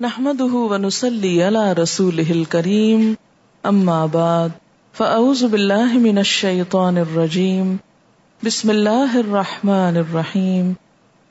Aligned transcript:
نحمده 0.00 0.54
ونسلي 0.54 1.42
على 1.42 1.72
رسوله 1.72 2.30
الكريم. 2.30 3.14
أما 3.66 4.06
بعد، 4.06 4.50
فأعوذ 4.92 5.48
بالله 5.48 5.98
من 5.98 6.18
الشيطان 6.18 6.98
الرجيم. 6.98 7.76
بسم 8.46 8.70
الله 8.70 9.20
الرحمن 9.20 9.96
الرحيم. 9.96 10.72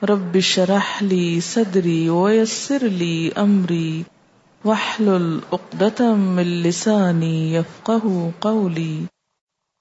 رب 0.02 0.36
اشرح 0.36 1.02
لي 1.02 1.40
صدري 1.40 2.08
ويسر 2.08 2.84
لي 2.84 3.30
أمري. 3.38 4.02
واحلل 4.64 5.40
عقدة 5.52 6.14
من 6.14 6.62
لساني 6.62 7.54
يفقه 7.54 8.30
قولي. 8.40 9.04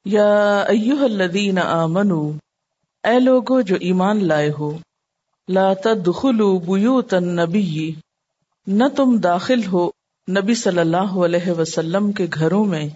يا 0.06 0.70
أيها 0.70 1.06
الذين 1.06 1.58
آمنوا، 1.58 2.32
اے 3.04 3.20
لوگو 3.20 3.62
جو 3.62 3.76
ایمان 3.76 4.24
لائے 4.24 4.50
ہو، 4.50 4.78
لا 5.48 5.74
تدخلوا 5.74 6.60
بیوت 6.60 7.14
النبی. 7.14 7.94
نہ 8.68 8.84
تم 8.96 9.18
داخل 9.18 9.66
ہو 9.66 9.90
نبی 10.28 10.56
صلی 10.56 10.80
اللہ 10.80 11.14
علیہ 11.26 11.52
وسلم 11.52 12.12
کے 12.12 12.28
گھروں 12.34 12.66
میں 12.66 12.90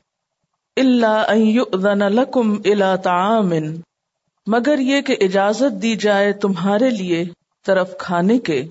اللہ 0.77 2.09
لکم 2.09 2.51
الى 2.65 2.95
تعام 3.03 3.51
مگر 4.47 4.79
یہ 4.79 5.01
کہ 5.01 5.15
اجازت 5.21 5.81
دی 5.81 5.95
جائے 5.95 6.33
تمہارے 6.33 6.89
لیے 6.89 7.25
طرف 7.65 7.97
کھانے 7.97 8.39
کے۔ 8.39 8.67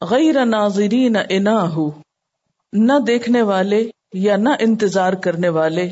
غیر 0.00 0.44
ناظرین 0.44 1.16
انا 1.28 1.74
ہو 1.74 1.90
نہ 2.72 2.92
دیکھنے 3.06 3.42
والے 3.42 3.90
یا 4.12 4.36
نہ 4.36 4.48
انتظار 4.60 5.12
کرنے 5.12 5.48
والے 5.48 5.90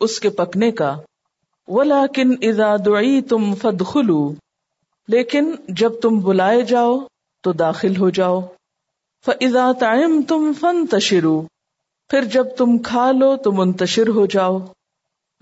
اس 0.00 0.20
کے 0.20 0.30
پکنے 0.30 0.70
کا۔ 0.70 0.96
ولیکن 1.68 2.34
اذا 2.42 2.76
دعی 2.86 3.20
تم 3.22 3.54
فدخلو 3.54 4.34
لیکن 5.08 5.54
جب 5.68 6.00
تم 6.02 6.18
بلائے 6.20 6.62
جاؤ 6.62 6.98
تو 7.40 7.52
داخل 7.52 7.96
ہو 7.96 8.10
جاؤ۔ 8.10 8.40
فضا 9.26 9.72
تائم 9.72 10.22
تم 10.28 10.52
فن 10.60 10.86
تشرو 10.86 11.42
پھر 12.08 12.24
جب 12.24 12.46
تم 12.56 12.78
کھا 12.78 13.12
لو 13.12 13.36
تو 13.36 13.52
منتشر 13.52 14.08
ہو 14.08 14.26
جاؤ۔ 14.26 14.58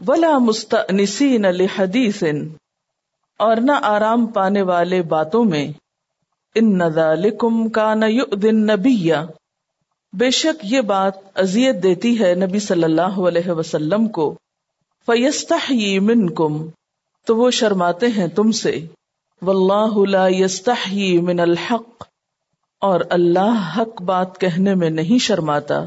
ولا 0.07 0.39
مستنسین 0.39 1.43
لحدیث 1.43 2.23
اور 3.39 3.57
نہ 3.57 3.73
آرام 3.83 4.27
پانے 4.27 4.63
والے 4.63 5.03
باتوں 5.03 5.45
میں۔ 5.45 5.69
ان 6.55 6.79
نذالکم 6.79 7.69
کان 7.69 8.03
یؤذن 8.03 8.67
نبی 8.67 9.11
بے 10.13 10.31
شک 10.31 10.65
یہ 10.65 10.81
بات 10.81 11.13
اذیت 11.35 11.83
دیتی 11.83 12.21
ہے 12.21 12.35
نبی 12.35 12.59
صلی 12.59 12.85
اللہ 12.85 13.21
علیہ 13.29 13.51
وسلم 13.51 14.09
کو۔ 14.09 14.35
فیستحیی 15.07 15.99
منکم 15.99 16.69
تو 17.27 17.37
وہ 17.37 17.51
شرماتے 17.51 18.07
ہیں 18.07 18.29
تم 18.29 18.53
سے۔ 18.53 18.87
واللہ 19.43 20.09
لا 20.09 20.27
یستحیی 20.29 21.21
من 21.21 21.41
الحق۔ 21.41 22.05
اور 22.81 23.01
اللہ 23.11 23.73
حق 23.77 24.03
بات 24.03 24.39
کہنے 24.39 24.75
میں 24.75 24.91
نہیں 24.91 25.19
شرماتا۔ 25.19 25.85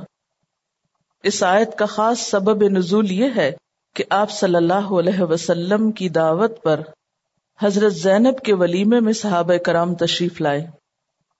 اس 1.24 1.44
آیت 1.44 1.78
کا 1.78 1.86
خاص 1.86 2.20
سبب 2.20 2.64
نزول 2.64 3.12
یہ 3.12 3.28
ہے 3.36 3.52
کہ 3.96 4.04
آپ 4.10 4.32
صلی 4.32 4.56
اللہ 4.56 4.74
علیہ 4.74 5.22
وسلم 5.22 5.92
کی 5.92 6.10
دعوت 6.10 6.62
پر 6.64 6.80
حضرت 7.62 7.94
زینب 7.94 8.40
کے 8.40 8.54
ولیمے 8.54 9.00
میں 9.00 9.14
صحابہ 9.14 9.58
کرام 9.58 9.96
تشریف 9.96 10.42
لائے۔ 10.42 10.68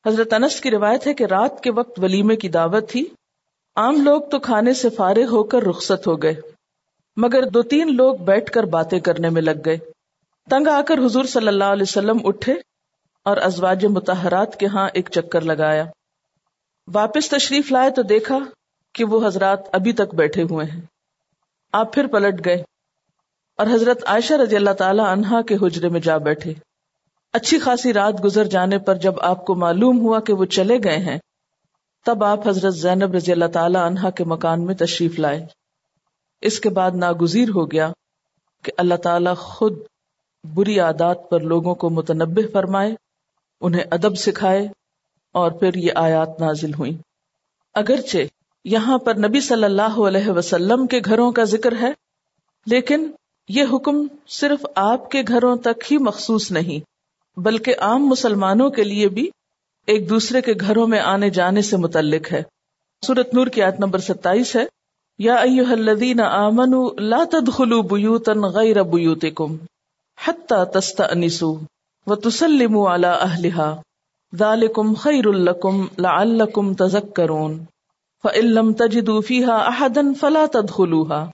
حضرت 0.06 0.34
انس 0.34 0.62
کی 0.62 0.72
روایت 0.72 1.08
ہے 1.08 1.14
کہ 1.14 1.24
رات 1.24 1.62
کے 1.62 1.72
وقت 1.72 2.00
ولیمے 2.00 2.36
کی 2.36 2.50
دعوت 2.50 2.90
تھی۔ 2.90 3.06
عام 3.76 4.02
لوگ 4.02 4.22
تو 4.22 4.40
کھانے 4.40 4.74
سے 4.74 4.90
فارغ 4.90 5.26
ہو 5.32 5.44
کر 5.44 5.64
رخصت 5.64 6.08
ہو 6.08 6.22
گئے، 6.22 6.34
مگر 7.18 7.50
دو 7.50 7.62
تین 7.62 7.96
لوگ 7.96 8.16
بیٹھ 8.16 8.52
کر 8.52 8.64
باتیں 8.64 9.00
کرنے 9.00 9.30
میں 9.30 9.42
لگ 9.42 9.60
گئے۔ 9.66 9.78
تنگ 10.50 10.68
آ 10.68 10.82
کر 10.82 10.98
حضور 10.98 11.24
صلی 11.24 11.48
اللہ 11.48 11.64
علیہ 11.64 11.84
وسلم 11.84 12.18
اٹھے۔ 12.24 12.71
اور 13.26 13.38
ازواج 13.38 13.86
متحرات 13.86 14.60
کے 14.60 14.66
ہاں 14.66 14.90
ایک 14.94 15.10
چکر 15.12 15.42
لگایا۔ 15.42 15.86
واپس 16.94 17.30
تشریف 17.30 17.72
لائے 17.72 17.92
تو 17.92 18.02
دیکھا 18.02 18.40
کہ 18.94 19.06
وہ 19.06 19.28
حضرات 19.28 19.60
ابھی 19.72 19.94
تک 19.94 20.16
بیٹھے 20.16 20.44
ہوئے 20.44 20.66
ہیں۔ 20.66 20.82
آپ 21.74 21.94
پھر 21.94 22.08
پلٹ 22.08 22.46
گئے 22.46 22.64
اور 23.58 23.68
حضرت 23.68 24.04
عائشہ 24.06 24.34
رضی 24.34 24.56
اللہ 24.56 24.72
تعالی 24.72 25.02
عنہا 25.06 25.42
کے 25.42 25.56
حجرے 25.62 25.90
میں 25.90 26.00
جا 26.00 26.18
بیٹھے۔ 26.18 26.54
اچھی 27.34 27.60
خاصی 27.60 27.94
رات 27.94 28.24
گزر 28.24 28.44
جانے 28.44 28.78
پر 28.78 28.96
جب 28.96 29.22
آپ 29.22 29.46
کو 29.46 29.56
معلوم 29.56 30.00
ہوا 30.00 30.20
کہ 30.20 30.34
وہ 30.34 30.46
چلے 30.46 30.78
گئے 30.84 30.98
ہیں، 30.98 31.20
تب 32.06 32.24
آپ 32.24 32.48
حضرت 32.48 32.76
زینب 32.76 33.14
رضی 33.14 33.32
اللہ 33.32 33.46
تعالی 33.46 33.78
عنہا 33.78 34.10
کے 34.10 34.24
مکان 34.24 34.66
میں 34.66 34.76
تشریف 34.76 35.20
لائے۔ 35.20 35.46
اس 36.42 36.60
کے 36.60 36.70
بعد 36.70 36.92
ناگزیر 36.92 37.50
ہو 37.50 37.72
گیا 37.72 37.92
کہ 38.64 38.72
اللہ 38.78 38.96
تعالی 38.96 39.30
خود 39.38 39.80
بری 40.44 40.80
عادات 40.80 41.30
پر 41.30 41.40
لوگوں 41.40 41.76
کو 41.76 41.90
متنبع 41.90 42.42
فرمائے۔ 42.54 42.96
انہیں 43.62 43.84
ادب 43.92 44.16
سکھائے 44.16 44.68
اور 45.36 45.52
پھر 45.52 45.76
یہ 45.76 45.92
آیات 45.96 46.40
نازل 46.40 46.74
ہوئی 46.74 46.98
اگرچہ 47.76 48.28
یہاں 48.66 48.98
پر 48.98 49.16
نبی 49.16 49.40
صلی 49.42 49.64
اللہ 49.64 50.00
علیہ 50.08 50.30
وسلم 50.30 50.88
کے 50.88 51.00
گھروں 51.06 51.32
کا 51.32 51.44
ذکر 51.44 51.74
ہے، 51.82 51.92
لیکن 52.68 53.12
یہ 53.50 53.64
حکم 53.74 54.06
صرف 54.30 54.66
آپ 54.76 55.10
کے 55.12 55.22
گھروں 55.28 55.56
تک 55.56 55.92
ہی 55.92 55.98
مخصوص 55.98 56.52
نہیں، 56.52 57.40
بلکہ 57.40 57.76
عام 57.80 58.08
مسلمانوں 58.08 58.70
کے 58.70 58.84
لیے 58.84 59.08
بھی 59.10 59.30
ایک 59.88 60.10
دوسرے 60.10 60.42
کے 60.42 60.54
گھروں 60.60 60.88
میں 60.88 61.00
آنے 61.00 61.30
جانے 61.30 61.62
سے 61.62 61.78
متعلق 61.78 62.32
ہے۔ 62.34 62.42
سورت 63.04 63.34
نور 63.34 63.48
کی 63.48 63.62
آیت 63.62 63.80
نمبر 63.80 64.00
ستائیس 64.00 64.56
ہے، 64.56 64.66
یا 65.20 65.36
ایوہ 65.36 65.72
الذین 65.72 66.20
آمنوا 66.20 66.90
لا 67.00 67.24
تدخلوا 67.32 67.82
بیوتا 67.92 68.34
غیر 68.54 68.84
بیوتکم 68.84 69.58
حتی 70.18 70.64
تستأنسوا۔ 70.74 71.60
وتسلموا 72.08 72.90
على 72.90 73.08
اهلها 73.08 73.82
ذلكم 74.36 74.94
خير 74.94 75.32
لكم 75.32 75.88
لعلكم 76.00 76.74
تذكرون. 76.74 77.64
فإن 78.24 78.46
لم 78.46 78.74
تجدوا 78.74 79.22
فيها 79.22 79.70
أحدا 79.70 80.14
فلا 80.20 80.46
تدخلوها 80.54 81.30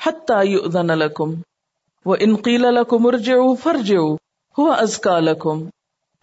حتى 0.00 0.46
يؤذن 0.46 0.86
لكم. 0.86 1.34
وإن 2.04 2.36
قيل 2.36 2.62
لكم 2.62 3.06
ارجعوا 3.06 3.54
فارجعوا. 3.62 4.16
هو 4.62 4.86
أزكى 4.86 5.20
لكم. 5.20 5.64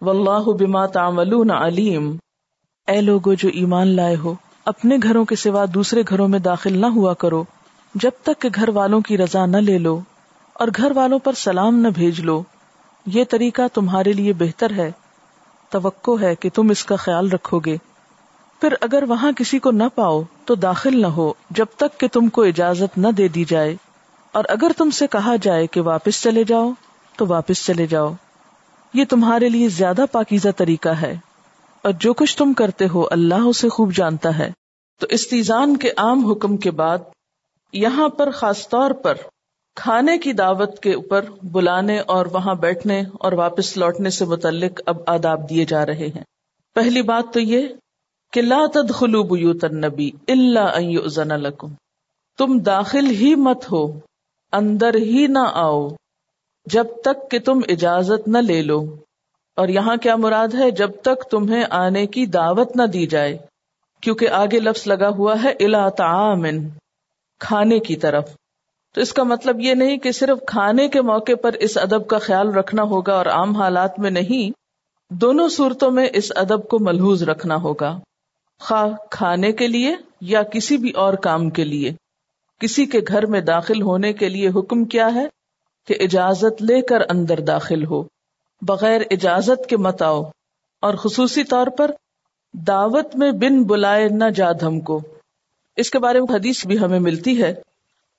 والله 0.00 0.52
بما 0.52 0.86
تعملون 0.86 1.50
عليم. 1.50 2.16
اے 2.86 3.00
لوگو 3.00 3.34
جو 3.34 3.48
ایمان 3.48 3.88
لائے 3.88 4.16
ہو، 4.16 4.34
اپنے 4.64 4.96
گھروں 5.02 5.24
کے 5.24 5.36
سوا 5.36 5.64
دوسرے 5.74 6.02
گھروں 6.08 6.28
میں 6.28 6.38
داخل 6.38 6.78
نہ 6.80 6.86
ہوا 6.86 7.14
کرو. 7.14 7.44
جب 7.94 8.10
تک 8.22 8.42
کہ 8.42 8.48
گھر 8.54 8.68
والوں 8.68 9.00
کی 9.00 9.18
رضا 9.18 9.46
نہ 9.46 9.56
لے 9.56 9.78
لو 9.78 10.00
اور 10.52 10.68
گھر 10.76 10.92
والوں 10.94 11.18
پر 11.18 11.32
سلام 11.32 11.78
نہ 11.78 11.88
بھیج 11.88 12.20
لو۔ 12.20 12.42
یہ 13.06 13.24
طریقہ 13.30 13.62
تمہارے 13.74 14.12
لیے 14.12 14.32
بہتر 14.32 14.70
ہے۔ 14.70 14.90
توقع 15.70 16.10
ہے 16.20 16.34
کہ 16.34 16.50
تم 16.54 16.70
اس 16.70 16.84
کا 16.84 16.96
خیال 16.96 17.30
رکھو 17.30 17.58
گے۔ 17.58 17.76
پھر 18.60 18.74
اگر 18.80 19.04
وہاں 19.08 19.32
کسی 19.32 19.58
کو 19.58 19.70
نہ 19.70 19.82
پاؤ 19.94 20.22
تو 20.44 20.54
داخل 20.54 21.00
نہ 21.00 21.06
ہو 21.06 21.32
جب 21.50 21.66
تک 21.76 22.00
کہ 22.00 22.08
تم 22.08 22.28
کو 22.28 22.42
اجازت 22.42 22.98
نہ 22.98 23.08
دے 23.08 23.28
دی 23.28 23.44
جائے۔ 23.44 23.76
اور 24.32 24.44
اگر 24.48 24.70
تم 24.76 24.90
سے 24.90 25.06
کہا 25.06 25.36
جائے 25.42 25.66
کہ 25.66 25.80
واپس 25.80 26.22
چلے 26.22 26.44
جاؤ 26.44 26.70
تو 27.16 27.26
واپس 27.26 27.66
چلے 27.66 27.86
جاؤ۔ 27.86 28.12
یہ 28.94 29.04
تمہارے 29.04 29.48
لیے 29.48 29.68
زیادہ 29.68 30.04
پاکیزہ 30.12 30.48
طریقہ 30.56 30.88
ہے۔ 30.88 31.16
اور 31.82 31.92
جو 31.92 32.14
کچھ 32.14 32.36
تم 32.36 32.52
کرتے 32.52 32.88
ہو 32.88 33.04
اللہ 33.10 33.34
اسے 33.34 33.68
خوب 33.68 33.94
جانتا 33.94 34.38
ہے۔ 34.38 34.52
تو 35.00 35.06
استیزان 35.10 35.76
کے 35.76 35.90
عام 35.96 36.30
حکم 36.30 36.56
کے 36.56 36.70
بعد 36.70 36.98
یہاں 37.72 38.08
پر 38.08 38.30
خاص 38.30 38.68
طور 38.68 38.90
پر 38.90 39.14
کھانے 39.74 40.18
کی 40.18 40.32
دعوت 40.32 40.80
کے 40.80 40.94
اوپر 40.94 41.24
بلانے 41.42 41.98
اور 41.98 42.26
وہاں 42.26 42.54
بیٹھنے 42.54 43.02
اور 43.12 43.32
واپس 43.32 43.76
لوٹنے 43.76 44.10
سے 44.10 44.24
متعلق 44.24 44.80
اب 44.86 44.96
آداب 45.06 45.50
دیے 45.50 45.64
جا 45.64 45.86
رہے 45.86 46.06
ہیں۔ 46.06 46.24
پہلی 46.74 47.02
بات 47.02 47.34
تو 47.34 47.40
یہ 47.40 47.68
کہ 48.32 48.42
لا 48.42 48.66
تدخلوا 48.74 49.24
بیوت 49.24 49.64
النبی 49.64 50.10
الا 50.28 50.64
ان 50.64 50.84
یؤذن 50.84 51.28
لکم۔ 51.28 51.68
تم 52.38 52.58
داخل 52.58 53.06
ہی 53.06 53.34
مت 53.34 53.72
ہو، 53.72 54.00
اندر 54.52 54.94
ہی 54.94 55.26
نہ 55.26 55.50
آؤ، 55.52 55.88
جب 56.66 56.86
تک 57.04 57.30
کہ 57.30 57.38
تم 57.38 57.60
اجازت 57.68 58.28
نہ 58.28 58.38
لے 58.38 58.62
لو۔ 58.62 58.96
اور 59.56 59.68
یہاں 59.68 59.96
کیا 59.96 60.16
مراد 60.16 60.48
ہے؟ 60.54 60.70
جب 60.70 60.90
تک 61.02 61.30
تمہیں 61.30 61.64
آنے 61.70 62.06
کی 62.06 62.26
دعوت 62.26 62.76
نہ 62.76 62.82
دی 62.82 63.06
جائے، 63.06 63.38
کیونکہ 64.00 64.28
آگے 64.28 64.60
لفظ 64.60 64.86
لگا 64.86 65.08
ہوا 65.08 65.42
ہے 65.42 65.64
الا 65.64 65.88
تعامن 65.88 66.68
کھانے 67.40 67.78
کی 67.78 67.96
طرف۔ 67.96 68.28
تو 68.92 69.00
اس 69.00 69.12
کا 69.12 69.22
مطلب 69.22 69.60
یہ 69.60 69.74
نہیں 69.74 69.96
کہ 69.96 70.12
صرف 70.12 70.38
کھانے 70.46 70.88
کے 70.88 71.02
موقع 71.02 71.32
پر 71.42 71.52
اس 71.52 71.78
ادب 71.78 72.06
کا 72.06 72.18
خیال 72.18 72.54
رکھنا 72.54 72.82
ہوگا 72.82 73.12
اور 73.12 73.26
عام 73.26 73.56
حالات 73.56 73.98
میں 73.98 74.10
نہیں، 74.10 74.50
دونوں 75.10 75.48
صورتوں 75.48 75.90
میں 75.90 76.08
اس 76.12 76.32
ادب 76.36 76.68
کو 76.68 76.78
ملحوظ 76.78 77.22
رکھنا 77.22 77.56
ہوگا۔ 77.56 77.98
خواہ 78.60 78.88
کھانے 79.10 79.52
کے 79.52 79.66
لیے 79.66 79.94
یا 80.20 80.42
کسی 80.42 80.76
بھی 80.76 80.90
اور 80.90 81.14
کام 81.14 81.50
کے 81.50 81.64
لیے۔ 81.64 81.92
کسی 82.60 82.86
کے 82.86 83.00
گھر 83.08 83.26
میں 83.26 83.40
داخل 83.40 83.82
ہونے 83.82 84.12
کے 84.12 84.28
لیے 84.28 84.48
حکم 84.48 84.84
کیا 84.84 85.14
ہے 85.14 85.26
کہ 85.86 85.94
اجازت 86.00 86.62
لے 86.62 86.82
کر 86.82 87.00
اندر 87.10 87.40
داخل 87.40 87.84
ہو۔ 87.84 88.04
بغیر 88.62 89.00
اجازت 89.10 89.66
کے 89.66 89.76
مت 89.76 90.02
آؤ۔ 90.02 90.22
اور 90.80 90.94
خصوصی 90.94 91.44
طور 91.44 91.66
پر 91.66 91.90
دعوت 92.52 93.16
میں 93.16 93.32
بن 93.32 93.62
بلائے 93.62 94.08
نہ 94.08 94.24
جا 94.34 94.52
دھم 94.52 94.80
کو۔ 94.80 95.00
اس 95.76 95.90
کے 95.90 95.98
بارے 95.98 96.20
میں 96.20 96.34
حدیث 96.34 96.66
بھی 96.66 96.78
ہمیں 96.78 97.00
ملتی 97.00 97.42
ہے۔ 97.42 97.54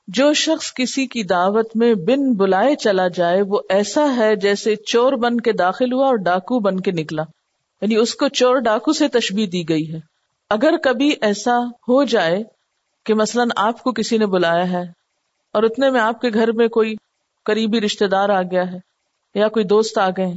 جو 0.08 0.34
شخص 0.34 0.74
کسی 0.74 1.08
کی 1.08 1.24
دعوت 1.24 1.76
میں 1.76 1.94
بن 1.94 2.34
بلائے 2.34 2.76
چلا 2.76 3.08
جائے، 3.08 3.42
وہ 3.42 3.60
ایسا 3.70 4.16
ہے 4.16 4.36
جیسے 4.36 4.76
چور 4.76 5.14
بن 5.14 5.42
کے 5.42 5.52
داخل 5.52 5.94
ہوا 5.94 6.06
اور 6.08 6.16
ڈاکو 6.16 6.60
بن 6.60 6.80
کے 6.80 6.92
نکلا۔ 6.92 7.24
یعنی 7.82 7.96
اس 7.96 8.16
کو 8.16 8.28
چور 8.28 8.58
ڈاکو 8.58 8.94
سے 8.94 9.08
تشبیح 9.08 9.48
دی 9.52 9.70
گئی 9.70 9.94
ہے۔ 9.94 10.00
اگر 10.50 10.74
کبھی 10.84 11.16
ایسا 11.22 11.58
ہو 11.58 12.04
جائے 12.04 12.44
کہ 13.06 13.14
مثلاً 13.14 13.50
آپ 13.56 13.84
کو 13.84 13.92
کسی 13.92 14.18
نے 14.18 14.26
بلایا 14.26 14.72
ہے 14.72 14.84
اور 15.54 15.64
اتنے 15.64 15.90
میں 15.90 16.02
آپ 16.02 16.22
کے 16.22 16.30
گھر 16.34 16.52
میں 16.52 16.68
کوئی 16.68 16.96
قریبی 17.46 17.82
رشتے 17.82 18.08
دار 18.08 18.30
آ 18.30 18.42
گیا 18.42 18.72
ہے 18.72 18.78
یا 19.36 19.48
کوئی 19.48 19.66
دوست 19.66 19.98
آ 19.98 20.10
گئے 20.10 20.32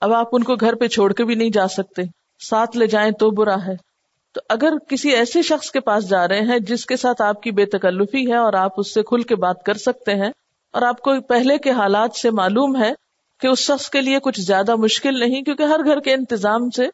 اب 0.00 0.12
آپ 0.12 0.28
ان 0.32 0.42
کو 0.42 0.54
گھر 0.54 0.74
پہ 0.74 0.86
چھوڑ 0.86 1.12
کے 1.12 1.24
بھی 1.24 1.34
نہیں 1.34 1.50
جا 1.50 1.68
سکتے۔ 1.68 2.02
ساتھ 2.40 2.76
لے 2.76 2.86
جائیں 2.86 3.10
تو 3.10 3.30
برا 3.30 3.56
ہے۔ 3.66 3.87
تو 4.32 4.40
اگر 4.48 4.72
کسی 4.88 5.10
ایسے 5.10 5.42
شخص 5.42 5.70
کے 5.70 5.80
پاس 5.80 6.08
جا 6.08 6.28
رہے 6.28 6.40
ہیں 6.40 6.58
جس 6.58 6.86
کے 6.86 6.96
ساتھ 6.96 7.22
آپ 7.22 7.42
کی 7.42 7.50
بے 7.50 7.66
تکلفی 7.66 8.30
ہے 8.30 8.36
اور 8.36 8.52
آپ 8.52 8.72
اس 8.76 8.94
سے 8.94 9.02
کھل 9.02 9.22
کے 9.22 9.36
بات 9.36 9.62
کر 9.62 9.74
سکتے 9.74 10.14
ہیں 10.14 10.30
اور 10.72 10.82
آپ 10.82 11.00
کو 11.00 11.20
پہلے 11.20 11.58
کے 11.58 11.70
حالات 11.70 12.16
سے 12.16 12.30
معلوم 12.30 12.82
ہے 12.82 12.92
کہ 13.40 13.46
اس 13.46 13.58
شخص 13.58 13.90
کے 13.90 14.00
لیے 14.00 14.18
کچھ 14.20 14.40
زیادہ 14.40 14.76
مشکل 14.76 15.18
نہیں 15.18 15.42
کیونکہ 15.42 15.62
ہر 15.62 15.84
گھر 15.84 16.00
کے 16.00 16.12
انتظام 16.12 16.70
سے 16.70 16.86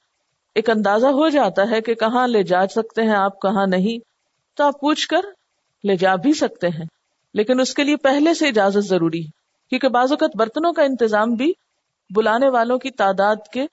ایک 0.54 0.70
اندازہ 0.70 1.06
ہو 1.06 1.28
جاتا 1.28 1.70
ہے 1.70 1.80
کہ 1.80 1.94
کہاں 1.94 2.28
لے 2.28 2.42
جا 2.42 2.66
سکتے 2.66 3.02
ہیں، 3.02 3.14
آپ 3.14 3.40
کہاں 3.40 3.66
نہیں، 3.66 3.98
تو 4.56 4.64
آپ 4.64 4.80
پوچھ 4.80 5.08
کر 5.08 5.22
لے 5.84 5.96
جا 5.96 6.14
بھی 6.14 6.32
سکتے 6.32 6.68
ہیں۔ 6.68 6.84
لیکن 7.34 7.60
اس 7.60 7.74
کے 7.74 7.84
لیے 7.84 7.96
پہلے 7.96 8.34
سے 8.34 8.48
اجازت 8.48 8.84
ضروری 8.84 9.20
ہے، 9.20 9.30
کیونکہ 9.70 9.88
بعض 9.88 10.12
اوقات 10.12 10.36
برتنوں 10.36 10.72
کا 10.72 10.82
انتظام 10.82 11.34
بھی 11.34 11.52
بلانے 12.10 12.48
والوں 12.48 12.78
کی 12.78 12.90
تعداد 12.90 13.36
کے 13.52 13.66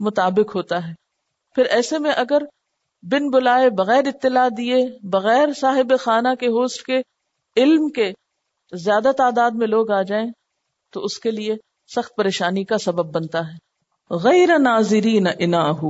مطابق 0.00 0.56
ہوتا 0.56 0.88
ہے۔ 0.88 0.92
پھر 1.54 1.64
ایسے 1.64 1.98
میں 1.98 2.10
اگر 2.10 2.42
بن 3.02 3.30
بلائے 3.30 3.70
بغیر 3.70 4.06
اطلاع 4.06 4.48
دیے، 4.56 4.98
بغیر 5.02 5.52
صاحب 5.52 5.92
خانہ 6.00 6.34
کے 6.40 6.46
ہوسٹ 6.46 6.82
کے، 6.82 7.02
علم 7.56 7.88
کے 7.88 8.12
زیادہ 8.72 9.10
تعداد 9.18 9.50
میں 9.50 9.66
لوگ 9.66 9.90
آ 9.90 10.02
جائیں 10.02 10.26
تو 10.92 11.00
اس 11.00 11.18
کے 11.18 11.30
لیے 11.30 11.54
سخت 11.96 12.16
پریشانی 12.16 12.64
کا 12.64 12.78
سبب 12.78 13.14
بنتا 13.14 13.38
ہے۔ 13.38 13.66
غیر 14.10 14.58
ناظرین 14.58 15.26
اناہ۔ 15.38 15.80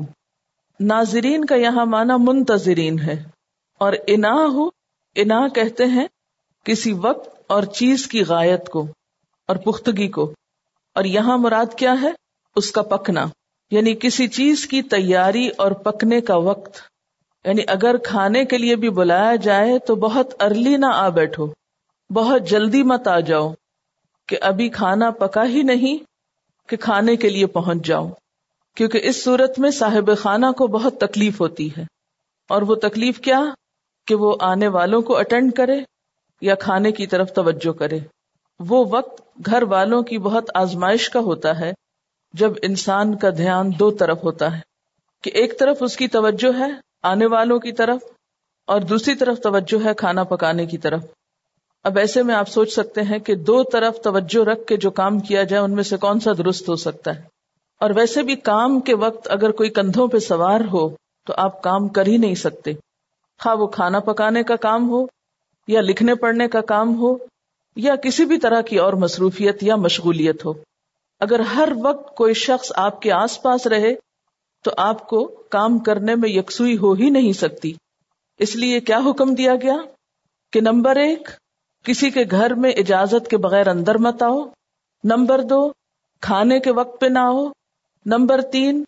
ناظرین 0.80 1.44
کا 1.44 1.54
یہاں 1.54 1.86
معنی 1.86 2.12
منتظرین 2.18 2.98
ہے۔ 2.98 3.24
اور 3.78 3.92
اناہ 4.06 4.68
انا 5.14 5.48
کہتے 5.48 5.84
ہیں 5.84 6.06
کسی 6.64 6.92
وقت 6.92 7.28
اور 7.46 7.62
چیز 7.62 8.06
کی 8.06 8.24
غایت 8.24 8.68
کو 8.68 8.86
اور 9.48 9.56
پختگی 9.56 10.08
کو۔ 10.08 10.32
اور 10.94 11.04
یہاں 11.04 11.38
مراد 11.38 11.74
کیا 11.76 11.94
ہے؟ 12.02 12.10
اس 12.56 12.70
کا 12.70 12.82
پکنا 12.82 13.26
یعنی 13.70 13.94
کسی 13.94 14.28
چیز 14.28 14.66
کی 14.66 14.82
تیاری 14.82 15.48
اور 15.48 15.72
پکنے 15.72 16.20
کا 16.20 16.36
وقت۔ 16.36 16.95
یعنی 17.46 17.62
اگر 17.66 17.96
کھانے 17.96 18.44
کے 18.44 18.58
لیے 18.58 18.76
بھی 18.76 18.90
بلایا 18.90 19.36
جائے 19.36 19.78
تو 19.78 19.94
بہت 19.94 20.42
ارلی 20.42 20.76
نہ 20.76 20.86
آ 20.86 21.08
بیٹھو۔ 21.08 21.46
بہت 22.10 22.42
جلدی 22.42 22.82
مت 22.82 23.08
آ 23.08 23.20
جاؤ 23.20 23.54
کہ 24.28 24.36
ابھی 24.40 24.68
کھانا 24.68 25.10
پکا 25.10 25.44
ہی 25.44 25.62
نہیں 25.62 25.98
کہ 26.68 26.76
کھانے 26.76 27.16
کے 27.16 27.28
لیے 27.28 27.46
پہنچ 27.46 27.86
جاؤ۔ 27.86 28.08
کیونکہ 28.76 29.00
اس 29.02 29.24
صورت 29.24 29.58
میں 29.58 29.70
صاحب 29.70 30.10
خانہ 30.18 30.46
کو 30.56 30.66
بہت 30.66 31.00
تکلیف 31.00 31.40
ہوتی 31.40 31.68
ہے۔ 31.76 31.82
اور 32.48 32.62
وہ 32.62 32.74
تکلیف 32.74 33.20
کیا؟ 33.20 33.40
کہ 34.06 34.14
وہ 34.14 34.36
آنے 34.40 34.68
والوں 34.68 35.02
کو 35.02 35.16
اٹینڈ 35.18 35.52
کرے 35.52 35.80
یا 36.40 36.54
کھانے 36.54 36.92
کی 36.92 37.06
طرف 37.06 37.32
توجہ 37.32 37.72
کرے۔ 37.72 37.98
وہ 38.60 38.84
وقت 38.90 39.22
گھر 39.46 39.62
والوں 39.62 40.02
کی 40.02 40.18
بہت 40.18 40.50
آزمائش 40.54 41.10
کا 41.10 41.20
ہوتا 41.20 41.58
ہے 41.58 41.72
جب 42.32 42.52
انسان 42.62 43.16
کا 43.16 43.30
دھیان 43.30 43.70
دو 43.78 43.90
طرف 43.90 44.24
ہوتا 44.24 44.56
ہے۔ 44.56 44.60
کہ 45.22 45.30
ایک 45.34 45.58
طرف 45.58 45.76
اس 45.80 45.96
کی 45.96 46.08
توجہ 46.08 46.58
ہے 46.58 46.85
آنے 47.02 47.26
والوں 47.26 47.58
کی 47.58 47.72
طرف 47.72 47.98
اور 48.66 48.80
دوسری 48.80 49.14
طرف 49.14 49.40
توجہ 49.40 49.84
ہے 49.84 49.94
کھانا 49.94 50.24
پکانے 50.24 50.66
کی 50.66 50.78
طرف۔ 50.78 51.04
اب 51.84 51.98
ایسے 51.98 52.22
میں 52.22 52.34
آپ 52.34 52.48
سوچ 52.48 52.72
سکتے 52.72 53.02
ہیں 53.02 53.18
کہ 53.18 53.34
دو 53.34 53.62
طرف 53.62 54.00
توجہ 54.00 54.44
رکھ 54.44 54.66
کے 54.66 54.76
جو 54.76 54.90
کام 54.90 55.20
کیا 55.20 55.42
جائے 55.42 55.62
ان 55.62 55.72
میں 55.72 55.82
سے 55.82 55.96
کون 55.96 56.20
سا 56.20 56.32
درست 56.38 56.68
ہو 56.68 56.76
سکتا 56.76 57.16
ہے۔ 57.16 57.22
اور 57.80 57.90
ویسے 57.90 58.22
بھی 58.22 58.36
کام 58.36 58.80
کے 58.80 58.94
وقت 58.94 59.28
اگر 59.30 59.50
کوئی 59.50 59.70
کندھوں 59.70 60.08
پہ 60.08 60.18
سوار 60.18 60.60
ہو 60.72 60.88
تو 61.26 61.34
آپ 61.36 61.62
کام 61.62 61.88
کر 61.88 62.06
ہی 62.06 62.16
نہیں 62.16 62.34
سکتے۔ 62.34 62.72
خواہ 63.40 63.54
وہ 63.54 63.66
کھانا 63.66 64.00
پکانے 64.00 64.42
کا 64.42 64.56
کام 64.56 64.90
ہو 64.90 65.06
یا 65.68 65.80
لکھنے 65.80 66.14
پڑھنے 66.14 66.48
کا 66.48 66.60
کام 66.60 66.96
ہو 66.96 67.16
یا 67.76 67.96
کسی 67.96 68.24
بھی 68.24 68.38
طرح 68.38 68.60
کی 68.60 68.78
اور 68.78 68.92
مصروفیت 68.92 69.62
یا 69.62 69.76
مشغولیت 69.76 70.44
ہو۔ 70.44 70.52
اگر 71.20 71.40
ہر 71.40 71.68
وقت 71.82 72.16
کوئی 72.16 72.34
شخص 72.34 72.72
آپ 72.74 73.02
کے 73.02 73.12
آس 73.12 73.42
پاس 73.42 73.66
رہے 73.66 73.94
تو 74.66 74.72
آپ 74.76 75.08
کو 75.08 75.24
کام 75.50 75.78
کرنے 75.78 76.14
میں 76.14 76.28
یکسوئی 76.28 76.78
ہو 76.78 76.92
ہی 76.92 77.10
نہیں 77.10 77.32
سکتی۔ 77.32 77.72
اس 78.38 78.56
لیے 78.56 78.80
کیا 78.80 79.00
حکم 79.06 79.34
دیا 79.34 79.54
گیا؟ 79.54 79.76
کہ 80.52 80.60
نمبر 80.60 80.96
ایک، 80.96 81.28
کسی 81.84 82.10
کے 82.10 82.24
گھر 82.30 82.54
میں 82.54 82.70
اجازت 82.70 83.28
کے 83.28 83.36
بغیر 83.36 83.68
اندر 83.68 83.98
مت 83.98 84.22
آؤ۔ 84.22 84.48
نمبر 85.04 85.40
دو، 85.42 85.72
کھانے 86.20 86.60
کے 86.60 86.72
وقت 86.72 87.00
پہ 87.00 87.06
نہ 87.06 87.18
آؤ۔ 87.18 87.46
نمبر 88.06 88.40
تین، 88.40 88.84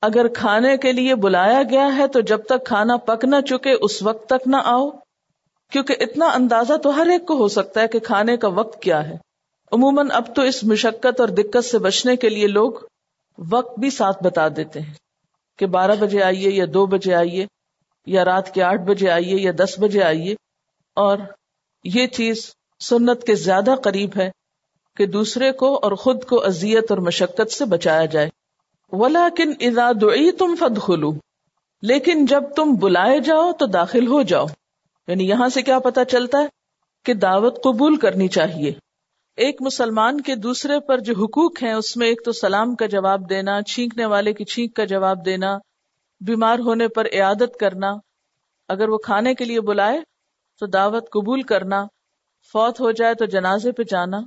اگر 0.00 0.28
کھانے 0.28 0.76
کے 0.76 0.92
لیے 0.92 1.14
بلایا 1.14 1.62
گیا 1.62 1.96
ہے 1.96 2.06
تو 2.06 2.20
جب 2.20 2.44
تک 2.44 2.66
کھانا 2.66 2.96
پک 2.96 3.24
نہ 3.24 3.40
چکے 3.40 3.72
اس 3.72 4.02
وقت 4.02 4.26
تک 4.26 4.48
نہ 4.48 4.56
آؤ۔ 4.64 4.90
کیونکہ 5.70 5.94
اتنا 6.00 6.26
اندازہ 6.26 6.74
تو 6.74 6.96
ہر 6.96 7.06
ایک 7.06 7.26
کو 7.26 7.34
ہو 7.34 7.48
سکتا 7.48 7.80
ہے 7.80 7.88
کہ 7.88 7.98
کھانے 7.98 8.36
کا 8.36 8.48
وقت 8.48 8.82
کیا 8.82 9.08
ہے۔ 9.08 9.16
عموماً 9.72 10.08
اب 10.10 10.34
تو 10.34 10.42
اس 10.42 10.64
مشقت 10.64 11.20
اور 11.20 11.28
دقت 11.28 11.64
سے 11.64 11.78
بچنے 11.78 12.16
کے 12.16 12.28
لیے 12.28 12.46
لوگ 12.46 12.72
وقت 13.50 13.78
بھی 13.78 13.90
ساتھ 13.90 14.22
بتا 14.22 14.48
دیتے 14.48 14.80
ہیں۔ 14.80 15.01
کہ 15.62 15.66
بارہ 15.66 15.92
بجے 16.00 16.22
آئیے 16.22 16.50
یا 16.50 16.64
دو 16.74 16.86
بجے 16.86 17.14
آئیے 17.14 17.46
یا 18.06 18.24
رات 18.24 18.54
کے 18.54 18.62
آٹھ 18.62 18.80
بجے 18.80 19.10
آئیے 19.10 19.40
یا 19.40 19.52
دس 19.56 19.74
بجے 19.78 20.02
آئیے 20.02 20.34
اور 20.94 21.18
یہ 21.84 22.06
چیز 22.06 22.52
سنت 22.80 23.24
کے 23.24 23.34
زیادہ 23.34 23.74
قریب 23.84 24.10
ہے 24.16 24.30
کہ 24.96 25.06
دوسرے 25.06 25.52
کو 25.52 25.80
اور 25.82 25.92
خود 25.92 26.24
کو 26.24 26.44
اذیت 26.44 26.84
اور 26.90 26.98
مشقت 26.98 27.52
سے 27.52 27.64
بچایا 27.64 28.04
جائے۔ 28.04 28.28
ولا 28.92 29.28
کن 29.36 29.52
ادا 29.60 29.92
دعی 29.92 30.32
تم 30.32 30.54
فد 30.58 30.92
لیکن 31.82 32.26
جب 32.26 32.42
تم 32.56 32.74
بلائے 32.74 33.20
جاؤ 33.20 33.52
تو 33.52 33.66
داخل 33.66 34.06
ہو 34.06 34.22
جاؤ۔ 34.22 34.46
یعنی 35.08 35.28
یہاں 35.28 35.48
سے 35.48 35.62
کیا 35.62 35.78
پتا 35.78 36.04
چلتا 36.04 36.38
ہے 36.38 36.46
کہ 37.04 37.14
دعوت 37.14 37.64
قبول 37.64 37.96
کرنی 37.96 38.28
چاہیے۔ 38.28 38.72
ایک 39.38 39.60
مسلمان 39.62 40.20
کے 40.20 40.34
دوسرے 40.36 40.78
پر 40.80 40.98
جو 40.98 41.12
حقوق 41.14 41.62
ہیں، 41.62 41.72
اس 41.72 41.96
میں 41.96 42.06
ایک 42.06 42.24
تو 42.24 42.32
سلام 42.32 42.74
کا 42.74 42.86
جواب 42.86 43.28
دینا، 43.30 43.60
چھینکنے 43.62 44.06
والے 44.06 44.32
کی 44.32 44.44
چھینک 44.44 44.74
کا 44.76 44.84
جواب 44.84 45.24
دینا، 45.26 45.56
بیمار 46.20 46.58
ہونے 46.58 46.88
پر 46.88 47.06
عیادت 47.12 47.56
کرنا، 47.60 47.92
اگر 48.68 48.88
وہ 48.88 48.98
کھانے 48.98 49.34
کے 49.34 49.44
لیے 49.44 49.60
بلائے 49.60 49.98
تو 50.62 50.66
دعوت 50.66 51.10
قبول 51.10 51.42
کرنا، 51.42 51.84
فوت 52.54 52.80
ہو 52.80 52.90
جائے 52.90 53.14
تو 53.14 53.24
جنازے 53.24 53.72
پہ 53.72 53.82
جانا 53.82 54.20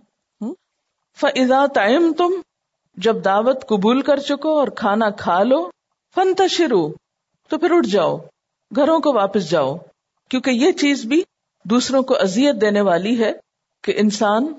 فضا 1.17 1.65
ٹائم 1.73 2.11
تم 2.13 2.33
جب 2.97 3.23
دعوت 3.25 3.67
قبول 3.67 4.01
کر 4.01 4.19
چکو 4.19 4.57
اور 4.59 4.67
کھانا 4.77 5.09
کھا 5.17 5.41
لو 5.43 5.61
فن 6.15 6.33
تشرو 6.33 6.83
تو 7.51 7.57
پھر 7.57 7.71
اٹھ 7.71 7.87
جاؤ، 7.87 8.17
گھروں 8.71 8.99
کو 8.99 9.13
واپس 9.13 9.49
جاؤ، 9.49 9.75
کیونکہ 10.31 10.49
یہ 10.49 10.71
چیز 10.71 11.05
بھی 11.05 11.21
دوسروں 11.65 12.01
کو 12.03 12.15
اذیت 12.19 12.61
دینے 12.61 12.81
والی 12.81 13.17
ہے 13.19 13.31
کہ 13.83 13.93
انسان 13.97 14.53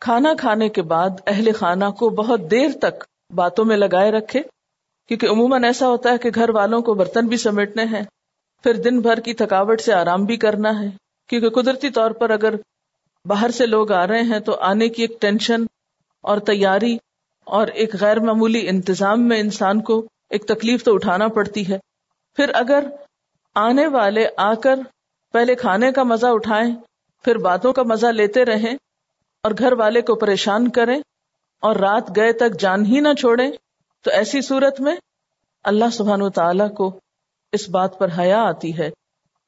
کھانا 0.00 0.32
کھانے 0.38 0.68
کے 0.68 0.82
بعد 0.82 1.10
اہل 1.26 1.52
خانہ 1.52 1.84
کو 1.98 2.08
بہت 2.10 2.50
دیر 2.50 2.68
تک 2.80 3.04
باتوں 3.34 3.64
میں 3.64 3.76
لگائے 3.76 4.10
رکھے، 4.10 4.42
کیونکہ 5.10 5.26
عموماً 5.26 5.64
ایسا 5.64 5.88
ہوتا 5.88 6.12
ہے 6.12 6.18
کہ 6.18 6.30
گھر 6.34 6.50
والوں 6.50 6.80
کو 6.80 6.94
برتن 6.94 7.26
بھی 7.26 7.36
سمیٹنے 7.36 7.84
ہیں، 7.84 8.02
پھر 8.64 8.74
دن 8.74 9.00
بھر 9.00 9.20
کی 9.20 9.34
تھکاوٹ 9.34 9.80
سے 9.80 9.92
آرام 9.92 10.24
بھی 10.24 10.36
کرنا 10.36 10.78
ہے۔ 10.80 10.88
کیونکہ 11.30 11.48
قدرتی 11.50 11.90
طور 11.90 12.10
پر 12.10 12.30
اگر 12.30 12.54
باہر 13.24 13.50
سے 13.50 13.66
لوگ 13.66 13.92
آ 13.92 14.06
رہے 14.06 14.22
ہیں 14.22 14.38
تو 14.38 14.54
آنے 14.60 14.88
کی 14.88 15.02
ایک 15.02 15.20
ٹینشن 15.20 15.64
اور 16.24 16.38
تیاری 16.38 16.96
اور 17.46 17.66
ایک 17.66 17.94
غیر 18.00 18.20
معمولی 18.20 18.68
انتظام 18.68 19.28
میں 19.28 19.40
انسان 19.40 19.80
کو 19.80 19.98
ایک 20.30 20.46
تکلیف 20.46 20.84
تو 20.84 20.94
اٹھانا 20.94 21.28
پڑتی 21.28 21.68
ہے۔ 21.72 21.78
پھر 22.38 22.50
اگر 22.54 22.84
آنے 23.56 23.86
والے 23.86 24.26
آ 24.36 24.52
کر 24.54 24.78
پہلے 25.34 25.54
کھانے 25.54 25.92
کا 25.92 26.02
مزہ 26.02 26.26
اٹھائیں، 26.26 26.74
پھر 27.24 27.38
باتوں 27.38 27.72
کا 27.72 27.82
مزہ 27.82 28.06
لیتے 28.06 28.44
رہیں 28.44 28.76
اور 29.42 29.52
گھر 29.58 29.72
والے 29.72 30.02
کو 30.02 30.14
پریشان 30.14 30.70
کریں 30.70 31.00
اور 31.62 31.76
رات 31.76 32.16
گئے 32.16 32.32
تک 32.32 32.60
جان 32.60 32.86
ہی 32.86 33.00
نہ 33.00 33.14
چھوڑیں، 33.18 33.50
تو 34.02 34.10
ایسی 34.10 34.42
صورت 34.42 34.80
میں 34.80 34.96
اللہ 35.64 35.90
سبحان 35.92 36.22
و 36.22 36.30
تعالی 36.30 36.74
کو 36.76 37.00
اس 37.52 37.68
بات 37.68 37.98
پر 37.98 38.08
حیا 38.18 38.42
آتی 38.42 38.78
ہے 38.78 38.90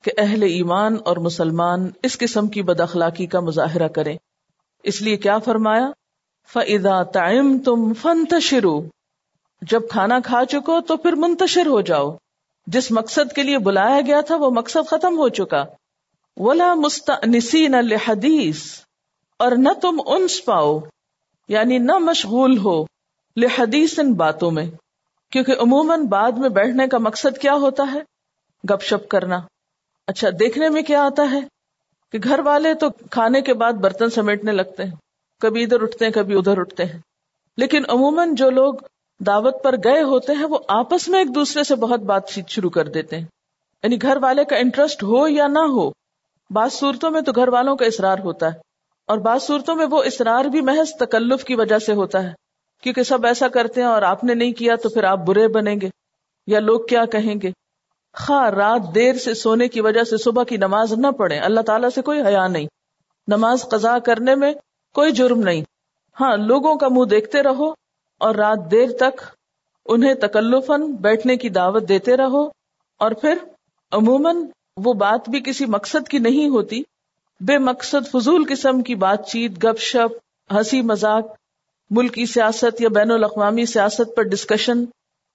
کہ 0.05 0.13
اہل 0.19 0.43
ایمان 0.43 0.97
اور 1.05 1.17
مسلمان 1.17 1.91
اس 2.03 2.19
قسم 2.19 2.49
کی 2.49 2.63
بد 2.63 2.81
اخلاقی 2.81 3.27
کا 3.27 3.41
مظاہرہ 3.41 3.89
کریں۔ 3.89 4.17
اس 4.83 5.03
لیے 5.03 5.17
کیا 5.17 5.39
فرمایا؟ 5.39 5.91
فضا 6.49 7.03
تائم 7.03 7.59
تم 7.59 7.93
فن 7.95 8.25
تشرو 8.25 8.83
جب 9.63 9.81
کھانا 9.91 10.21
کھا 10.25 10.45
چکو 10.45 10.81
تو 10.81 10.97
پھر 10.97 11.13
منتشر 11.13 11.67
ہو 11.67 11.81
جاؤ۔ 11.81 12.17
جس 12.67 12.91
مقصد 12.91 13.33
کے 13.33 13.43
لیے 13.43 13.59
بلایا 13.59 14.01
گیا 14.01 14.21
تھا 14.21 14.37
وہ 14.37 14.51
مقصد 14.51 14.91
ختم 14.91 15.19
ہو 15.19 15.29
چکا۔ 15.29 15.65
ولا 16.37 16.75
مستنسین 16.75 17.75
الحدیث 17.75 18.63
اور 19.41 19.53
نہ 19.53 19.69
تم 19.83 20.01
انس 20.07 20.45
پاؤ 20.45 20.81
یعنی 21.49 21.79
نہ 21.79 21.99
مشغول 21.99 22.59
ہو 22.59 22.85
لحدیث 23.37 23.99
ان 23.99 24.15
باتوں 24.15 24.51
میں، 24.51 24.71
کیونکہ 25.31 25.53
عموماً 25.59 26.07
بعد 26.07 26.33
میں 26.33 26.49
بیٹھنے 26.49 26.89
کا 26.89 26.99
مقصد 26.99 27.39
کیا 27.39 27.55
ہوتا 27.55 27.85
ہے؟ 27.95 28.01
گپ 28.71 28.83
شپ 28.83 29.09
کرنا۔ 29.09 29.41
اچھا 30.07 30.29
دیکھنے 30.41 30.69
میں 30.69 30.83
کیا 30.83 31.05
آتا 31.05 31.31
ہے؟ 31.33 31.41
کہ 32.13 32.19
گھر 32.25 32.39
والے 32.39 32.75
تو 32.75 32.87
کھانے 32.91 33.41
کے 33.41 33.55
بعد 33.55 33.73
برتن 33.73 34.11
سمیٹنے 34.11 34.53
لگتے 34.53 34.85
ہیں، 34.85 34.91
کبھی 35.41 35.65
ادھر 35.65 35.83
اٹھتے 35.83 36.05
ہیں، 36.05 36.13
کبھی 36.13 36.39
ادھر 36.39 36.59
اٹھتے 36.59 36.85
ہیں۔ 36.85 37.01
لیکن 37.57 37.83
عموماً 37.89 38.35
جو 38.35 38.51
لوگ 38.51 38.75
دعوت 39.21 39.63
پر 39.63 39.75
گئے 39.85 40.03
ہوتے 40.03 40.33
ہیں، 40.33 40.45
وہ 40.45 40.59
آپس 40.69 41.09
میں 41.09 41.19
ایک 41.19 41.35
دوسرے 41.35 41.65
سے 41.65 41.75
بہت 41.75 42.01
بات 42.01 42.31
چیت 42.31 42.49
شروع 42.49 42.71
کر 42.71 42.89
دیتے 42.89 43.19
ہیں۔ 43.19 43.27
یعنی 43.83 44.03
گھر 44.03 44.19
والے 44.23 44.45
کا 44.45 44.57
انٹرسٹ 44.57 45.03
ہو 45.03 45.29
یا 45.29 45.47
نہ 45.47 45.59
ہو، 45.59 45.91
بعض 46.51 46.73
صورتوں 46.73 47.11
میں 47.11 47.21
تو 47.21 47.33
گھر 47.37 47.49
والوں 47.49 47.77
کا 47.77 47.87
اصرار 47.87 48.19
ہوتا 48.19 48.55
ہے۔ 48.55 48.70
اور 49.11 49.19
بعض 49.19 49.43
صورتوں 49.43 49.75
میں 49.75 49.87
وہ 49.91 50.03
اصرار 50.03 50.45
بھی 50.45 50.61
محض 50.61 50.91
تکلف 51.01 51.45
کی 51.45 51.55
وجہ 51.55 51.79
سے 51.79 51.93
ہوتا 51.93 52.23
ہے۔ 52.23 52.33
کیونکہ 52.83 53.03
سب 53.03 53.27
ایسا 53.27 53.49
کرتے 53.49 53.81
ہیں 53.81 53.89
اور 53.89 54.03
آپ 54.03 54.25
نے 54.25 54.35
نہیں 54.35 54.53
کیا 54.53 54.77
تو 54.77 54.89
پھر 54.89 55.05
آپ 55.05 55.19
برے 55.19 55.49
بنیں 55.49 55.77
گے 55.81 55.89
یا 56.47 56.61
لوگ 56.61 56.81
کیا 56.81 57.05
کہیں 57.05 57.35
گے؟ 57.43 57.51
خواہ 58.15 58.49
رات 58.51 58.95
دیر 58.95 59.15
سے 59.15 59.35
سونے 59.35 59.69
کی 59.69 59.81
وجہ 59.81 60.03
سے 60.03 60.17
صبح 60.17 60.45
کی 60.45 60.57
نماز 60.57 60.93
نہ 60.93 61.07
پڑھے 61.07 61.39
اللہ 61.39 61.61
تعالیٰ 61.61 61.89
سے 61.95 62.03
کوئی 62.03 62.23
حیا 62.23 62.47
نہیں۔ 62.47 62.67
نماز 63.29 63.63
قضا 63.63 63.99
کرنے 63.99 64.35
میں 64.35 64.55
کوئی 64.95 65.13
جرم 65.13 65.41
نہیں۔ 65.41 65.63
ہاں 66.21 66.37
لوگوں 66.37 66.75
کا 66.75 66.89
منہ 66.89 67.05
دیکھتے 67.05 67.43
رہو 67.43 67.71
اور 68.19 68.35
رات 68.35 68.71
دیر 68.71 68.91
تک 68.91 69.23
انہیں 69.87 70.15
تکلفن 70.15 70.93
بیٹھنے 70.93 71.37
کی 71.37 71.49
دعوت 71.49 71.89
دیتے 71.89 72.17
رہو۔ 72.17 72.47
اور 72.99 73.11
پھر 73.11 73.35
عموماً 73.93 74.37
وہ 74.77 74.93
بات 74.93 75.31
بھی 75.31 75.41
کسی 75.41 75.67
مقصد 75.67 76.09
کی 76.09 76.19
نہیں 76.19 76.49
ہوتی 76.49 76.83
بے 77.41 77.59
مقصد 77.59 78.09
فضول 78.11 78.45
قسم 78.49 78.83
کی 78.83 78.95
بات 78.95 79.29
چیت، 79.29 79.65
گپ 79.65 79.79
شپ، 79.79 80.19
ہنسی 80.55 80.83
مذاق، 80.83 81.27
ملکی 81.91 82.27
سیاست 82.27 82.81
یا 82.81 82.89
بین 82.89 83.11
الاقوامی 83.11 83.67
سیاست 83.67 84.17
پر 84.17 84.23
ڈسکشن 84.23 84.85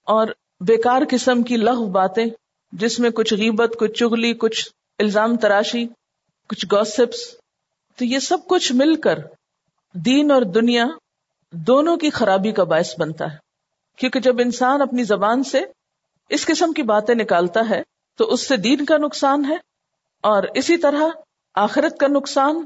اور 0.04 0.28
بیکار 0.60 1.02
قسم 1.10 1.42
کی 1.42 1.56
لغ 1.56 1.84
باتیں، 1.84 2.26
جس 2.72 2.98
میں 3.00 3.10
کچھ 3.10 3.34
غیبت، 3.34 3.76
کچھ 3.78 3.92
چگلی 3.92 4.34
کچھ 4.34 4.68
الزام 4.98 5.36
تراشی، 5.36 5.86
کچھ 6.48 6.66
گوسپس 6.72 7.18
تو 7.96 8.04
یہ 8.04 8.18
سب 8.18 8.38
کچھ 8.46 8.72
مل 8.72 8.94
کر 9.00 9.18
دین 9.92 10.30
اور 10.30 10.42
دنیا 10.42 10.84
دونوں 11.50 11.96
کی 11.96 12.10
خرابی 12.10 12.52
کا 12.52 12.64
باعث 12.64 12.94
بنتا 12.98 13.32
ہے۔ 13.32 13.36
کیونکہ 13.96 14.20
جب 14.20 14.40
انسان 14.40 14.82
اپنی 14.82 15.04
زبان 15.04 15.42
سے 15.42 15.60
اس 16.28 16.46
قسم 16.46 16.72
کی 16.72 16.82
باتیں 16.82 17.14
نکالتا 17.14 17.60
ہے، 17.70 17.82
تو 18.16 18.24
اس 18.24 18.48
سے 18.48 18.56
دین 18.56 18.84
کا 18.84 18.96
نقصان 18.96 19.44
ہے 19.44 19.56
اور 20.20 20.42
اسی 20.54 20.76
طرح 20.76 21.08
آخرت 21.56 21.98
کا 21.98 22.06
نقصان 22.06 22.64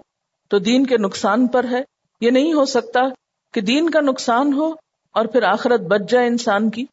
تو 0.49 0.59
دین 0.59 0.87
کے 0.87 0.99
نقصان 0.99 1.47
پر 1.47 1.65
ہے۔ 1.71 1.83
یہ 2.21 2.31
نہیں 2.31 2.53
ہو 2.53 2.65
سکتا 2.65 3.01
کہ 3.55 3.61
دین 3.61 3.91
کا 3.91 4.01
نقصان 4.01 4.53
ہو 4.53 4.73
اور 5.11 5.25
پھر 5.25 5.43
آخرت 5.43 5.81
بچ 5.81 6.01
جائے 6.09 6.27
انسان 6.27 6.71
کی۔ 6.71 6.85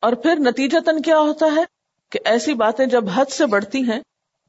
اور 0.00 0.12
پھر 0.12 0.36
نتیجہ 0.36 0.78
تن 0.78 1.02
کیا 1.02 1.18
ہوتا 1.18 1.46
ہے 1.56 1.64
کہ 2.10 2.18
ایسی 2.24 2.54
باتیں 2.54 2.86
جب 2.86 3.04
حد 3.14 3.24
سے 3.30 3.46
بڑھتی 3.46 3.82
ہیں 3.82 4.00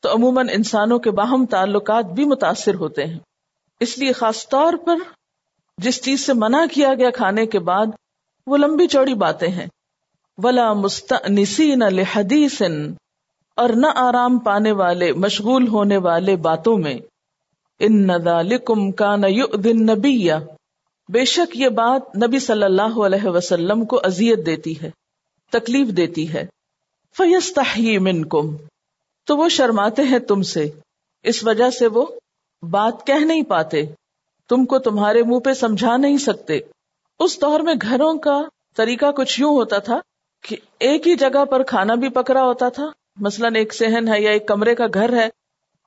تو 0.01 0.13
عموماً 0.13 0.49
انسانوں 0.51 0.99
کے 0.99 1.11
باہم 1.11 1.45
تعلقات 1.45 2.05
بھی 2.05 2.25
متاثر 2.25 2.75
ہوتے 2.75 3.05
ہیں۔ 3.05 3.19
اس 3.79 3.97
لیے 3.97 4.13
خاص 4.13 4.49
طور 4.49 4.73
پر 4.73 4.95
جس 5.77 6.01
چیز 6.01 6.25
سے 6.25 6.33
منع 6.33 6.65
کیا 6.71 6.93
گیا 6.93 7.09
کھانے 7.09 7.45
کے 7.45 7.59
بعد 7.59 7.85
وہ 8.47 8.57
لمبی 8.57 8.87
چوڑی 8.87 9.13
باتیں 9.13 9.47
ہیں۔ 9.47 9.67
ولا 10.37 10.73
مستنسین 10.73 11.79
لحدیث 11.79 12.61
اور 13.55 13.69
نہ 13.69 13.87
آرام 13.95 14.39
پانے 14.39 14.71
والے، 14.71 15.13
مشغول 15.13 15.67
ہونے 15.67 15.97
والے 15.97 16.35
باتوں 16.35 16.77
میں۔ 16.77 16.95
ان 17.79 18.09
ذالکم 18.23 18.91
کان 18.91 19.23
یؤذن 19.27 19.85
نبیہ 19.85 20.33
بے 21.09 21.25
شک 21.25 21.57
یہ 21.57 21.69
بات 21.69 22.17
نبی 22.17 22.39
صلی 22.39 22.63
اللہ 22.63 22.99
علیہ 23.05 23.27
وسلم 23.27 23.85
کو 23.85 24.01
اذیت 24.03 24.45
دیتی 24.45 24.81
ہے، 24.81 24.91
تکلیف 25.51 25.87
دیتی 25.87 26.33
ہے۔ 26.33 26.45
فیستحیی 27.17 27.97
منکم۔ 27.97 28.55
تو 29.25 29.37
وہ 29.37 29.49
شرماتے 29.49 30.01
ہیں 30.01 30.19
تم 30.19 30.41
سے۔ 30.41 30.69
اس 31.23 31.43
وجہ 31.43 31.69
سے 31.69 31.87
وہ 31.87 32.05
بات 32.69 33.07
کہہ 33.07 33.25
نہیں 33.25 33.43
پاتے۔ 33.43 33.83
تم 34.49 34.65
کو 34.65 34.79
تمہارے 34.79 35.23
منہ 35.23 35.39
پہ 35.39 35.53
سمجھا 35.53 35.97
نہیں 35.97 36.17
سکتے۔ 36.17 36.59
اس 37.19 37.41
دور 37.41 37.59
میں 37.59 37.73
گھروں 37.81 38.17
کا 38.17 38.41
طریقہ 38.75 39.11
کچھ 39.11 39.39
یوں 39.39 39.55
ہوتا 39.55 39.77
تھا 39.77 39.99
کہ 40.47 40.55
ایک 40.79 41.07
ہی 41.07 41.15
جگہ 41.15 41.45
پر 41.45 41.63
کھانا 41.63 41.95
بھی 41.95 42.09
پکڑا 42.09 42.43
ہوتا 42.43 42.69
تھا۔ 42.69 42.85
مثلاً 43.17 43.55
ایک 43.55 43.73
سہن 43.73 44.07
ہے 44.07 44.21
یا 44.21 44.31
ایک 44.31 44.47
کمرے 44.47 44.75
کا 44.75 44.85
گھر 44.93 45.13
ہے، 45.13 45.29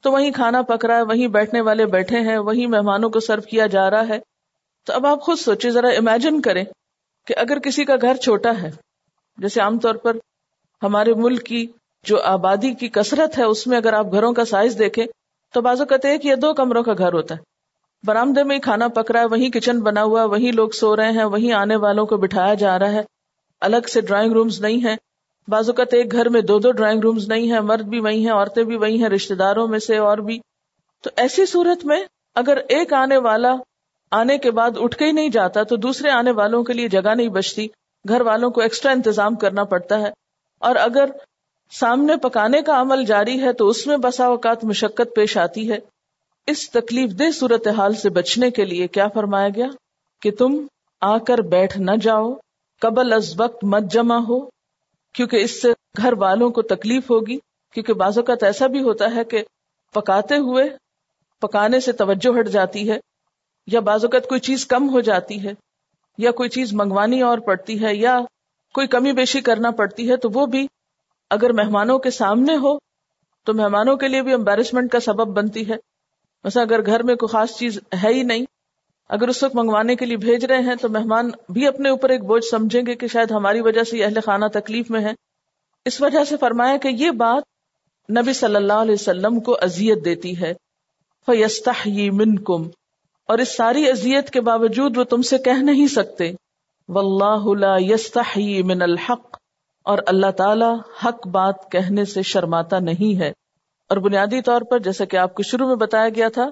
تو 0.03 0.13
وہیں 0.13 0.31
کھانا 0.31 0.63
پک 0.63 0.85
رہا 0.85 0.97
ہے، 0.97 1.03
وہیں 1.03 1.29
بیٹھنے 1.29 1.61
والے 1.61 1.87
بیٹھے 1.87 2.21
ہیں، 2.21 2.39
وہیں 2.39 2.67
مہمانوں 2.67 3.11
کو 3.11 3.21
سرو 3.21 3.41
کیا 3.41 3.67
جا 3.67 3.91
رہا 3.91 4.09
ہے۔ 4.09 4.19
تو 4.85 4.93
اب 4.93 5.07
آپ 5.07 5.21
خود 5.21 5.39
سوچے 5.39 5.71
ذرا 5.71 5.89
امیجن 5.89 6.41
کریں 6.41 6.65
کہ 7.27 7.35
اگر 7.37 7.59
کسی 7.59 7.85
کا 7.85 7.95
گھر 8.03 8.15
چھوٹا 8.15 8.51
ہے، 8.63 8.71
جیسے 9.39 9.61
عام 9.61 9.79
طور 9.79 9.95
پر 9.95 10.17
ہمارے 10.83 11.15
ملک 11.15 11.45
کی 11.45 11.67
جو 12.03 12.21
آبادی 12.21 12.75
کی 12.75 12.89
کثرت 12.89 13.39
ہے، 13.39 13.45
اس 13.45 13.67
میں 13.67 13.77
اگر 13.77 13.93
آپ 13.93 14.13
گھروں 14.13 14.33
کا 14.33 14.45
سائز 14.45 14.79
دیکھیں، 14.79 15.07
تو 15.55 15.61
بازو 15.61 15.85
کہتے 15.85 16.09
ایک 16.09 16.27
یا 16.27 16.35
دو 16.43 16.55
کمروں 16.55 16.83
کا 16.83 16.93
گھر 16.99 17.13
ہوتا 17.13 17.35
ہے۔ 17.35 17.41
برامدے 18.05 18.43
میں 18.43 18.57
ہی 18.57 18.61
کھانا 18.61 18.89
پک 18.89 19.11
رہا 19.11 19.21
ہے، 19.21 19.25
وہیں 19.25 19.51
کچن 19.51 19.81
بنا 19.81 20.03
ہوا 20.03 20.21
ہے، 20.21 20.27
وہیں 20.27 20.53
لوگ 20.53 20.69
سو 20.69 20.97
رہے 20.97 21.11
ہیں، 21.11 21.25
وہیں 21.25 21.53
آنے 21.53 21.77
والوں 21.77 22.07
کو 22.07 22.17
بٹھایا 22.17 22.55
جا 22.55 22.79
رہا 22.79 22.93
ہے۔ 22.93 23.03
الگ 23.61 23.89
سے 23.93 24.01
ڈرائنگ 24.01 24.33
رومز 24.33 24.61
نہیں 24.61 24.87
ہیں۔ 24.87 24.97
بازو 25.49 25.73
کہتے 25.73 25.97
ایک 25.97 26.13
گھر 26.13 26.29
میں 26.29 26.41
دو 26.41 26.59
دو 26.59 26.73
ڈرائنگ 26.73 27.01
رومز 27.01 27.29
نہیں 27.29 27.53
ہیں، 27.53 27.61
مرد 27.61 27.83
بھی 27.83 28.01
وہی 28.01 28.27
ہیں، 28.27 28.33
عورتیں 28.33 28.65
بھی 28.65 28.77
وہی 28.77 29.03
ہیں 29.03 29.09
رشتے 29.09 29.35
داروں 29.35 29.69
میں 29.69 29.79
سے 29.79 29.97
اور 29.97 30.19
بھی۔ 30.19 30.41
تو 31.03 31.11
ایسی 31.17 31.47
صورت 31.47 31.85
میں 31.85 32.05
اگر 32.35 32.57
ایک 32.57 32.93
آنے 32.93 33.17
والا 33.17 33.55
آنے 34.11 34.39
کے 34.39 34.51
بعد 34.51 34.71
اٹھ 34.77 34.97
کے 34.97 35.05
ہی 35.05 35.13
نہیں 35.13 35.29
جاتا 35.29 35.63
تو 35.63 35.77
دوسرے 35.77 36.11
آنے 36.11 36.31
والوں 36.31 36.65
کے 36.65 36.73
لیے 36.73 36.89
جگہ 36.89 37.15
نہیں 37.15 37.29
بچتی، 37.29 37.67
گھر 38.09 38.21
والوں 38.21 38.51
کو 38.51 38.61
ایکسٹرا 38.61 38.93
انتظام 38.93 39.35
کرنا 39.35 39.65
پڑتا 39.65 40.01
ہے۔ 40.01 40.11
اور 40.59 40.77
اگر 40.77 41.05
سامنے 41.71 42.17
پکانے 42.17 42.63
کا 42.63 42.81
عمل 42.81 43.05
جاری 43.05 43.43
ہے 43.43 43.53
تو 43.53 43.69
اس 43.69 43.87
میں 43.87 43.97
بسا 43.97 44.27
اوقات 44.27 44.65
مشقت 44.65 45.17
پیش 45.17 45.37
آتی 45.37 45.73
ہے۔ 45.73 45.79
اس 46.47 46.71
تکلیف 46.71 47.11
دہ 47.11 47.31
صورت 47.31 47.69
حال 47.69 47.95
سے 47.95 48.11
بچنے 48.11 48.51
کے 48.51 48.65
لیے 48.65 48.87
کیا 48.87 49.09
فرمایا 49.09 49.49
گیا؟ 49.49 49.67
کہ 50.23 50.31
تم 50.31 50.67
آ 51.01 51.19
کر 51.19 51.39
بیٹھ 51.39 51.79
نہ 51.79 51.91
جاؤ، 52.03 52.35
قبل 52.81 53.13
از 53.13 53.41
وقت 53.41 53.65
مت 53.65 53.83
جمع 53.83 54.17
ہو۔ 54.17 54.54
کیونکہ 55.15 55.37
اس 55.37 55.63
سے 55.63 55.73
گھر 55.97 56.13
والوں 56.13 56.51
کو 56.51 56.63
تکلیف 56.63 57.11
ہوگی، 57.11 57.39
کیونکہ 57.75 57.93
بعض 57.93 58.19
اوقات 58.19 58.43
ایسا 58.43 58.67
بھی 58.67 58.83
ہوتا 58.83 59.15
ہے 59.15 59.25
کہ 59.25 59.43
پکاتے 59.95 60.37
ہوئے 60.37 60.65
پکانے 61.43 61.81
سے 61.81 61.93
توجہ 61.93 62.39
ہٹ 62.41 62.49
جاتی 62.49 62.91
ہے، 62.91 62.99
یا 63.67 63.81
بعض 63.81 64.05
اوقات 64.05 64.29
کوئی 64.29 64.41
چیز 64.41 64.67
کم 64.67 64.89
ہو 64.89 65.01
جاتی 65.01 65.43
ہے، 65.45 65.53
یا 66.19 66.31
کوئی 66.31 66.49
چیز 66.49 66.73
منگوانی 66.73 67.21
اور 67.23 67.39
پڑتی 67.39 67.83
ہے، 67.85 67.95
یا 67.95 68.19
کوئی 68.75 68.87
کمی 68.87 69.13
بیشی 69.13 69.41
کرنا 69.41 69.71
پڑتی 69.71 70.11
ہے، 70.11 70.17
تو 70.17 70.29
وہ 70.35 70.47
بھی 70.47 70.67
اگر 71.31 71.53
مہمانوں 71.53 71.99
کے 71.99 72.11
سامنے 72.11 72.57
ہو، 72.57 72.79
تو 73.47 73.55
مہمانوں 73.55 73.97
کے 73.97 74.09
لیے 74.09 74.23
بھی 74.23 74.33
امبیرسمنٹ 74.33 74.93
کا 74.93 75.01
سبب 75.01 75.29
بنتی 75.29 75.69
ہے۔ 75.71 75.77
مثلا 76.45 76.63
اگر 76.63 76.87
گھر 76.87 77.03
میں 77.03 77.15
کوئی 77.15 77.33
خاص 77.33 77.57
چیز 77.57 77.79
ہے 78.03 78.09
ہی 78.09 78.23
نہیں 78.23 78.45
اگر 79.09 79.29
اس 79.29 79.43
وقت 79.43 79.57
منگوانے 79.57 79.97
کے 79.97 80.07
لیے 80.07 80.17
بھیج 80.17 80.45
رہے 80.45 80.59
ہیں 80.59 80.75
تو 80.75 80.89
مہمان 80.89 81.31
بھی 81.49 81.67
اپنے 81.67 81.89
اوپر 81.89 82.09
ایک 82.09 82.25
بوجھ 82.25 82.45
سمجھیں 82.51 82.83
گے 82.87 82.95
کہ 82.95 83.07
شاید 83.07 83.31
ہماری 83.31 83.61
وجہ 83.61 83.83
سے 83.83 84.05
اہل 84.05 84.19
خانہ 84.25 84.45
تکلیف 84.53 84.91
میں 84.91 85.01
ہے 85.01 85.13
اس 85.85 86.01
وجہ 86.03 86.25
سے 86.25 86.37
فرمایا 86.37 86.77
کہ 86.77 86.89
یہ 86.89 87.11
بات 87.11 87.43
نبی 88.11 88.33
صلی 88.33 88.57
اللہ 88.57 88.73
علیہ 88.73 88.95
وسلم 88.95 89.41
کو 89.41 89.57
اذیت 89.63 90.05
دیتی 90.05 90.41
ہے۔ 90.41 90.55
فیستہ 91.27 91.71
من 92.13 92.39
کم 92.39 92.63
اور 93.29 93.39
اس 93.39 93.57
ساری 93.57 93.91
اذیت 93.91 94.31
کے 94.31 94.41
باوجود 94.41 94.97
وہ 94.97 95.05
تم 95.05 95.23
سے 95.23 95.39
کہہ 95.39 95.63
نہیں 95.63 95.87
سکتے۔ 95.87 96.33
واللہ 96.89 97.59
لا 97.59 97.77
یستحی 97.79 98.63
من 98.63 98.83
الحق۔ 98.83 99.37
اور 99.83 99.99
اللہ 100.07 100.31
تعالی 100.31 100.73
حق 101.05 101.27
بات 101.27 101.73
کہنے 101.73 102.05
سے 102.05 102.23
شرماتا 102.23 102.79
نہیں 102.79 103.21
ہے۔ 103.21 103.33
اور 103.89 103.97
بنیادی 103.97 104.43
طور 104.43 104.63
پر 104.63 104.79
جیسا 104.79 105.05
کہ 105.05 105.17
آپ 105.17 105.35
کو 105.35 105.43
شروع 105.43 105.67
میں 105.67 105.77
بتایا 105.77 106.09
گیا 106.09 106.29
تھا 106.29 106.49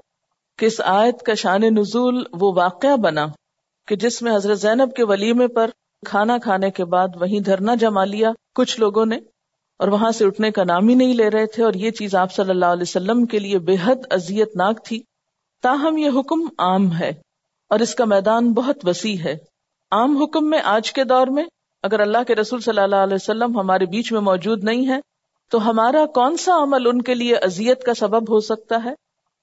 کہ 0.59 0.67
اس 0.67 0.81
آیت 0.85 1.23
کا 1.23 1.35
شان 1.35 1.61
نزول 1.61 2.25
وہ 2.33 2.53
واقعہ 2.57 2.97
بنا 2.97 3.27
کہ 3.89 3.97
جس 3.97 4.23
میں 4.23 4.37
حضرت 4.37 4.59
زینب 4.59 4.95
کے 4.95 5.05
ولیمے 5.05 5.49
پر 5.49 5.71
کھانا 6.07 6.39
کھانے 6.39 6.71
کے 6.71 6.85
بعد 6.85 7.09
وہیں 7.21 7.41
دھرنا 7.41 7.75
جما 7.75 8.05
لیا 8.05 8.31
کچھ 8.55 8.81
لوگوں 8.81 9.07
نے 9.07 9.17
اور 9.79 9.89
وہاں 9.89 10.11
سے 10.11 10.27
اٹھنے 10.27 10.51
کا 10.51 10.65
نام 10.65 10.89
ہی 10.89 10.95
نہیں 10.95 11.15
لے 11.15 11.31
رہے 11.31 11.47
تھے 11.47 11.65
اور 11.65 11.75
یہ 11.75 11.91
چیز 11.91 12.15
آپ 12.15 12.33
صلی 12.33 12.51
اللہ 12.51 12.67
علیہ 12.67 12.83
وسلم 12.83 13.27
کے 13.27 13.39
لیے 13.39 13.59
بے 13.59 13.77
حد 13.85 13.97
اذیت 14.11 14.57
ناک 14.57 14.85
تھی۔ 14.85 15.03
تاہم 15.63 15.97
یہ 15.97 16.11
حکم 16.15 16.49
عام 16.59 16.93
ہے 16.93 17.13
اور 17.69 17.81
اس 17.81 17.95
کا 17.95 18.05
میدان 18.05 18.53
بہت 18.53 18.89
وسیع 18.89 19.17
ہے۔ 19.25 19.37
عام 19.91 20.23
حکم 20.23 20.51
میں 20.51 20.61
آج 20.65 20.93
کے 20.93 21.05
دور 21.05 21.27
میں 21.27 21.45
اگر 21.83 22.01
اللہ 22.01 22.19
کے 22.27 22.35
رسول 22.35 22.61
صلی 22.61 22.81
اللہ 22.81 22.97
علیہ 22.97 23.15
وسلم 23.15 23.61
ہمارے 23.61 23.87
بیچ 23.87 24.13
میں 24.13 24.21
موجود 24.21 24.65
نہیں 24.65 24.89
ہے 24.89 25.01
تو 25.51 25.71
ہمارا 25.71 26.07
کون 26.07 26.37
سا 26.37 26.63
عمل 26.63 26.87
ان 26.87 27.03
کے 27.03 27.15
لیے 27.15 27.37
اذیت 27.37 27.83
کا 27.83 27.95
سبب 27.95 28.31
ہو 28.31 28.41
سکتا 28.41 28.77
ہے؟ 28.85 28.95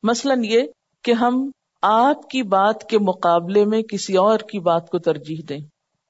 مثلاً 0.03 0.43
یہ 0.43 0.61
کہ 1.03 1.11
ہم 1.11 1.51
آپ 1.81 2.29
کی 2.29 2.43
بات 2.43 2.83
کے 2.83 2.99
مقابلے 2.99 3.65
میں 3.65 3.81
کسی 3.81 4.17
اور 4.17 4.39
کی 4.39 4.59
بات 4.59 4.89
کو 4.89 4.99
ترجیح 4.99 5.41
دیں۔ 5.49 5.59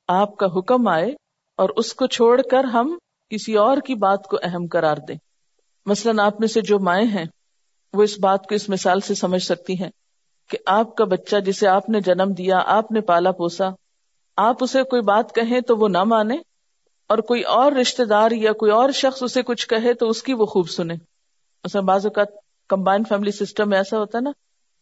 آپ 0.08 0.38
کا 0.38 0.46
حکم 0.46 0.88
آئے 0.88 1.12
اور 1.58 1.69
اس 1.69 1.93
کو 1.93 2.08
چھوڑ 2.08 2.41
کر 2.51 2.63
ہم 2.63 2.98
کسی 3.29 3.55
اور 3.58 3.77
کی 3.77 3.96
بات 3.96 4.27
کو 4.27 4.38
اہم 4.43 4.67
قرار 4.72 4.98
دیں۔ 5.08 5.15
مثلاً 5.86 6.19
آپ 6.19 6.39
میں 6.39 6.48
سے 6.48 6.62
جو 6.62 6.79
مائیں 6.79 7.08
ہیں، 7.08 7.25
وہ 7.93 8.03
اس 8.03 8.19
بات 8.19 8.48
کو 8.48 8.55
اس 8.55 8.69
مثال 8.69 9.00
سے 9.00 9.15
سمجھ 9.15 9.43
سکتی 9.43 9.84
ہیں 9.84 9.89
کہ 10.50 10.58
آپ 10.65 10.96
کا 10.96 11.05
بچہ 11.05 11.36
جسے 11.36 11.67
آپ 11.67 11.89
نے 11.89 12.00
جنم 12.01 12.31
دیا، 12.31 12.60
آپ 12.65 12.91
نے 12.91 13.01
پالا 13.01 13.31
پوسا، 13.31 13.69
آپ 14.38 14.55
اسے 14.60 14.84
کوئی 14.84 15.01
بات 15.01 15.36
کہیں 15.36 15.62
تو 15.62 15.77
وہ 15.77 15.88
نہ 15.88 16.03
مانے 16.03 16.36
اور 17.08 17.17
کوئی 17.17 17.41
اور 17.41 17.72
رشتے 17.72 18.05
دار 18.05 18.31
یا 18.31 18.53
کوئی 18.53 18.72
اور 18.72 18.89
شخص 18.89 19.24
اسے 19.24 19.43
کچھ 19.43 19.67
کہے 19.67 19.93
تو 19.93 20.10
اس 20.10 20.24
کی 20.24 20.34
وہ 20.34 20.46
خوب 20.46 20.69
سنے 20.69 20.93
مثلا 21.63 21.81
بعض 21.81 22.05
اوقات 22.05 22.27
کمبائنڈ 22.69 23.08
فیملی 23.10 23.31
سسٹم 23.31 23.69
میں 23.69 23.77
ایسا 23.77 23.98
ہوتا 23.98 24.17
ہے 24.17 24.24
نا 24.24 24.29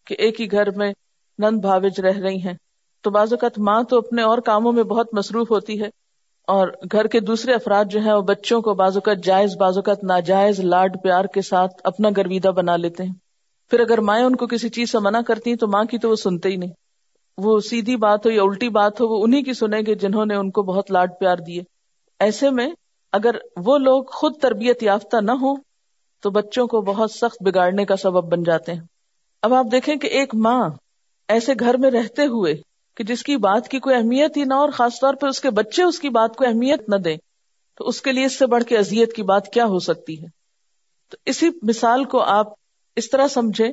کہ 0.08 0.16
ایک 0.20 0.42
ہی 0.42 0.52
گھر 0.52 0.72
میں 0.72 0.94
نند 1.40 1.62
بھاوج 1.62 2.00
رہ 2.00 2.18
رہی 2.18 2.42
ہیں۔ 2.42 2.54
تو 3.04 3.12
بعض 3.12 3.34
اوقات 3.34 3.60
ماں 3.60 3.84
تو 3.84 3.98
اپنے 3.98 4.22
اور 4.22 4.38
کاموں 4.38 4.72
میں 4.72 4.84
بہت 4.84 5.14
مصروف 5.14 5.52
ہوتی 5.52 5.82
ہے 5.82 5.88
اور 6.48 6.68
گھر 6.92 7.08
کے 7.08 7.20
دوسرے 7.20 7.54
افراد 7.54 7.86
جو 7.86 8.00
ہیں 8.00 8.14
وہ 8.14 8.22
بچوں 8.22 8.62
کو 8.62 8.74
بازو 8.74 9.02
کا 9.02 9.14
جائز 9.14 9.58
بازو 9.58 9.82
کا 9.82 9.94
ناجائز، 10.04 10.60
لاڈ 10.60 10.98
پیار 11.04 11.26
کے 11.26 11.42
ساتھ 11.42 11.74
اپنا 11.84 12.10
گرویدہ 12.18 12.48
بنا 12.48 12.76
لیتے 12.76 13.04
ہیں۔ 13.04 13.14
پھر 13.70 13.80
اگر 13.80 13.98
مائیں 13.98 14.26
ان 14.26 14.36
کو 14.36 14.48
کسی 14.48 14.70
چیز 14.70 14.92
سے 14.92 15.00
منع 15.00 15.22
کرتی 15.22 15.50
ہیں 15.50 15.58
تو 15.58 15.68
ماں 15.68 15.84
کی 15.84 15.98
تو 15.98 16.10
وہ 16.10 16.16
سنتے 16.16 16.50
ہی 16.50 16.56
نہیں۔ 16.56 16.72
وہ 17.38 17.60
سیدھی 17.60 17.96
بات 17.96 18.26
ہو 18.26 18.32
یا 18.32 18.42
الٹی 18.42 18.70
بات 18.70 19.02
ہو، 19.02 19.08
وہ 19.08 19.24
انہیں 19.24 19.44
کی 19.44 19.54
سنیں 19.54 19.82
گے 19.86 19.96
جنہوں 19.96 20.26
نے 20.26 20.36
ان 20.36 20.52
کو 20.52 20.64
بہت 20.64 20.92
لاڈ 20.92 21.12
پیار 21.20 21.38
دیے۔ 21.38 21.62
ایسے 22.20 22.50
میں 22.50 22.70
اگر 23.12 23.36
وہ 23.58 23.78
لوگ 23.78 24.04
خود 24.04 24.34
تربیت 24.42 24.84
یافتہ 24.84 25.18
نہ 25.22 25.32
ہو 25.32 25.56
تو 26.24 26.30
بچوں 26.30 26.68
کو 26.68 26.82
بہت 26.82 27.12
سخت 27.12 27.44
بگاڑنے 27.44 27.86
کا 27.86 27.96
سبب 27.96 28.32
بن 28.32 28.44
جاتے 28.44 28.74
ہیں۔ 28.74 28.97
اب 29.48 29.54
آپ 29.54 29.66
دیکھیں 29.72 29.96
کہ 29.96 30.08
ایک 30.08 30.36
ماں 30.36 30.70
ایسے 31.27 31.54
گھر 31.60 31.77
میں 31.77 31.92
رہتے 31.92 32.25
ہوئے 32.25 32.56
کہ 32.96 33.04
جس 33.04 33.24
کی 33.24 33.38
بات 33.38 33.68
کی 33.68 33.80
کوئی 33.80 33.96
اہمیت 33.96 34.38
ہی 34.38 34.44
نہ 34.44 34.54
اور 34.54 34.70
خاص 34.70 35.00
طور 35.01 35.13
پہ 35.13 35.27
اس 35.27 35.39
کے 35.39 35.50
بچے 35.50 35.84
اس 35.84 36.00
کی 36.00 36.10
بات 36.10 36.36
کو 36.36 36.46
اہمیت 36.46 36.89
نہ 36.89 36.96
دیں، 36.96 37.18
تو 37.75 37.88
اس 37.88 38.01
کے 38.01 38.12
لیے 38.12 38.25
اس 38.25 38.39
سے 38.39 38.46
بڑھ 38.46 38.63
کے 38.63 38.77
اذیت 38.77 39.13
کی 39.13 39.24
بات 39.24 39.48
کیا 39.48 39.66
ہو 39.66 39.80
سکتی 39.80 40.22
ہے؟ 40.22 40.27
تو 41.10 41.18
اسی 41.25 41.50
مثال 41.62 42.04
کو 42.04 42.22
آپ 42.22 42.48
اس 42.96 43.10
طرح 43.10 43.27
سمجھے 43.27 43.68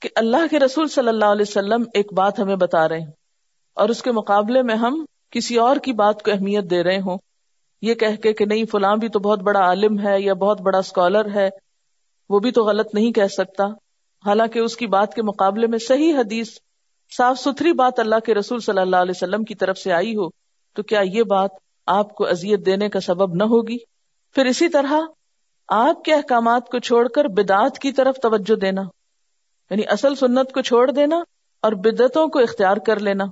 کہ 0.00 0.08
اللہ 0.16 0.46
کے 0.50 0.58
رسول 0.58 0.88
صلی 0.88 1.08
اللہ 1.08 1.24
علیہ 1.24 1.48
وسلم 1.48 1.82
ایک 1.94 2.12
بات 2.12 2.38
ہمیں 2.38 2.56
بتا 2.56 2.88
رہے 2.88 3.00
ہیں 3.00 3.12
اور 3.74 3.88
اس 3.88 4.02
کے 4.02 4.12
مقابلے 4.12 4.62
میں 4.62 4.74
ہم 4.74 5.04
کسی 5.30 5.56
اور 5.56 5.76
کی 5.76 5.92
بات 5.92 6.22
کو 6.22 6.30
اہمیت 6.30 6.70
دے 6.70 6.82
رہے 6.82 6.98
ہوں۔ 6.98 7.18
یہ 7.82 7.94
کہہ 7.94 8.16
کے 8.22 8.32
کہ 8.32 8.44
نہیں، 8.44 8.64
فلاں 8.64 8.96
بھی 8.96 9.08
تو 9.08 9.18
بہت 9.18 9.42
بڑا 9.42 9.60
عالم 9.60 10.06
ہے 10.06 10.20
یا 10.20 10.34
بہت 10.34 10.60
بڑا 10.60 10.78
اسکالر 10.78 11.34
ہے، 11.34 11.48
وہ 12.30 12.38
بھی 12.38 12.50
تو 12.50 12.64
غلط 12.64 12.94
نہیں 12.94 13.12
کہہ 13.12 13.34
سکتا۔ 13.38 13.64
حالانکہ 14.26 14.58
اس 14.58 14.76
کی 14.76 14.86
بات 14.86 15.14
کے 15.14 15.22
مقابلے 15.22 15.66
میں 15.66 15.78
صحیح 15.78 16.14
حدیث، 16.16 16.48
صاف 17.16 17.38
ستھری 17.38 17.72
بات 17.72 18.00
اللہ 18.00 18.20
کے 18.26 18.34
رسول 18.34 18.60
صلی 18.60 18.80
اللہ 18.80 18.96
علیہ 18.96 19.12
وسلم 19.16 19.44
کی 19.44 19.54
طرف 19.54 19.78
سے 19.78 19.92
آئی 19.92 20.12
ہو، 20.12 20.28
تو 20.74 20.82
کیا 20.82 21.00
یہ 21.00 21.22
بات 21.22 21.50
آپ 21.86 22.14
کو 22.14 22.26
اذیت 22.26 22.66
دینے 22.66 22.88
کا 22.88 23.00
سبب 23.00 23.34
نہ 23.34 23.44
ہوگی؟ 23.44 23.76
پھر 24.34 24.44
اسی 24.44 24.68
طرح 24.68 24.92
آپ 25.68 26.02
کے 26.02 26.14
احکامات 26.14 26.68
کو 26.68 26.78
چھوڑ 26.78 27.08
کر 27.08 27.24
بدعت 27.24 27.78
کی 27.78 27.92
طرف 27.92 28.16
توجہ 28.22 28.54
دینا 28.54 28.82
یعنی 29.70 29.82
اصل 29.88 30.14
سنت 30.14 30.52
کو 30.52 30.60
چھوڑ 30.60 30.90
دینا 30.90 31.16
اور 31.62 31.72
بدعتوں 31.72 32.28
کو 32.28 32.38
اختیار 32.38 32.76
کر 32.76 33.00
لینا۔ 33.00 33.24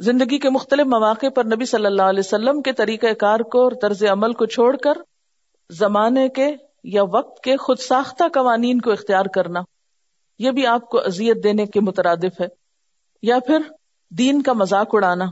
زندگی 0.00 0.38
کے 0.38 0.50
مختلف 0.50 0.86
مواقع 0.86 1.26
پر 1.34 1.44
نبی 1.44 1.64
صلی 1.64 1.86
اللہ 1.86 2.02
علیہ 2.02 2.22
وسلم 2.26 2.62
کے 2.62 2.72
طریقہ 2.72 3.12
کار 3.12 3.40
کو 3.40 3.62
اور 3.62 3.72
طرز 3.82 4.04
عمل 4.04 4.32
کو 4.32 4.46
چھوڑ 4.46 4.76
کر 4.76 4.92
زمانے 5.70 6.28
کے 6.28 6.54
یا 6.84 7.02
وقت 7.02 7.40
کے 7.40 7.56
خود 7.56 7.78
ساختہ 7.78 8.24
قوانین 8.32 8.80
کو 8.80 8.92
اختیار 8.92 9.24
کرنا۔ 9.34 9.60
یہ 10.38 10.50
بھی 10.50 10.66
آپ 10.66 10.88
کو 10.88 10.98
اذیت 10.98 11.44
دینے 11.44 11.66
کے 11.66 11.80
مترادف 11.80 12.40
ہے۔ 12.40 12.46
یا 13.22 13.38
پھر 13.38 13.58
دین 14.10 14.42
کا 14.42 14.52
مذاق 14.52 14.88
اڑانا۔ 14.92 15.24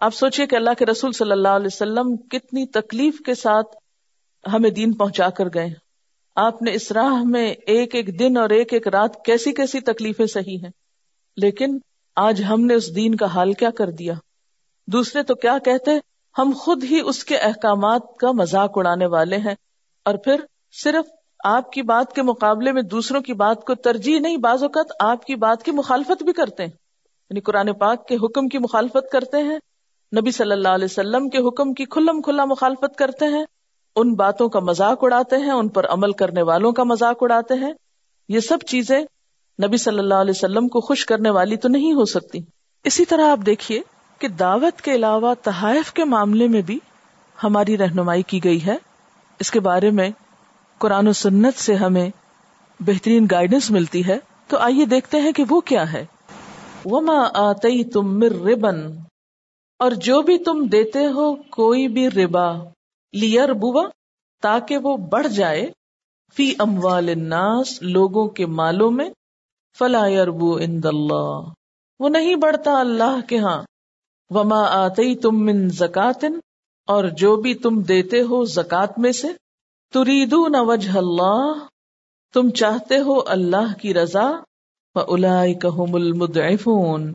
آپ 0.00 0.14
سوچئے 0.14 0.46
کہ 0.46 0.56
اللہ 0.56 0.70
کے 0.78 0.86
رسول 0.86 1.12
صلی 1.12 1.32
اللہ 1.32 1.48
علیہ 1.48 1.66
وسلم 1.66 2.16
کتنی 2.16 2.66
تکلیف 2.66 3.18
کے 3.18 3.34
ساتھ 3.34 3.76
ہمیں 4.52 4.70
دین 4.70 4.92
پہنچا 4.92 5.30
کر 5.30 5.44
گئے۔ 5.54 5.68
آپ 6.36 6.62
نے 6.62 6.72
اس 6.72 6.92
راہ 6.92 7.22
میں 7.24 7.50
ایک 7.50 7.94
ایک 7.94 8.18
دن 8.18 8.36
اور 8.36 8.50
ایک 8.50 8.72
ایک 8.72 8.88
رات 8.88 9.24
کیسی 9.24 9.52
کیسی 9.52 9.80
تکلیفیں 9.80 10.26
سہی 10.26 10.56
ہیں۔ 10.56 10.70
لیکن 11.36 11.78
آج 12.16 12.42
ہم 12.42 12.60
نے 12.60 12.74
اس 12.74 12.96
دین 12.96 13.14
کا 13.14 13.26
حال 13.26 13.52
کیا 13.52 13.70
کر 13.70 13.90
دیا۔ 13.90 14.14
دوسرے 14.86 15.22
تو 15.22 15.34
کیا 15.34 15.58
کہتے 15.64 15.90
ہم 16.38 16.52
خود 16.56 16.84
ہی 16.84 17.00
اس 17.04 17.24
کے 17.24 17.36
احکامات 17.36 18.16
کا 18.18 18.32
مذاق 18.32 18.72
اڑانے 18.74 19.06
والے 19.06 19.36
ہیں 19.36 19.54
اور 20.04 20.14
پھر 20.14 20.40
صرف 20.72 21.19
آپ 21.44 21.72
کی 21.72 21.82
بات 21.82 22.12
کے 22.12 22.22
مقابلے 22.22 22.72
میں 22.72 22.82
دوسروں 22.82 23.20
کی 23.20 23.32
بات 23.32 23.64
کو 23.64 23.74
ترجیح 23.74 24.20
نہیں، 24.20 24.36
بعض 24.36 24.62
اوقات 24.62 24.86
آپ 25.00 25.24
کی 25.24 25.34
بات 25.34 25.62
کی 25.62 25.70
مخالفت 25.70 26.22
بھی 26.22 26.32
کرتے 26.32 26.62
ہیں۔ 26.62 26.70
یعنی 27.30 27.40
قرآن 27.40 27.72
پاک 27.72 28.08
کے 28.08 28.14
حکم 28.14 28.48
کی 28.48 28.58
مخالفت 28.58 29.12
کرتے 29.12 29.42
ہیں، 29.42 29.58
نبی 30.20 30.30
صلی 30.30 30.52
اللہ 30.52 30.68
علیہ 30.68 30.84
وسلم 30.84 31.28
کے 31.28 31.38
حکم 31.38 31.74
کی 31.74 31.84
کھلم 31.84 32.22
کھلا 32.22 32.44
مخالفت 32.44 32.96
کرتے 32.96 33.26
ہیں، 33.26 33.44
ان 33.96 34.14
باتوں 34.14 34.48
کا 34.48 34.60
مذاق 34.60 34.98
اڑاتے 35.02 35.36
ہیں، 35.36 35.50
ان 35.50 35.68
پر 35.68 35.86
عمل 35.86 36.12
کرنے 36.12 36.42
والوں 36.42 36.72
کا 36.72 36.84
مذاق 36.84 37.16
اڑاتے 37.20 37.54
ہیں۔ 37.54 37.72
یہ 38.28 38.40
سب 38.40 38.58
چیزیں 38.66 39.00
نبی 39.66 39.76
صلی 39.76 39.98
اللہ 39.98 40.14
علیہ 40.14 40.32
وسلم 40.36 40.68
کو 40.68 40.80
خوش 40.80 41.06
کرنے 41.06 41.30
والی 41.30 41.56
تو 41.56 41.68
نہیں 41.68 41.92
ہو 41.92 42.04
سکتی۔ 42.04 42.38
اسی 42.84 43.04
طرح 43.04 43.30
آپ 43.30 43.38
دیکھیے 43.46 43.80
کہ 44.18 44.28
دعوت 44.28 44.80
کے 44.80 44.94
علاوہ 44.94 45.34
تحائف 45.42 45.92
کے 45.92 46.04
معاملے 46.04 46.48
میں 46.48 46.62
بھی 46.62 46.78
ہماری 47.44 47.78
رہنمائی 47.78 48.22
کی 48.22 48.44
گئی 48.44 48.66
ہے۔ 48.66 48.76
اس 49.40 49.50
کے 49.50 49.60
بارے 49.60 49.90
میں 49.90 50.10
قرآن 50.80 51.08
و 51.08 51.12
سنت 51.12 51.54
سے 51.56 51.74
ہمیں 51.74 52.10
بہترین 52.80 53.26
گائیڈنس 53.30 53.70
ملتی 53.70 54.06
ہے، 54.06 54.18
تو 54.46 54.58
آئیے 54.58 54.86
دیکھتے 54.86 55.20
ہیں 55.20 55.32
کہ 55.32 55.44
وہ 55.50 55.60
کیا 55.60 55.92
ہے۔ 55.92 56.06
وما 56.84 57.28
آتی 57.34 57.84
تم 57.84 58.18
مر 58.18 58.30
ربن 58.30 58.98
اور 59.78 59.90
جو 59.90 60.22
بھی 60.22 60.38
تم 60.38 60.66
دیتے 60.66 61.06
ہو، 61.06 61.34
کوئی 61.34 61.88
بھی 61.88 62.10
ربا۔ 62.10 62.52
لیئر 63.12 63.52
بوا 63.52 63.88
تاکہ 64.42 64.78
وہ 64.78 64.96
بڑھ 64.96 65.28
جائے۔ 65.28 65.70
فی 66.36 66.54
اموال 66.58 67.08
الناس، 67.08 67.82
لوگوں 67.82 68.28
کے 68.28 68.46
مالوں 68.46 68.90
میں۔ 68.90 69.10
فلا 69.78 70.06
یربو 70.06 70.56
اند 70.56 70.84
اللہ 70.84 71.40
وہ 72.00 72.08
نہیں 72.08 72.34
بڑھتا 72.34 72.80
اللہ 72.80 73.20
کے 73.28 73.38
ہاں۔ 73.38 73.62
وما 74.30 74.62
آتی 74.62 75.14
تم 75.14 75.44
من 75.44 75.68
زکاتن 75.68 76.38
اور 76.86 77.04
جو 77.04 77.36
بھی 77.36 77.54
تم 77.54 77.82
دیتے 77.82 78.22
ہو 78.22 78.44
زکات 78.44 78.98
میں 78.98 79.12
سے۔ 79.12 79.28
تریدون 79.92 80.54
وجہ 80.58 80.90
اللہ، 80.90 81.66
تم 82.32 82.50
چاہتے 82.50 82.98
ہو 82.98 83.20
اللہ 83.26 83.78
کی 83.80 83.94
رضا 83.94 84.30
فَأُولَئِكَ 84.94 85.68
الْمُدْعِفُونَ 85.92 87.12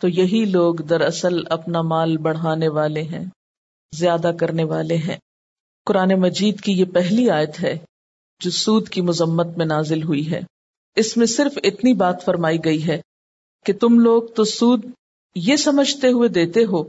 تو 0.00 0.08
یہی 0.08 0.44
لوگ 0.44 0.74
دراصل 0.74 1.38
اپنا 1.50 1.82
مال 1.82 2.16
بڑھانے 2.16 2.68
والے 2.68 3.02
ہیں، 3.02 3.24
زیادہ 3.94 4.30
کرنے 4.40 4.64
والے 4.64 4.96
ہیں۔ 4.96 5.16
قرآن 5.84 6.20
مجید 6.20 6.60
کی 6.60 6.72
یہ 6.72 6.84
پہلی 6.84 7.30
آیت 7.30 7.62
ہے، 7.62 7.78
جو 8.40 8.50
سود 8.50 8.88
کی 8.88 9.00
مذمت 9.00 9.46
میں 9.56 9.66
نازل 9.66 10.02
ہوئی 10.02 10.32
ہے۔ 10.32 10.40
اس 10.96 11.16
میں 11.16 11.26
صرف 11.26 11.58
اتنی 11.64 11.92
بات 11.92 12.24
فرمائی 12.24 12.64
گئی 12.64 12.88
ہے 12.88 13.00
کہ 13.64 13.72
تم 13.72 13.98
لوگ 13.98 14.22
تو 14.22 14.44
سود 14.44 14.86
یہ 15.34 15.56
سمجھتے 15.56 16.08
ہوئے 16.08 16.28
دیتے 16.28 16.64
ہو 16.64 16.82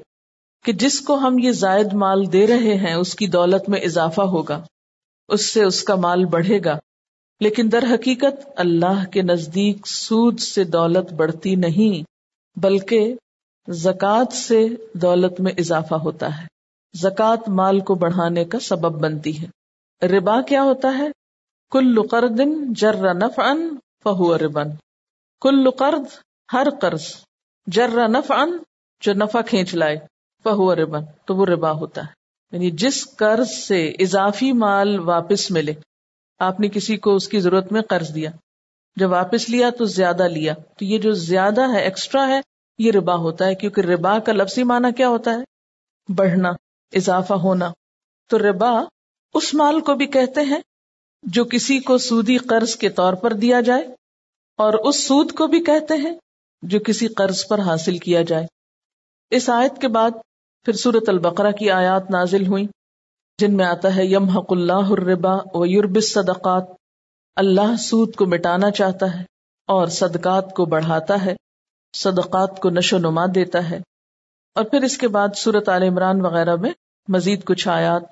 کہ 0.63 0.71
جس 0.71 1.01
کو 1.01 1.15
ہم 1.15 1.39
یہ 1.39 1.51
زائد 1.51 1.93
مال 1.93 2.33
دے 2.33 2.47
رہے 2.47 2.77
ہیں، 2.77 2.93
اس 2.93 3.15
کی 3.15 3.27
دولت 3.27 3.69
میں 3.69 3.81
اضافہ 3.81 4.21
ہوگا۔ 4.21 4.63
اس 5.27 5.45
سے 5.45 5.63
اس 5.63 5.83
کا 5.83 5.95
مال 5.95 6.25
بڑھے 6.25 6.59
گا۔ 6.65 6.77
لیکن 7.39 7.69
در 7.71 7.83
حقیقت 7.93 8.49
اللہ 8.55 9.05
کے 9.05 9.21
نزدیک 9.21 9.87
سود 9.87 10.39
سے 10.39 10.63
دولت 10.63 11.13
بڑھتی 11.13 11.55
نہیں، 11.55 12.03
بلکہ 12.59 13.15
زکوٰۃ 13.67 14.33
سے 14.33 14.67
دولت 14.93 15.39
میں 15.39 15.51
اضافہ 15.57 15.95
ہوتا 15.95 16.41
ہے۔ 16.41 16.47
زکوٰۃ 16.99 17.43
مال 17.47 17.79
کو 17.79 17.95
بڑھانے 17.95 18.45
کا 18.45 18.59
سبب 18.59 19.01
بنتی 19.01 19.43
ہے۔ 19.43 19.47
ربا 20.07 20.41
کیا 20.41 20.63
ہوتا 20.63 20.97
ہے؟ 20.97 21.07
کل 21.71 22.07
قرض 22.07 22.41
جر 22.75 23.13
نف 23.13 23.39
ان 23.39 23.77
فہو 24.03 24.37
ربن۔ 24.37 24.67
کل 25.41 25.71
قرض 25.71 26.19
ہر 26.53 26.67
قرض، 26.81 27.03
جر 27.67 28.07
نف 28.07 28.31
ان 28.31 28.57
جو 29.01 29.13
نفع 29.13 29.41
کھینچ 29.41 29.75
لائے، 29.75 29.97
فہو 30.43 30.75
ربن۔ 30.75 31.01
تو 31.25 31.35
وہ 31.35 31.45
ربا 31.45 31.71
ہوتا 31.71 32.01
ہے۔ 32.01 32.16
یعنی 32.51 32.71
جس 32.71 33.15
قرض 33.15 33.49
سے 33.49 33.87
اضافی 33.99 34.51
مال 34.53 34.99
واپس 34.99 35.51
ملے، 35.51 35.73
آپ 36.39 36.59
نے 36.59 36.69
کسی 36.69 36.97
کو 36.97 37.15
اس 37.15 37.27
کی 37.27 37.39
ضرورت 37.39 37.71
میں 37.71 37.81
قرض 37.81 38.15
دیا۔ 38.15 38.31
جب 38.95 39.11
واپس 39.11 39.49
لیا 39.49 39.69
تو 39.69 39.85
زیادہ 39.85 40.27
لیا۔ 40.27 40.53
تو 40.53 40.85
یہ 40.85 40.97
جو 40.97 41.11
زیادہ 41.11 41.61
ہے 41.73 41.81
ایکسٹرا 41.81 42.27
ہے، 42.27 42.39
یہ 42.77 42.91
ربا 42.91 43.15
ہوتا 43.15 43.45
ہے، 43.45 43.55
کیونکہ 43.55 43.81
ربا 43.81 44.19
کا 44.19 44.31
لفظی 44.31 44.63
معنی 44.63 44.91
کیا 44.97 45.07
ہوتا 45.07 45.31
ہے؟ 45.31 46.13
بڑھنا، 46.13 46.51
اضافہ 46.93 47.33
ہونا۔ 47.33 47.71
تو 48.27 48.39
ربا 48.39 48.83
اس 49.33 49.53
مال 49.53 49.79
کو 49.81 49.95
بھی 49.95 50.05
کہتے 50.05 50.41
ہیں 50.41 50.59
جو 51.23 51.45
کسی 51.45 51.79
کو 51.79 51.97
سودی 51.97 52.37
قرض 52.37 52.75
کے 52.75 52.89
طور 52.89 53.13
پر 53.13 53.33
دیا 53.33 53.61
جائے، 53.61 53.83
اور 54.59 54.73
اس 54.73 55.07
سود 55.07 55.31
کو 55.31 55.47
بھی 55.47 55.63
کہتے 55.63 55.93
ہیں 55.93 56.15
جو 56.61 56.79
کسی 56.79 57.07
قرض 57.07 57.47
پر 57.47 57.59
حاصل 57.59 57.97
کیا 57.97 58.21
جائے۔ 58.21 58.45
اس 59.31 59.49
آیت 59.49 59.81
کے 59.81 59.87
بعد 59.87 60.11
پھر 60.67 60.75
سورت 60.75 61.09
البقرہ 61.09 61.51
کی 61.51 61.71
آیات 61.71 62.11
نازل 62.11 62.47
ہوئی 62.47 62.67
جن 63.39 63.57
میں 63.57 63.65
آتا 63.65 63.95
ہے 63.95 64.05
یم 64.05 64.23
حق 64.23 64.45
اللہ 64.49 64.89
الربا 64.89 65.37
و 65.53 65.65
یورب 65.65 66.01
صدقات 66.01 66.63
اللہ 67.35 67.75
سود 67.79 68.15
کو 68.15 68.25
مٹانا 68.25 68.71
چاہتا 68.71 69.19
ہے 69.19 69.23
اور 69.67 69.87
صدقات 69.87 70.53
کو 70.53 70.65
بڑھاتا 70.65 71.25
ہے، 71.25 71.35
صدقات 71.93 72.59
کو 72.59 72.69
نشو 72.69 72.97
نما 72.97 73.25
دیتا 73.35 73.69
ہے۔ 73.69 73.77
اور 74.55 74.63
پھر 74.63 74.81
اس 74.81 74.97
کے 74.97 75.07
بعد 75.07 75.27
سورت 75.35 75.69
عال 75.69 75.83
عمران 75.83 76.25
وغیرہ 76.25 76.55
میں 76.55 76.71
مزید 77.07 77.43
کچھ 77.43 77.67
آیات 77.67 78.03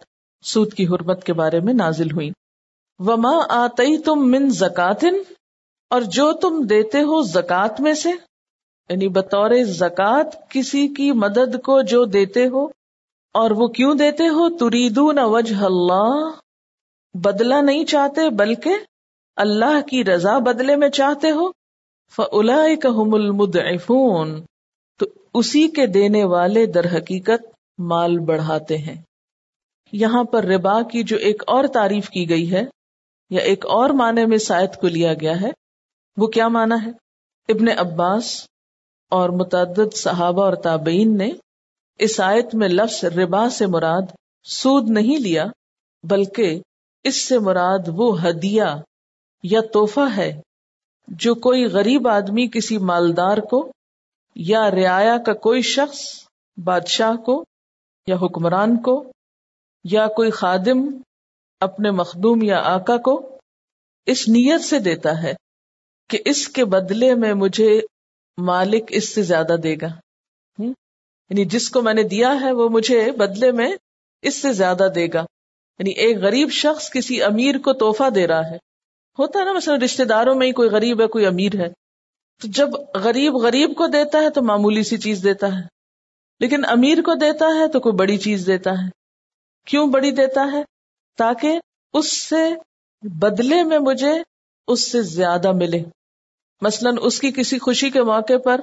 سود 0.44 0.74
کی 0.74 0.88
حرمت 0.88 1.24
کے 1.24 1.34
بارے 1.34 1.60
میں 1.60 1.74
نازل 1.74 2.12
ہوئی 2.12 2.32
وما 3.00 3.40
آتی 3.50 3.98
تم 3.98 4.32
من 4.32 4.50
زکاتن 4.50 5.16
اور 5.90 6.02
جو 6.02 6.34
تم 6.34 6.66
دیتے 6.70 7.02
ہو 7.02 7.22
زکات 7.22 7.82
میں 7.82 7.94
سے 7.94 8.10
یعنی 8.90 9.08
بطور 9.08 9.64
زکات 9.64 10.50
کسی 10.50 10.88
کی 10.88 11.12
مدد 11.12 11.62
کو 11.64 11.82
جو 11.82 12.06
دیتے 12.06 12.48
ہو، 12.48 12.66
اور 13.36 13.52
وہ 13.52 13.68
کیوں 13.68 13.96
دیتے 13.96 14.28
ہو؟ 14.28 14.58
تریدو 14.58 15.12
نہ 15.12 15.22
وجہ 15.22 15.56
اللہ۔ 15.56 16.32
بدلا 17.14 17.62
نہیں 17.62 17.86
چاہتے، 17.86 18.30
بلکہ 18.30 18.74
اللہ 19.36 19.82
کی 19.88 20.04
رضا 20.04 20.38
بدلے 20.40 20.76
میں 20.76 20.90
چاہتے 20.90 21.32
ہو۔ 21.32 21.52
فلا 22.12 22.64
المدعفون 22.94 24.42
تو 25.00 25.06
اسی 25.34 25.68
کے 25.68 25.88
دینے 25.88 26.24
والے 26.24 26.66
در 26.66 26.86
حقیقت 26.98 27.46
مال 27.78 28.20
بڑھاتے 28.20 28.78
ہیں۔ 28.78 29.02
یہاں 29.92 30.24
پر 30.24 30.44
ربا 30.44 30.82
کی 30.82 31.04
جو 31.04 31.18
ایک 31.18 31.44
اور 31.48 31.64
تعریف 31.74 32.10
کی 32.10 32.30
گئی 32.30 32.52
ہے، 32.52 32.64
یا 33.30 33.42
ایک 33.42 33.66
اور 33.66 33.90
معنی 33.90 34.26
میں 34.26 34.38
سائد 34.38 34.76
کو 34.82 34.88
لیا 34.88 35.14
گیا 35.14 35.42
ہے، 35.42 35.50
وہ 36.18 36.28
کیا 36.28 36.48
مانا 36.48 36.76
ہے؟ 36.86 36.90
ابن 37.50 37.68
عباس 37.78 38.48
اور 39.12 39.30
متعدد 39.30 39.96
صحابہ 39.96 40.44
اور 40.46 40.54
تابعین 40.54 41.18
نے 41.18 41.30
اس 42.00 42.20
آیت 42.20 42.56
میں 42.56 42.68
لفظ 42.68 43.04
ربا 43.06 43.50
سے 43.50 43.66
مراد 43.66 44.16
سود 44.44 44.90
نہیں 44.90 45.20
لیا، 45.20 45.46
بلکہ 46.04 46.62
اس 47.04 47.22
سے 47.22 47.40
مراد 47.40 47.88
وہ 47.88 48.24
ہدیہ 48.24 48.64
یا 49.44 49.62
توحفہ 49.74 50.08
ہے 50.18 50.42
جو 51.08 51.36
کوئی 51.36 51.66
غریب 51.66 52.08
آدمی 52.08 52.48
کسی 52.48 52.78
مالدار 52.78 53.38
کو 53.38 53.72
یا 54.36 54.72
رعایا 54.72 55.18
کا 55.18 55.34
کوئی 55.34 55.62
شخص، 55.62 56.00
بادشاہ 56.64 57.16
کو 57.16 57.44
یا 58.08 58.16
حکمران 58.16 58.78
کو 58.78 59.04
یا 59.84 60.08
کوئی 60.08 60.32
خادم 60.32 60.88
اپنے 61.62 61.92
مخدوم 61.92 62.44
یا 62.44 62.62
آقا 62.64 62.98
کو 62.98 63.40
اس 64.06 64.28
نیت 64.28 64.62
سے 64.62 64.80
دیتا 64.80 65.24
ہے 65.24 65.34
کہ 66.10 66.20
اس 66.26 66.48
کے 66.48 66.66
بدلے 66.66 67.16
میں 67.16 67.34
مجھے 67.34 67.80
مالک 68.38 68.84
اس 68.90 69.16
سے 69.16 69.22
زیادہ 69.22 69.56
دے 69.64 69.76
گا۔ 69.82 69.88
یعنی 71.30 71.46
جس 71.46 71.70
کو 71.70 71.82
میں 71.82 71.94
نے 71.94 72.04
دیا 72.04 72.34
ہے 72.42 72.52
وہ 72.52 72.70
مجھے 72.70 73.12
بدلے 73.12 73.52
میں 73.52 73.72
اس 74.22 74.42
سے 74.42 74.54
زیادہ 74.54 74.88
دے 74.96 75.08
گا۔ 75.14 75.20
یعنی 75.80 75.90
ایک 75.92 76.18
غریب 76.18 76.50
شخص 76.52 76.90
کسی 76.92 77.24
امیر 77.24 77.58
کو 77.58 77.74
توحفہ 77.74 78.10
دے 78.10 78.28
رہا 78.28 78.50
ہے۔ 78.52 78.56
ہوتا 79.20 79.40
ہے 79.40 79.46
نا 79.46 79.54
مثلا 79.54 79.76
رشتے 79.76 80.06
داروں 80.06 80.36
میں 80.36 80.48
ہی 80.48 80.52
کوئی 80.52 80.70
غریب 80.70 81.02
ہے، 81.02 81.08
کوئی 81.08 81.26
امیر 81.26 81.60
ہے۔ 81.60 81.70
تو 82.42 82.48
جب 82.48 82.70
غریب 82.96 83.36
غریب 83.36 83.76
کو 83.76 83.88
دیتا 83.88 84.18
ہے 84.18 84.30
تو 84.30 84.42
معمولی 84.42 84.84
سی 84.84 84.98
چیز 84.98 85.24
دیتا 85.24 85.48
ہے۔ 85.48 85.62
لیکن 86.40 86.66
امیر 86.66 87.02
کو 87.02 87.14
دیتا 87.14 87.46
ہے 87.46 87.68
تو 87.68 87.80
کوئی 87.80 87.94
بڑی 87.94 88.18
چیز 88.18 88.48
دیتا 88.48 88.72
ہے۔ 88.72 88.90
کیوں 89.66 89.88
بڑی 89.88 90.12
دیتا 90.12 90.52
ہے؟ 90.52 90.64
تاکہ 91.18 91.60
اس 91.94 92.12
سے 92.24 92.54
بدلے 93.02 93.64
میں 93.64 93.80
مجھے 93.80 94.14
اس 94.68 94.92
سے 94.92 95.02
زیادہ 95.02 95.52
ملے۔ 95.52 95.84
مثلا 96.62 96.90
اس 97.02 97.20
کی 97.20 97.32
کسی 97.32 97.60
خوشی 97.60 97.90
کے 97.90 98.04
موقع 98.04 98.38
پر 98.46 98.62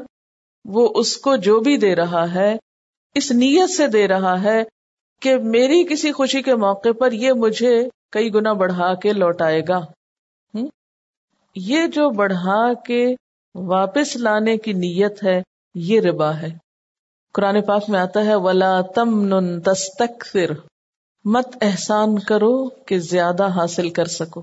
وہ 0.65 0.89
اس 0.95 1.17
کو 1.17 1.37
جو 1.37 1.61
بھی 1.61 1.77
دے 1.77 1.97
رہا 1.97 2.35
ہے، 2.35 2.57
اس 3.15 3.31
نیت 3.31 3.71
سے 3.71 3.87
دے 3.87 4.09
رہا 4.09 4.43
ہے 4.43 4.63
کہ 5.21 5.37
میری 5.37 5.85
کسی 5.85 6.13
خوشی 6.13 6.43
کے 6.43 6.55
موقع 6.55 6.93
پر 6.99 7.13
یہ 7.13 7.33
مجھے 7.33 7.89
کئی 8.11 8.35
گنا 8.35 8.53
بڑھا 8.53 8.95
کے 8.95 9.13
لوٹائے 9.13 9.63
گا۔ 9.69 9.81
یہ 11.55 11.87
جو 11.87 12.11
بڑھا 12.11 12.75
کے 12.75 13.15
واپس 13.55 14.17
لانے 14.17 14.57
کی 14.57 14.73
نیت 14.73 15.25
ہے، 15.25 15.43
یہ 15.75 16.01
ربا 16.01 16.37
ہے۔ 16.37 16.49
قرآن 17.35 17.63
پاک 17.63 17.85
میں 17.89 18.01
آتا 18.01 18.25
ہے، 18.25 18.35
ولا 18.35 18.81
تم 18.95 19.61
تستک 19.61 20.37
مت 21.25 21.57
احسان 21.61 22.19
کرو 22.19 22.69
کہ 22.69 22.99
زیادہ 22.99 23.47
حاصل 23.47 23.91
کر 23.91 24.05
سکو۔ 24.05 24.43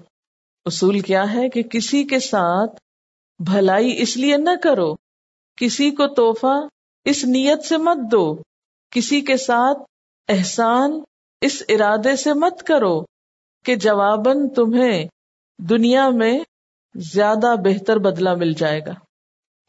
اصول 0.65 0.99
کیا 0.99 1.33
ہے 1.33 1.49
کہ 1.49 1.63
کسی 1.63 2.03
کے 2.03 2.19
ساتھ 2.19 2.79
بھلائی 3.39 4.01
اس 4.01 4.17
لیے 4.17 4.37
نہ 4.37 4.49
کرو۔ 4.63 4.95
کسی 5.55 5.91
کو 5.91 6.07
توحفہ 6.07 6.67
اس 7.05 7.25
نیت 7.25 7.63
سے 7.63 7.77
مت 7.77 8.11
دو۔ 8.11 8.37
کسی 8.91 9.21
کے 9.21 9.37
ساتھ 9.37 9.77
احسان 10.27 11.01
اس 11.41 11.63
ارادے 11.69 12.15
سے 12.15 12.33
مت 12.33 12.63
کرو 12.63 13.01
کہ 13.65 13.75
جواباً 13.75 14.49
تمہیں 14.49 15.05
دنیا 15.57 16.09
میں 16.09 16.39
زیادہ 16.95 17.55
بہتر 17.63 17.97
بدلہ 17.97 18.35
مل 18.35 18.53
جائے 18.53 18.79
گا۔ 18.79 18.91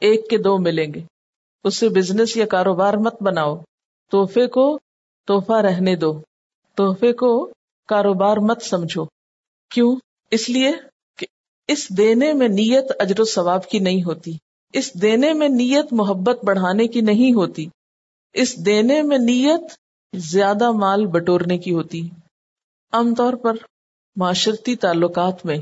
ایک 0.01 0.31
کے 0.31 0.39
دو 0.39 0.59
ملیں 0.59 0.95
گے۔ 0.95 1.01
اس 1.65 1.77
سے 1.77 1.89
بزنس 1.89 2.37
یا 2.37 2.47
کاروبار 2.47 2.95
مت 2.95 3.23
بناؤ۔ 3.23 3.57
تحفے 4.13 4.47
کو 4.47 4.79
تحفہ 5.27 5.53
رہنے 5.53 5.97
دو۔ 5.97 6.23
تحفے 6.75 7.13
کو 7.13 7.53
کاروبار 7.89 8.37
مت 8.37 8.63
سمجھو۔ 8.63 9.05
کیوں؟ 9.71 9.97
اس 10.31 10.49
لیے 10.51 10.73
اس 11.73 11.89
دینے 11.99 12.33
میں 12.33 12.49
نیت 12.49 12.85
اجر 12.99 13.21
و 13.21 13.25
ثواب 13.25 13.69
کی 13.69 13.79
نہیں 13.79 14.03
ہوتی۔ 14.03 14.33
اس 14.73 15.03
دینے 15.03 15.33
میں 15.33 15.49
نیت 15.49 15.93
محبت 15.93 16.45
بڑھانے 16.45 16.87
کی 16.87 17.01
نہیں 17.01 17.33
ہوتی۔ 17.33 17.67
اس 18.33 18.67
دینے 18.67 19.03
میں 19.03 19.19
نیت 19.19 19.61
زیادہ 20.17 20.71
مال 20.71 21.07
بٹورنے 21.07 21.59
کی 21.59 21.73
ہوتی۔ 21.73 22.09
عام 22.93 23.15
طور 23.15 23.33
پر 23.33 23.53
معاشرتی 24.17 24.77
تعلقات 24.77 25.47
میں 25.47 25.59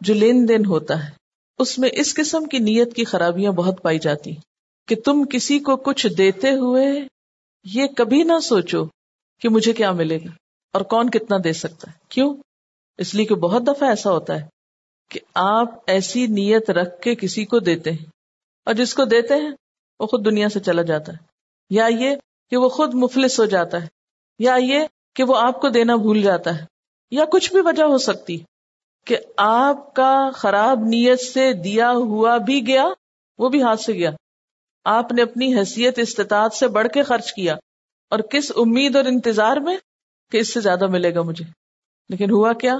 جو 0.00 0.14
لین 0.14 0.48
دین 0.48 0.66
ہوتا 0.66 1.06
ہے، 1.06 1.10
اس 1.58 1.78
میں 1.78 1.88
اس 1.92 2.14
قسم 2.14 2.44
کی 2.44 2.58
نیت 2.58 2.96
کی 2.96 3.04
خرابیاں 3.04 3.52
بہت 3.52 3.82
پائی 3.82 3.98
جاتی 3.98 4.30
کہ 4.86 4.96
تم 5.04 5.24
کسی 5.30 5.58
کو 5.58 5.76
کچھ 5.76 6.06
دیتے 6.06 6.50
ہوئے 6.50 6.86
یہ 7.64 7.86
کبھی 7.96 8.22
نہ 8.22 8.38
سوچو 8.42 8.84
کہ 9.40 9.48
مجھے 9.48 9.72
کیا 9.72 9.92
ملے 9.92 10.16
گا 10.16 10.30
اور 10.72 10.82
کون 10.82 11.10
کتنا 11.10 11.36
دے 11.44 11.52
سکتا 11.52 11.90
ہے۔ 11.90 11.96
کیوں؟ 12.08 12.36
اس 12.98 13.14
لیے 13.14 13.26
کہ 13.26 13.34
بہت 13.34 13.62
دفعہ 13.66 13.88
ایسا 13.88 14.10
ہوتا 14.10 14.40
ہے 14.40 14.57
کہ 15.08 15.20
آپ 15.34 15.68
ایسی 15.86 16.26
نیت 16.26 16.70
رکھ 16.70 17.02
کے 17.02 17.14
کسی 17.14 17.44
کو 17.44 17.58
دیتے 17.58 17.90
ہیں 17.90 18.06
اور 18.64 18.74
جس 18.74 18.94
کو 18.94 19.04
دیتے 19.04 19.34
ہیں 19.34 19.50
وہ 20.00 20.06
خود 20.06 20.24
دنیا 20.24 20.48
سے 20.48 20.60
چلا 20.60 20.82
جاتا 20.82 21.12
ہے۔ 21.12 21.16
یا 21.70 21.86
یہ 21.86 22.16
کہ 22.50 22.56
وہ 22.56 22.68
خود 22.68 22.94
مفلس 22.94 23.40
ہو 23.40 23.44
جاتا 23.44 23.82
ہے۔ 23.82 23.86
یا 24.38 24.54
یہ 24.58 24.80
کہ 25.14 25.24
وہ 25.24 25.36
آپ 25.36 25.60
کو 25.60 25.68
دینا 25.68 25.96
بھول 25.96 26.22
جاتا 26.22 26.58
ہے۔ 26.58 26.64
یا 27.10 27.24
کچھ 27.24 27.52
بھی 27.52 27.60
وجہ 27.60 27.82
ہو 27.82 27.98
سکتی 27.98 28.38
کہ 29.06 29.16
آپ 29.36 29.94
کا 29.94 30.30
خراب 30.34 30.78
نیت 30.78 31.20
سے 31.20 31.52
دیا 31.52 31.90
ہوا 31.90 32.36
بھی 32.36 32.66
گیا، 32.66 32.84
وہ 33.38 33.48
بھی 33.48 33.62
ہاتھ 33.62 33.80
سے 33.80 33.92
گیا۔ 33.92 34.10
آپ 34.84 35.12
نے 35.12 35.22
اپنی 35.22 35.58
حیثیت، 35.58 35.98
استطاعت 35.98 36.52
سے 36.52 36.68
بڑھ 36.68 36.88
کے 36.88 37.02
خرچ 37.02 37.32
کیا۔ 37.32 37.54
اور 38.10 38.18
کس 38.18 38.52
امید 38.56 38.96
اور 38.96 39.04
انتظار 39.04 39.56
میں 39.56 39.76
کہ 40.30 40.36
اس 40.36 40.54
سے 40.54 40.60
زیادہ 40.60 40.86
ملے 40.86 41.14
گا 41.14 41.22
مجھے۔ 41.22 41.44
لیکن 42.08 42.30
ہوا 42.30 42.52
کیا؟ 42.52 42.74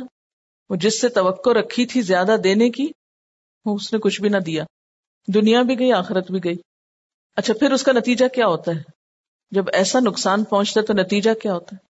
وہ 0.71 0.77
جس 0.77 1.01
سے 1.01 1.09
توقع 1.09 1.51
رکھی 1.51 1.87
تھی 1.87 2.03
زیادہ 2.03 2.37
دینے 2.45 2.71
کی، 2.71 2.87
وہ 3.65 3.75
اس 3.75 3.93
نے 3.93 3.99
کچھ 3.99 4.21
بھی 4.21 4.29
نہ 4.29 4.37
دیا۔ 4.37 4.65
دنیا 5.35 5.63
بھی 5.63 5.79
گئی، 5.79 5.93
آخرت 5.93 6.31
بھی 6.31 6.41
گئی۔ 6.45 6.57
اچھا 7.37 7.55
پھر 7.55 7.73
اس 7.73 7.83
کا 7.83 7.93
نتیجہ 7.93 8.29
کیا 8.29 8.47
ہوتا 8.47 8.73
ہے؟ 8.73 8.83
جب 9.51 9.65
ایسا 9.73 10.01
نقصان 10.01 10.45
پہنچتا 10.45 10.81
ہے 10.81 10.87
تو 10.87 10.93
نتیجہ 10.93 11.31
کیا 11.43 11.55
ہوتا 11.55 11.77
ہے؟ 11.77 11.89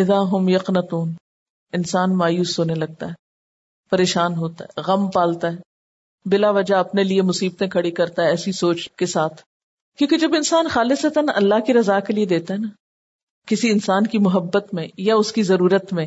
ادا 0.00 0.22
ہم 0.22 0.48
یقنتون 0.48 1.14
انسان 1.72 2.16
مایوس 2.16 2.58
ہونے 2.58 2.74
لگتا 2.74 3.06
ہے، 3.06 3.12
پریشان 3.90 4.34
ہوتا 4.34 4.64
ہے، 4.64 4.80
غم 4.80 5.10
پالتا 5.10 5.52
ہے۔ 5.52 5.56
بلا 6.24 6.50
وجہ 6.50 6.74
اپنے 6.74 7.02
لیے 7.02 7.22
مصیبتیں 7.22 7.68
کھڑی 7.68 7.90
کرتا 7.90 8.22
ہے 8.22 8.30
ایسی 8.30 8.52
سوچ 8.52 8.88
کے 8.96 9.06
ساتھ۔ 9.06 9.42
کیونکہ 9.98 10.18
جب 10.18 10.34
انسان 10.34 10.68
خالص 10.68 11.04
اللہ 11.34 11.60
کی 11.66 11.74
رضا 11.74 12.00
کے 12.00 12.12
لیے 12.12 12.26
دیتا 12.26 12.54
ہے 12.54 12.58
نا، 12.58 12.68
کسی 13.46 13.70
انسان 13.70 14.06
کی 14.06 14.18
محبت 14.18 14.74
میں 14.74 14.88
یا 14.96 15.14
اس 15.14 15.32
کی 15.32 15.42
ضرورت 15.42 15.92
میں 15.92 16.06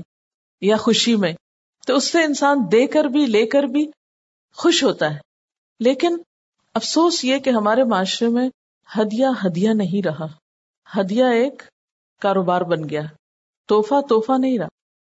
یا 0.62 0.78
خوشی 0.78 1.16
میں 1.16 1.34
تو 1.88 1.96
اس 1.96 2.12
سے 2.12 2.24
انسان 2.24 2.58
دے 2.72 2.88
کر 2.88 3.04
بھی، 3.04 3.26
لے 3.26 3.46
کر 3.46 3.64
بھی 3.64 3.92
خوش 4.56 4.84
ہوتا 4.84 5.14
ہے۔ 5.14 5.20
لیکن 5.80 6.18
افسوس 6.74 7.26
یہ 7.26 7.38
کہ 7.38 7.50
ہمارے 7.50 7.84
معاشرے 7.84 8.30
میں 8.30 8.50
ہدیہ 8.98 9.26
ہدیہ 9.46 9.70
نہیں 9.70 10.08
رہا۔ 10.08 10.26
ہدیہ 11.00 11.24
ایک 11.24 11.64
کاروبار 12.22 12.62
بن 12.62 12.90
گیا۔ 12.90 13.02
توحفہ 13.68 14.02
توحفہ 14.10 14.32
نہیں 14.38 14.60
رہا۔ 14.60 14.68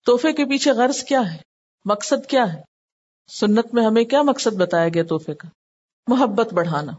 توحفے 0.05 0.34
کے 0.34 0.45
پیچھے 0.45 0.71
غرض 0.71 1.03
کیا 1.03 1.34
ہے؟ 1.34 1.38
مقصد 1.86 2.27
کیا 2.27 2.53
ہے؟ 2.53 2.62
سنت 3.27 3.73
میں 3.73 3.86
ہمیں 3.86 4.03
کیا 4.03 4.21
مقصد 4.21 4.55
بتایا 4.55 4.88
گیا 4.88 5.03
تحفے 5.10 5.34
کا؟ 5.34 5.47
محبت 6.08 6.53
بڑھانا۔ 6.53 6.91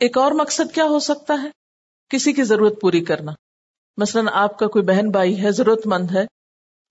ایک 0.00 0.18
اور 0.18 0.32
مقصد 0.32 0.74
کیا 0.74 0.84
ہو 0.84 0.98
سکتا 0.98 1.34
ہے؟ 1.42 1.50
کسی 2.08 2.32
کی 2.32 2.42
ضرورت 2.42 2.80
پوری 2.80 3.04
کرنا۔ 3.04 3.32
مثلاً 3.96 4.28
آپ 4.32 4.58
کا 4.58 4.66
کوئی 4.66 4.84
بہن 4.84 5.10
بھائی 5.10 5.42
ہے 5.42 5.50
ضرورت 5.50 5.86
مند 5.86 6.10
ہے 6.10 6.41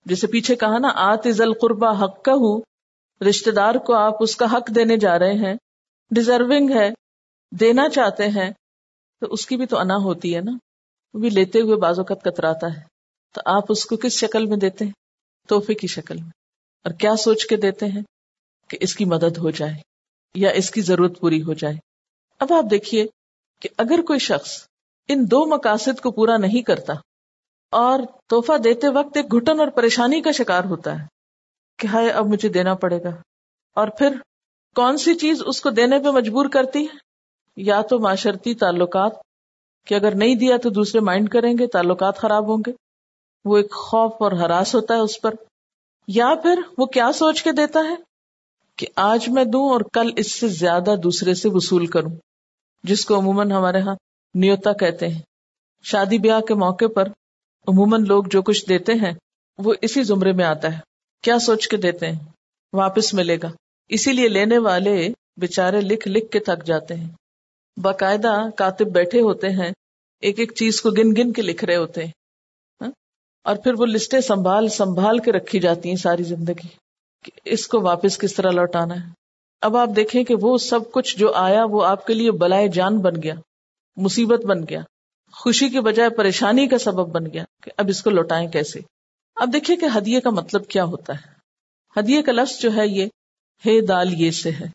جسے 0.04 0.26
پیچھے 0.26 0.56
کہا 0.56 0.78
نا، 0.78 0.88
آت 0.94 1.26
ازل 1.26 1.54
قربا 1.54 2.04
حق 2.04 2.22
کا 2.22 2.32
ہوں 2.32 2.62
رشتے 3.24 3.50
دار 3.50 3.74
کو 3.74 3.94
آپ 3.94 4.14
اس 4.20 4.36
کا 4.36 4.52
حق 4.52 4.74
دینے 4.74 4.96
جا 4.96 5.18
رہے 5.18 5.32
ہیں 5.32 5.54
ڈیزرونگ 6.10 6.70
ہے، 6.70 6.90
دینا 7.50 7.88
چاہتے 7.88 8.28
ہیں، 8.28 8.50
تو 9.20 9.26
اس 9.26 9.46
کی 9.46 9.56
بھی 9.56 9.66
تو 9.66 9.78
انا 9.78 9.96
ہوتی 9.96 10.36
ہے 10.36 10.40
نا، 10.40 10.52
وہ 11.14 11.20
بھی 11.20 11.30
لیتے 11.30 11.60
ہوئے 11.60 11.76
بازو 11.76 12.04
کتراتا 12.04 12.66
ہے۔ 12.76 12.80
تو 13.32 13.40
آپ 13.44 13.62
اس 13.68 13.84
کو 13.84 13.96
کس 13.96 14.12
شکل 14.12 14.46
میں 14.46 14.56
دیتے 14.56 14.84
ہیں؟ 14.84 14.92
تحفے 15.48 15.74
کی 15.74 15.86
شکل 15.86 16.16
میں۔ 16.16 16.30
اور 16.84 16.92
کیا 16.92 17.16
سوچ 17.16 17.46
کے 17.46 17.56
دیتے 17.56 17.86
ہیں؟ 17.86 18.02
کہ 18.68 18.78
اس 18.80 18.94
کی 18.94 19.04
مدد 19.04 19.38
ہو 19.38 19.50
جائے، 19.50 19.74
یا 20.34 20.50
اس 20.50 20.70
کی 20.70 20.80
ضرورت 20.80 21.20
پوری 21.20 21.42
ہو 21.42 21.52
جائے۔ 21.52 21.74
اب 22.38 22.52
آپ 22.52 22.64
دیکھیے 22.70 23.06
کہ 23.60 23.68
اگر 23.78 24.02
کوئی 24.02 24.18
شخص 24.18 24.66
ان 25.08 25.24
دو 25.30 25.46
مقاصد 25.46 26.00
کو 26.00 26.10
پورا 26.10 26.36
نہیں 26.36 26.62
کرتا 26.62 26.92
اور 27.72 27.98
توحفہ 28.26 28.58
دیتے 28.58 28.88
وقت 28.88 29.16
ایک 29.16 29.32
گھٹن 29.32 29.60
اور 29.60 29.68
پریشانی 29.68 30.20
کا 30.20 30.32
شکار 30.32 30.64
ہوتا 30.64 30.98
ہے 31.00 31.06
کہ 31.78 31.86
ہائے، 31.86 32.10
اب 32.10 32.26
مجھے 32.26 32.48
دینا 32.48 32.74
پڑے 32.74 33.02
گا۔ 33.02 33.10
اور 33.74 33.88
پھر 33.88 34.16
کون 34.74 34.96
سی 34.96 35.14
چیز 35.14 35.42
اس 35.46 35.60
کو 35.60 35.70
دینے 35.70 35.98
پہ 35.98 36.08
مجبور 36.08 36.46
کرتی؟ 36.48 36.82
ہے 36.82 36.96
یا 37.56 37.80
تو 37.80 37.98
معاشرتی 37.98 38.54
تعلقات، 38.54 39.12
کہ 39.86 39.94
اگر 39.94 40.14
نہیں 40.14 40.34
دیا 40.34 40.56
تو 40.56 40.70
دوسرے 40.70 41.00
مائنڈ 41.00 41.30
کریں 41.30 41.54
گے، 41.58 41.66
تعلقات 41.66 42.16
خراب 42.16 42.48
ہوں 42.48 42.62
گے۔ 42.66 42.72
وہ 43.44 43.56
ایک 43.56 43.72
خوف 43.74 44.12
اور 44.20 44.32
ہراس 44.32 44.74
ہوتا 44.74 44.94
ہے 44.94 44.98
اس 44.98 45.20
پر۔ 45.20 45.34
یا 46.08 46.34
پھر 46.42 46.60
وہ 46.78 46.86
کیا 46.86 47.12
سوچ 47.12 47.42
کے 47.42 47.52
دیتا 47.52 47.80
ہے؟ 47.80 47.94
کہ 48.76 48.86
آج 48.96 49.28
میں 49.28 49.44
دوں 49.44 49.70
اور 49.70 49.80
کل 49.92 50.10
اس 50.16 50.40
سے 50.40 50.48
زیادہ 50.48 50.94
دوسرے 51.02 51.34
سے 51.34 51.48
وصول 51.52 51.86
کروں، 51.86 52.10
جس 52.82 53.04
کو 53.04 53.18
عموماً 53.18 53.50
ہمارے 53.50 53.80
ہاں 53.80 53.94
نیوتا 54.34 54.72
کہتے 54.72 55.08
ہیں۔ 55.08 55.22
شادی 55.82 56.18
بیاہ 56.18 56.40
کے 56.40 56.54
موقع 56.54 56.84
پر 56.94 57.08
عموماً 57.68 58.04
لوگ 58.06 58.24
جو 58.24 58.42
کچھ 58.42 58.68
دیتے 58.68 58.92
ہیں، 58.92 59.12
وہ 59.58 59.74
اسی 59.82 60.02
زمرے 60.02 60.32
میں 60.32 60.44
آتا 60.44 60.74
ہے۔ 60.74 60.80
کیا 61.22 61.38
سوچ 61.38 61.68
کے 61.68 61.76
دیتے 61.76 62.06
ہیں؟ 62.06 62.18
واپس 62.72 63.14
ملے 63.14 63.36
گا۔ 63.42 63.50
اسی 63.88 64.12
لیے 64.12 64.28
لینے 64.28 64.58
والے 64.58 65.08
بےچارے 65.36 65.80
لکھ 65.80 66.08
لکھ 66.08 66.30
کے 66.30 66.38
تھک 66.38 66.66
جاتے 66.66 66.94
ہیں۔ 66.94 67.08
باقاعدہ 67.76 68.50
کاتب 68.56 68.86
بیٹھے 68.86 69.20
ہوتے 69.20 69.48
ہیں، 69.48 69.72
ایک 70.20 70.38
ایک 70.38 70.52
چیز 70.54 70.80
کو 70.80 70.90
گن 70.90 71.10
گن 71.10 71.32
کے 71.32 71.42
لکھ 71.42 71.64
رہے 71.64 71.76
ہوتے 71.76 72.04
ہیں۔ 72.04 72.12
ہاں؟ 72.80 72.90
اور 73.44 73.56
پھر 73.56 73.72
وہ 73.78 73.86
لسٹیں 73.86 74.20
سنبھال 74.20 74.68
سنبھال 74.68 75.18
کے 75.18 75.32
رکھی 75.32 75.60
جاتی 75.60 75.88
ہیں 75.88 75.96
ساری 75.96 76.22
زندگی 76.22 76.68
اس 77.44 77.66
کو 77.66 77.80
واپس 77.80 78.18
کس 78.18 78.34
طرح 78.34 78.50
لوٹانا 78.50 78.94
ہے۔ 78.94 79.10
اب 79.60 79.76
آپ 79.76 79.88
دیکھیں 79.96 80.24
کہ 80.24 80.34
وہ 80.40 80.58
سب 80.58 80.92
کچھ 80.92 81.18
جو 81.18 81.32
آیا 81.32 81.64
وہ 81.70 81.84
آپ 81.84 82.06
کے 82.06 82.14
لیے 82.14 82.30
بلائے 82.30 82.68
جان 82.68 82.98
بن 82.98 83.22
گیا، 83.22 83.34
مصیبت 83.96 84.46
بن 84.46 84.62
گیا۔ 84.62 84.80
خوشی 85.32 85.68
کے 85.68 85.80
بجائے 85.80 86.10
پریشانی 86.10 86.68
کا 86.68 86.78
سبب 86.78 87.08
بن 87.08 87.32
گیا 87.32 87.44
کہ 87.62 87.70
اب 87.76 87.84
اس 87.88 88.02
کو 88.02 88.10
لوٹائیں 88.10 88.48
کیسے؟ 88.48 88.80
اب 89.36 89.52
دیکھیے 89.52 89.76
کہ 89.76 89.86
ہدیے 89.98 90.20
کا 90.20 90.30
مطلب 90.30 90.68
کیا 90.68 90.84
ہوتا 90.84 91.12
ہے۔ 91.12 91.32
ہدیے 92.00 92.22
کا 92.22 92.32
لفظ 92.32 92.60
جو 92.60 92.70
ہے 92.76 92.86
یہ 92.86 93.04
ہے 93.66 93.86
دال 93.86 94.20
یہ 94.20 94.30
سے 94.30 94.50
ہے۔ 94.50 94.66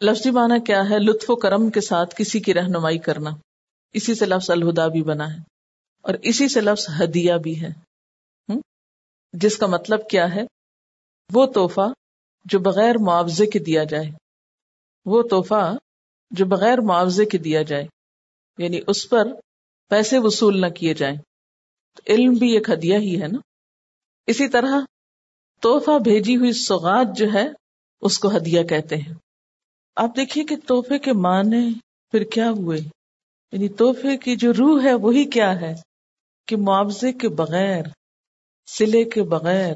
لفظی 0.00 0.30
معنی 0.30 0.60
کیا 0.60 0.90
ہے؟ 0.90 0.98
لطف 0.98 1.30
و 1.30 1.36
کرم 1.36 1.70
کے 1.70 1.80
ساتھ 1.80 2.14
کسی 2.18 2.40
کی 2.40 2.54
رہنمائی 2.54 2.98
کرنا۔ 2.98 3.30
اسی 3.92 4.14
سے 4.14 4.26
لفظ 4.26 4.50
الہدا 4.50 4.86
بھی 4.86 5.02
بنا 5.02 5.34
ہے 5.34 5.38
اور 6.02 6.14
اسی 6.22 6.48
سے 6.48 6.60
لفظ 6.60 6.86
ہدیہ 7.02 7.34
بھی 7.34 7.62
ہے۔ 7.62 7.68
جس 9.32 9.56
کا 9.56 9.66
مطلب 9.66 10.08
کیا 10.08 10.34
ہے؟ 10.34 10.42
وہ 11.32 11.46
توحفہ 11.46 11.92
جو 12.44 12.58
بغیر 12.58 12.98
معاوضے 12.98 13.46
کے 13.46 13.58
دیا 13.58 13.84
جائے۔ 13.84 14.10
وہ 15.04 15.22
توحفہ 15.22 15.76
جو 16.30 16.46
بغیر 16.46 16.80
معاوضے 16.80 17.24
کے 17.24 17.38
دیا 17.38 17.62
جائے۔ 17.62 17.86
یعنی 18.58 18.80
اس 18.86 19.08
پر 19.08 19.24
پیسے 19.90 20.18
وصول 20.18 20.60
نہ 20.60 20.66
کیے 20.66 20.94
جائیں۔ 20.94 21.16
تو 21.96 22.12
علم 22.12 22.32
بھی 22.32 22.52
ایک 22.52 22.70
ہدیہ 22.70 22.96
ہی 22.96 23.22
ہے 23.22 23.28
نا۔ 23.28 23.38
اسی 24.26 24.48
طرح 24.48 24.80
توحفہ 25.60 25.98
بھیجی 25.98 26.36
ہوئی 26.36 26.52
سوگات 26.52 27.06
جو 27.16 27.26
ہے، 27.34 27.48
اس 28.00 28.18
کو 28.18 28.36
ہدیہ 28.36 28.62
کہتے 28.62 28.96
ہیں۔ 28.96 29.14
آپ 29.96 30.16
دیکھیے 30.16 30.44
کہ 30.44 30.56
تحفے 30.56 30.98
کے 30.98 31.12
معنی 31.12 31.74
پھر 32.10 32.24
کیا 32.24 32.50
ہوئے؟ 32.50 32.78
یعنی 33.52 33.68
تحفے 33.68 34.16
کی 34.16 34.36
جو 34.36 34.52
روح 34.52 34.82
ہے، 34.82 34.94
وہی 34.94 35.24
کیا 35.24 35.60
ہے؟ 35.60 35.74
کہ 36.46 36.56
معاوضے 36.56 37.12
کے 37.12 37.28
بغیر 37.28 37.82
سلے 38.66 39.04
کے 39.04 39.22
بغیر، 39.22 39.74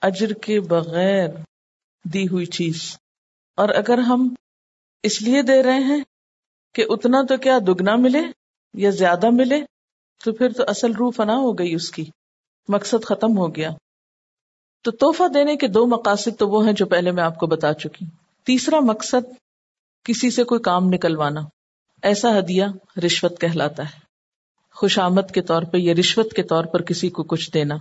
اجر 0.00 0.32
کے 0.32 0.60
بغیر 0.60 1.28
دی 2.04 2.24
ہوئی 2.24 2.46
چیز۔ 2.46 2.96
اور 3.56 3.68
اگر 3.68 3.98
ہم 3.98 4.34
اس 5.02 5.22
لیے 5.22 5.42
دے 5.42 5.62
رہے 5.62 5.80
ہیں 5.80 6.04
کہ 6.74 6.84
اتنا 6.88 7.22
تو 7.28 7.36
کیا 7.36 7.58
دگنا 7.58 7.96
ملے؟ 7.96 8.45
یا 8.74 8.90
زیادہ 8.90 9.30
ملے 9.30 9.60
تو 10.24 10.32
پھر 10.32 10.52
تو 10.52 10.62
اصل 10.68 10.92
روح 10.92 11.10
فنا 11.16 11.36
ہو 11.36 11.58
گئی 11.58 11.74
اس 11.74 11.90
کی، 11.90 12.04
مقصد 12.68 13.04
ختم 13.04 13.38
ہو 13.38 13.54
گیا۔ 13.56 13.70
تو 14.82 14.90
توحفہ 14.90 15.28
دینے 15.28 15.56
کے 15.56 15.68
دو 15.68 15.86
مقاصد 15.86 16.38
تو 16.38 16.48
وہ 16.48 16.66
ہیں 16.66 16.72
جو 16.72 16.86
پہلے 16.86 17.10
میں 17.10 17.22
آپ 17.22 17.38
کو 17.38 17.46
بتا 17.46 17.74
چکی۔ 17.74 18.06
تیسرا 18.44 18.80
مقصد، 18.80 19.32
کسی 20.04 20.30
سے 20.30 20.44
کوئی 20.44 20.60
کام 20.60 20.88
نکلوانا۔ 20.88 21.40
ایسا 22.02 22.38
ہدیہ 22.38 22.64
رشوت 23.06 23.40
کہلاتا 23.40 23.82
ہے۔ 23.82 23.98
خوش 24.74 24.98
آمد 24.98 25.30
کے 25.34 25.42
طور 25.42 25.62
پہ 25.62 25.76
یا 25.76 25.94
رشوت 25.98 26.32
کے 26.32 26.42
طور 26.42 26.64
پر 26.64 26.82
کسی 26.82 27.10
کو 27.10 27.22
کچھ 27.22 27.50
دینا۔ 27.54 27.76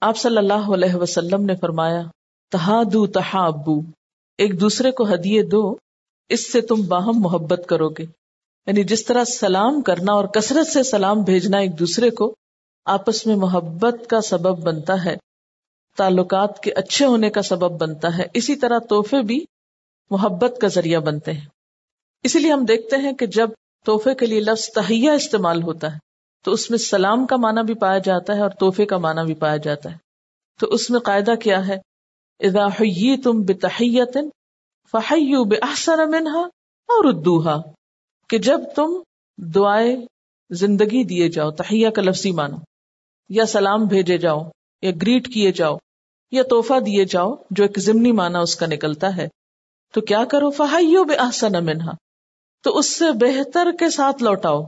آپ 0.00 0.16
صلی 0.16 0.38
اللہ 0.38 0.74
علیہ 0.74 0.94
وسلم 0.94 1.44
نے 1.44 1.56
فرمایا، 1.56 2.02
تہادو 2.50 3.06
تحابو۔ 3.06 3.80
ایک 4.38 4.60
دوسرے 4.60 4.90
کو 4.90 5.14
ہدیے 5.14 5.42
دو، 5.42 5.76
اس 6.28 6.52
سے 6.52 6.60
تم 6.60 6.82
باہم 6.88 7.12
محبت 7.14 7.60
کرو 7.68 7.88
گے۔ 7.88 8.06
یعنی 8.68 8.84
جس 8.84 9.04
طرح 9.04 9.24
سلام 9.24 9.82
کرنا 9.82 10.12
اور 10.12 10.24
کثرت 10.24 10.66
سے 10.66 10.82
سلام 10.82 11.22
بھیجنا 11.22 11.58
ایک 11.58 11.78
دوسرے 11.78 12.10
کو 12.10 12.36
آپس 12.84 13.26
میں 13.26 13.36
محبت 13.36 14.10
کا 14.10 14.20
سبب 14.20 14.62
بنتا 14.62 15.04
ہے، 15.04 15.16
تعلقات 15.96 16.62
کے 16.62 16.72
اچھے 16.72 17.06
ہونے 17.06 17.30
کا 17.30 17.42
سبب 17.42 17.80
بنتا 17.80 18.18
ہے، 18.18 18.22
اسی 18.34 18.56
طرح 18.56 18.78
تحفے 18.78 19.22
بھی 19.22 19.44
محبت 20.10 20.58
کا 20.60 20.68
ذریعہ 20.68 21.00
بنتے 21.00 21.32
ہیں۔ 21.32 21.46
اسی 22.22 22.38
لیے 22.38 22.52
ہم 22.52 22.64
دیکھتے 22.64 22.96
ہیں 22.96 23.12
کہ 23.12 23.26
جب 23.26 23.50
تحفے 23.86 24.14
کے 24.14 24.26
لیے 24.26 24.40
لفظ 24.40 24.68
تہیا 24.68 25.12
استعمال 25.12 25.62
ہوتا 25.62 25.92
ہے، 25.92 25.98
تو 26.44 26.52
اس 26.52 26.70
میں 26.70 26.78
سلام 26.78 27.26
کا 27.26 27.36
معنی 27.36 27.62
بھی 27.62 27.74
پایا 27.74 27.98
جاتا 27.98 28.36
ہے 28.36 28.40
اور 28.40 28.50
تحفے 28.50 28.86
کا 28.86 28.98
معنی 28.98 29.24
بھی 29.26 29.34
پایا 29.34 29.56
جاتا 29.56 29.92
ہے۔ 29.92 29.96
تو 30.60 30.66
اس 30.66 30.90
میں 30.90 31.00
قاعدہ 31.00 31.34
کیا 31.34 31.68
ہے؟ 31.68 31.76
اذا 32.40 32.66
حییتم 32.66 33.42
بتحیت 33.42 34.16
فحیو 34.92 35.44
باحسن 35.44 36.10
منها 36.10 36.42
اور 36.88 37.04
ردوها 37.04 37.72
کہ 38.30 38.38
جب 38.38 38.60
تم 38.76 38.90
دعائیں 39.38 39.96
زندگی 40.50 41.04
دیے 41.04 41.28
جاؤ 41.28 41.50
تہیا 41.50 41.90
کا 41.90 42.02
لفظی 42.02 42.30
مانو 42.30 42.56
یا 43.30 43.46
سلام 43.46 43.84
بھیجے 43.84 44.18
جاؤ، 44.18 44.40
یا 44.82 44.90
گریٹ 45.02 45.26
کیے 45.34 45.52
جاؤ، 45.52 45.76
یا 46.32 46.42
توحفہ 46.42 46.78
دیے 46.80 47.04
جاؤ، 47.04 47.34
جو 47.50 47.62
ایک 47.62 47.78
ضمنی 47.78 48.12
مانا 48.12 48.40
اس 48.40 48.56
کا 48.56 48.66
نکلتا 48.66 49.16
ہے، 49.16 49.28
تو 49.94 50.00
کیا 50.00 50.24
کرو؟ 50.24 50.50
فہائیو 50.50 51.04
بے 51.04 51.16
آسن 51.16 51.64
منہا، 51.64 51.92
تو 52.64 52.78
اس 52.78 52.86
سے 52.86 53.04
بہتر 53.20 53.68
کے 53.78 53.90
ساتھ 53.90 54.22
لوٹاؤ، 54.22 54.62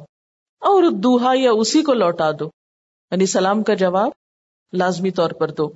اور 0.63 0.91
دوہا 0.91 1.33
یا 1.35 1.51
اسی 1.53 1.83
کو 1.83 1.95
لوٹا 1.95 2.31
دو 2.39 2.47
یعنی 3.13 3.27
سلام 3.27 3.63
کا 3.63 3.75
جواب 3.75 4.11
لازمی 4.73 5.11
طور 5.11 5.31
پر 5.31 5.51
دو۔ 5.51 5.73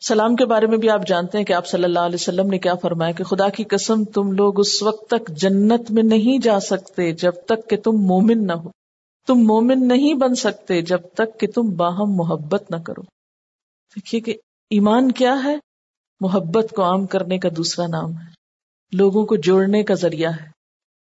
سلام 0.00 0.36
کے 0.36 0.44
بارے 0.44 0.66
میں 0.66 0.78
بھی 0.78 0.90
آپ 0.90 1.06
جانتے 1.06 1.38
ہیں 1.38 1.44
کہ 1.44 1.52
آپ 1.52 1.66
صلی 1.66 1.84
اللہ 1.84 1.98
علیہ 1.98 2.14
وسلم 2.14 2.46
نے 2.46 2.58
کیا 2.58 2.74
فرمایا 2.74 3.12
کہ 3.12 3.24
خدا 3.24 3.48
کی 3.48 3.64
قسم 3.64 4.04
تم 4.04 4.32
لوگ 4.32 4.60
اس 4.60 4.82
وقت 4.82 5.10
تک 5.10 5.30
جنت 5.30 5.90
میں 5.90 6.02
نہیں 6.02 6.38
جا 6.38 6.60
سکتے 6.60 7.12
جب 7.12 7.32
تک 7.46 7.70
کہ 7.70 7.76
تم 7.76 7.92
مومن 7.92 8.46
نہ 8.46 8.52
ہو۔ 8.52 8.70
تم 9.26 9.34
مومن 9.34 9.88
نہیں 9.88 10.14
بن 10.14 10.34
سکتے 10.34 10.82
جب 10.82 11.00
تک 11.14 11.40
کہ 11.40 11.46
تم 11.46 11.62
باہم 11.62 12.10
محبت 12.10 12.70
نہ 12.70 12.76
کرو۔ 12.76 13.02
دیکھیے 13.96 14.20
کہ 14.20 14.34
ایمان 14.70 15.12
کیا 15.12 15.36
ہے؟ 15.44 15.56
محبت 16.20 16.66
کو 16.76 16.82
عام 16.84 17.06
کرنے 17.06 17.38
کا 17.38 17.48
دوسرا 17.56 17.86
نام 17.86 18.12
ہے۔ 18.12 18.32
لوگوں 18.92 19.26
کو 19.26 19.36
جوڑنے 19.36 19.82
کا 19.82 19.94
ذریعہ 19.94 20.32
ہے۔ 20.32 20.48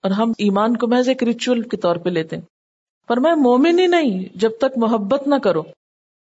اور 0.04 0.12
ہم 0.12 0.30
ایمان 0.38 0.78
کو 0.78 0.88
محض 0.88 1.08
ایک 1.08 1.24
ریچول 1.24 1.62
کے 1.62 1.78
طور 1.78 1.96
پہ 1.96 2.10
لیتے 2.10 2.36
ہیں۔ 2.36 2.44
پر 3.08 3.18
میں 3.18 3.36
مومن 3.36 3.80
ہی 3.80 3.88
نہیں 3.88 4.38
جب 4.38 4.52
تک 4.58 4.78
محبت 4.78 5.28
نہ 5.28 5.36
کرو۔ 5.36 5.64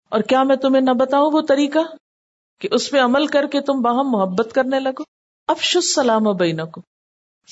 اور 0.09 0.21
کیا 0.21 0.43
میں 0.43 0.57
تمہیں 0.57 0.83
نہ 0.83 0.91
بتاؤں 0.91 1.31
وہ 1.33 1.41
طریقہ؟ 1.49 1.79
کہ 2.59 2.69
اس 2.73 2.91
پہ 2.91 3.01
عمل 3.01 3.27
کر 3.27 3.47
کے 3.47 3.61
تم 3.61 3.81
باہم 3.81 4.09
محبت 4.11 4.53
کرنے 4.55 4.81
لگو۔ 4.81 5.03
افش 5.47 5.77
السلام 5.77 6.37
بین 6.37 6.71
کو 6.71 6.81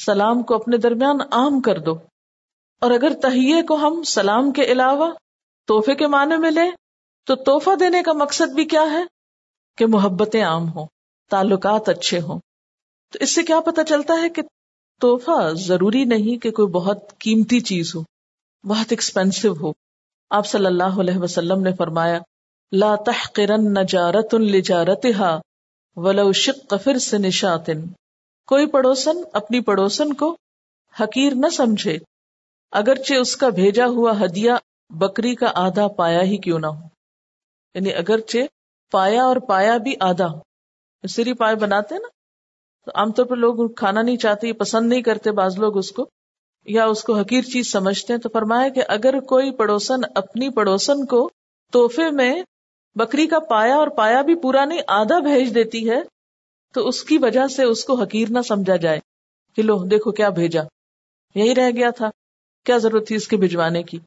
سلام 0.06 0.42
کو 0.42 0.54
اپنے 0.54 0.76
درمیان 0.76 1.20
عام 1.32 1.60
کر 1.60 1.78
دو۔ 1.78 1.94
اور 2.80 2.90
اگر 2.90 3.12
تہیے 3.22 3.62
کو 3.62 3.74
ہم 3.74 4.02
سلام 4.02 4.52
کے 4.52 4.62
علاوہ 4.62 5.12
توحفے 5.66 5.94
کے 5.94 6.06
معنی 6.06 6.36
میں 6.36 6.50
لیں، 6.50 6.70
تو 7.24 7.34
توحفہ 7.34 7.74
دینے 7.74 8.02
کا 8.02 8.12
مقصد 8.12 8.54
بھی 8.54 8.64
کیا 8.64 8.82
ہے؟ 8.82 9.04
کہ 9.76 9.86
محبتیں 9.86 10.44
عام 10.44 10.68
ہوں، 10.68 10.86
تعلقات 11.30 11.88
اچھے 11.88 12.20
ہوں۔ 12.20 12.40
تو 13.12 13.18
اس 13.20 13.34
سے 13.34 13.42
کیا 13.42 13.60
پتا 13.60 13.84
چلتا 13.84 14.14
ہے 14.22 14.28
کہ 14.28 14.42
توحفہ 15.00 15.52
ضروری 15.52 16.04
نہیں 16.04 16.42
کہ 16.42 16.50
کوئی 16.50 16.68
بہت 16.68 17.18
قیمتی 17.18 17.60
چیز 17.60 17.94
ہو، 17.94 18.02
بہت 18.68 18.86
ایکسپینسو 18.90 19.52
ہو۔ 19.60 19.72
آپ 20.30 20.46
صلی 20.46 20.66
اللہ 20.66 21.00
علیہ 21.00 21.16
وسلم 21.16 21.60
نے 21.60 21.72
فرمایا 21.72 22.18
لا 22.72 22.96
تحقرن 22.96 23.74
نجارت 23.74 24.34
لجارتها 24.34 25.40
ولو 25.96 26.32
شق 26.32 26.74
فر 26.84 26.98
سے 26.98 27.18
نشاتن 27.18 27.86
کوئی 28.46 28.66
پڑوسن 28.66 29.20
اپنی 29.32 29.60
پڑوسن 29.60 30.12
کو 30.12 30.36
حقیر 31.00 31.32
نہ 31.34 31.48
سمجھے، 31.48 31.98
اگرچہ 32.70 33.14
اس 33.14 33.36
کا 33.36 33.48
بھیجا 33.48 33.86
ہوا 33.86 34.12
ہدیہ 34.24 34.52
بکری 34.90 35.34
کا 35.34 35.46
آدھا 35.54 35.88
پایا 35.88 36.22
ہی 36.22 36.36
کیوں 36.36 36.58
نہ 36.58 36.66
ہو۔ 36.66 36.88
یعنی 37.74 37.94
اگرچہ 37.94 38.38
پایا 38.92 39.24
اور 39.24 39.36
پایا 39.36 39.76
بھی 39.76 39.94
آدھا۔ 40.00 40.26
سری 41.08 41.32
پائے 41.32 41.54
بناتے 41.54 41.94
نا۔ 41.94 42.08
تو 42.84 42.90
عام 42.94 43.12
طور 43.12 43.24
پر 43.24 43.36
لوگ 43.36 43.68
کھانا 43.68 44.02
نہیں 44.02 44.16
چاہتے 44.16 44.52
پسند 44.52 44.88
نہیں 44.88 45.02
کرتے 45.02 45.30
بعض 45.30 45.58
لوگ 45.58 45.78
اس 45.78 45.92
کو، 45.92 46.08
یا 46.64 46.84
اس 46.84 47.02
کو 47.02 47.18
حقیر 47.18 47.42
چیز 47.42 47.72
سمجھتے 47.72 48.12
ہیں۔ 48.12 48.20
تو 48.20 48.28
فرمایا 48.28 48.68
کہ 48.68 48.82
اگر 48.88 49.20
کوئی 49.20 49.50
پڑوسن 49.52 50.00
اپنی 50.14 50.50
پڑوسن 50.50 51.04
کو 51.06 51.30
توحفے 51.72 52.10
میں 52.10 52.42
بکری 52.96 53.26
کا 53.26 53.38
پایا 53.38 53.76
اور 53.76 53.88
پایا 53.88 54.22
بھی 54.22 54.34
پورا 54.34 54.64
نہیں، 54.64 54.78
آدھا 54.88 55.18
بھیج 55.18 55.54
دیتی 55.54 55.90
ہے، 55.90 55.96
تو 56.72 56.88
اس 56.88 57.02
کی 57.02 57.18
وجہ 57.18 57.46
سے 57.46 57.64
اس 57.64 57.84
کو 57.84 57.94
حقیر 57.94 58.28
نہ 58.30 58.40
سمجھا 58.40 58.76
جائے 58.76 59.00
کہ 59.56 59.62
لو، 59.62 59.78
دیکھو 59.78 60.12
کیا 60.12 60.28
بھیجا۔ 60.28 60.62
یہی 61.34 61.54
رہ 61.54 61.70
گیا 61.76 61.90
تھا۔ 61.90 62.10
کیا 62.64 62.78
ضرورت 62.78 63.06
تھی 63.06 63.16
اس 63.16 63.28
کے 63.28 63.36
بھجوانے 63.36 63.82
کی؟ 63.82 63.98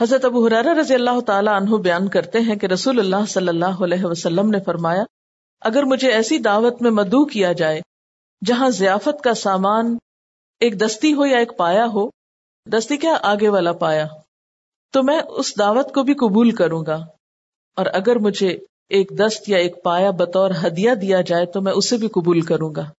حضرت 0.00 0.24
ابو 0.24 0.46
حرارہ 0.46 0.68
رضی 0.68 0.94
اللہ 0.94 1.20
تعالیٰ 1.20 1.54
عنہ 1.54 1.76
بیان 1.76 2.08
کرتے 2.08 2.40
ہیں 2.40 2.56
کہ 2.56 2.66
رسول 2.66 2.98
اللہ 2.98 3.24
صلی 3.28 3.48
اللہ 3.48 3.84
علیہ 3.84 4.04
وسلم 4.04 4.50
نے 4.50 4.58
فرمایا، 4.66 5.02
اگر 5.60 5.82
مجھے 5.82 6.12
ایسی 6.12 6.38
دعوت 6.38 6.82
میں 6.82 6.90
مدعو 6.90 7.24
کیا 7.24 7.52
جائے 7.52 7.80
جہاں 8.44 8.70
ضیافت 8.70 9.24
کا 9.24 9.34
سامان 9.34 9.96
ایک 10.60 10.80
دستی 10.80 11.14
ہو 11.14 11.26
یا 11.26 11.38
ایک 11.38 11.56
پایا 11.56 11.86
ہو، 11.86 12.08
دستی 12.66 12.96
کیا 12.96 13.18
آگے 13.22 13.48
والا 13.48 13.72
پایا؟ 13.72 14.06
تو 14.92 15.02
میں 15.02 15.20
اس 15.28 15.58
دعوت 15.58 15.94
کو 15.94 16.02
بھی 16.02 16.14
قبول 16.14 16.50
کروں 16.50 16.86
گا۔ 16.86 17.04
اور 17.78 17.86
اگر 17.86 18.16
مجھے 18.16 18.48
ایک 18.88 19.10
دست 19.10 19.48
یا 19.48 19.58
ایک 19.58 19.82
پایا 19.82 20.10
بطور 20.10 20.50
ہدیہ 20.66 20.90
دیا 20.94 21.20
جائے 21.20 21.46
تو 21.46 21.60
میں 21.60 21.72
اسے 21.72 21.96
بھی 21.96 22.08
قبول 22.08 22.40
کروں 22.40 22.74
گا۔ 22.74 22.90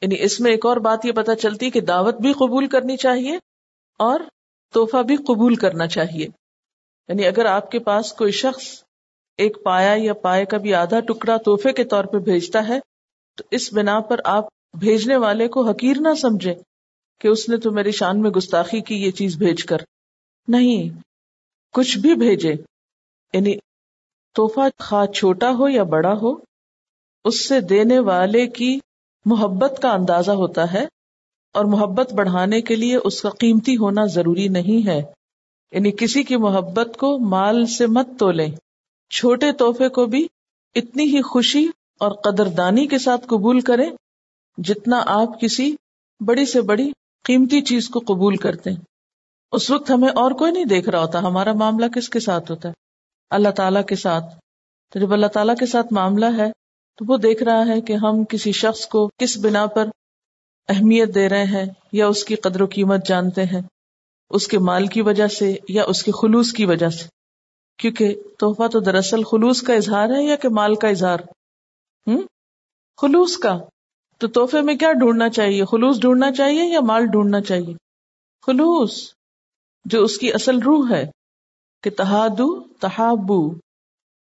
یعنی 0.00 0.22
اس 0.22 0.40
میں 0.40 0.50
ایک 0.50 0.66
اور 0.66 0.76
بات 0.76 1.04
یہ 1.04 1.12
پتا 1.12 1.36
چلتی 1.36 1.70
کہ 1.70 1.80
دعوت 1.80 2.14
بھی 2.20 2.32
قبول 2.32 2.66
کرنی 2.66 2.96
چاہیے 2.96 3.38
اور 3.98 4.20
تحفہ 4.74 5.02
بھی 5.02 5.16
قبول 5.16 5.54
کرنا 5.54 5.86
چاہیے۔ 5.86 6.26
یعنی 7.08 7.26
اگر 7.26 7.44
آپ 7.44 7.70
کے 7.70 7.78
پاس 7.78 8.12
کوئی 8.12 8.32
شخص 8.32 8.82
ایک 9.36 9.56
پایا 9.64 9.94
یا 9.98 10.14
پائے 10.14 10.44
کا 10.44 10.56
بھی 10.56 10.74
آدھا 10.74 11.00
ٹکڑا 11.00 11.36
تحفے 11.36 11.72
کے 11.72 11.84
طور 11.84 12.04
پہ 12.04 12.18
بھیجتا 12.18 12.68
ہے، 12.68 12.80
تو 13.36 13.44
اس 13.50 13.72
بنا 13.72 14.00
پر 14.00 14.20
آپ 14.24 14.44
بھیجنے 14.78 15.16
والے 15.16 15.48
کو 15.48 15.68
حقیر 15.68 15.96
نہ 16.00 16.14
سمجھے 16.14 16.54
کہ 17.20 17.28
اس 17.28 17.48
نے 17.48 17.56
تو 17.56 17.70
میری 17.70 17.90
شان 17.90 18.22
میں 18.22 18.30
گستاخی 18.30 18.80
کی، 18.80 18.94
یہ 18.94 19.10
چیز 19.10 19.36
بھیج 19.36 19.64
کر۔ 19.64 19.76
نہیں، 20.48 20.98
کچھ 21.72 21.98
بھی 21.98 22.14
بھیجے۔ 22.14 22.52
یعنی 23.32 23.56
توحفہ 24.38 24.82
خواہ 24.82 25.06
چھوٹا 25.06 25.50
ہو 25.50 25.68
یا 25.68 25.82
بڑا 25.82 26.12
ہو، 26.22 26.32
اس 27.24 27.48
سے 27.48 27.60
دینے 27.60 27.98
والے 27.98 28.46
کی 28.46 28.78
محبت 29.24 29.78
کا 29.82 29.92
اندازہ 29.92 30.30
ہوتا 30.30 30.72
ہے 30.72 30.86
اور 31.54 31.64
محبت 31.64 32.14
بڑھانے 32.14 32.60
کے 32.60 32.76
لیے 32.76 32.96
اس 32.96 33.22
کا 33.22 33.30
قیمتی 33.30 33.76
ہونا 33.76 34.04
ضروری 34.04 34.48
نہیں 34.48 34.86
ہے۔ 34.86 35.02
یعنی 35.72 35.90
کسی 35.90 36.22
کی 36.22 36.36
محبت 36.36 36.96
کو 36.96 37.18
مال 37.18 37.66
سے 37.66 37.86
مت 37.86 38.08
تولیں۔ 38.18 38.48
چھوٹے 39.10 39.52
تحفے 39.52 39.88
کو 39.88 40.06
بھی 40.06 40.28
اتنی 40.74 41.04
ہی 41.04 41.22
خوشی 41.22 41.66
اور 42.00 42.10
قدردانی 42.10 42.86
کے 42.86 42.98
ساتھ 42.98 43.26
قبول 43.26 43.60
کریں 43.60 43.90
جتنا 44.58 45.02
آپ 45.06 45.40
کسی 45.40 45.76
بڑی 46.20 46.46
سے 46.46 46.60
بڑی 46.60 46.92
قیمتی 47.24 47.60
چیز 47.60 47.88
کو 47.88 48.00
قبول 48.00 48.36
کرتے 48.36 48.70
ہیں۔ 48.70 48.80
اس 49.52 49.70
وقت 49.70 49.90
ہمیں 49.90 50.08
اور 50.08 50.30
کوئی 50.30 50.52
نہیں 50.52 50.64
دیکھ 50.64 50.88
رہا 50.88 51.00
ہوتا، 51.00 51.18
ہمارا 51.18 51.52
معاملہ 51.52 51.86
کس 51.86 52.08
کے 52.08 52.20
ساتھ 52.20 52.50
ہوتا 52.50 52.68
ہے؟ 52.68 52.87
اللہ 53.30 53.48
تعالیٰ 53.48 53.84
کے 53.84 53.96
ساتھ۔ 53.96 54.24
تو 54.92 54.98
جب 54.98 55.12
اللہ 55.12 55.26
تعالیٰ 55.26 55.54
کے 55.60 55.66
ساتھ 55.66 55.92
معاملہ 55.92 56.26
ہے، 56.38 56.52
تو 56.96 57.12
وہ 57.12 57.16
دیکھ 57.16 57.42
رہا 57.42 57.66
ہے 57.66 57.80
کہ 57.80 57.92
ہم 57.92 58.24
کسی 58.24 58.52
شخص 58.52 58.86
کو 58.86 59.10
کس 59.18 59.38
بنا 59.38 59.66
پر 59.66 59.86
اہمیت 60.68 61.14
دے 61.14 61.28
رہے 61.28 61.44
ہیں 61.44 61.66
یا 61.92 62.06
اس 62.06 62.24
کی 62.24 62.34
قدر 62.34 62.60
و 62.60 62.66
قیمت 62.66 63.06
جانتے 63.06 63.44
ہیں، 63.44 63.60
اس 64.30 64.48
کے 64.48 64.58
مال 64.58 64.86
کی 64.86 65.02
وجہ 65.02 65.26
سے 65.26 65.56
یا 65.68 65.84
اس 65.84 66.02
کے 66.02 66.12
خلوص 66.22 66.52
کی 66.52 66.64
وجہ 66.64 66.88
سے۔ 66.88 67.04
کیونکہ 67.76 68.14
تحفہ 68.38 68.66
تو 68.66 68.80
دراصل 68.80 69.22
خلوص 69.22 69.62
کا 69.62 69.74
اظہار 69.74 70.08
ہے 70.08 70.24
یا 70.24 70.36
کہ 70.36 70.48
مال 70.48 70.74
کا 70.74 70.88
اظہار؟ 70.88 71.18
ہوں 72.06 72.22
خلوص 73.00 73.36
کا۔ 73.36 73.58
تو 74.18 74.28
تحفے 74.28 74.60
میں 74.60 74.76
کیا 74.76 74.92
ڈھونڈنا 74.92 75.28
چاہیے؟ 75.28 75.64
خلوص 75.64 76.00
ڈھونڈنا 76.00 76.32
چاہیے 76.32 76.64
یا 76.64 76.80
مال 76.80 77.06
ڈھونڈنا 77.06 77.40
چاہیے؟ 77.40 77.74
خلوص، 78.46 79.12
جو 79.84 80.04
اس 80.04 80.18
کی 80.18 80.32
اصل 80.32 80.58
روح 80.58 80.90
ہے۔ 80.90 81.10
کہ 81.82 81.90
تہادو، 81.90 82.60
تحابو، 82.60 83.52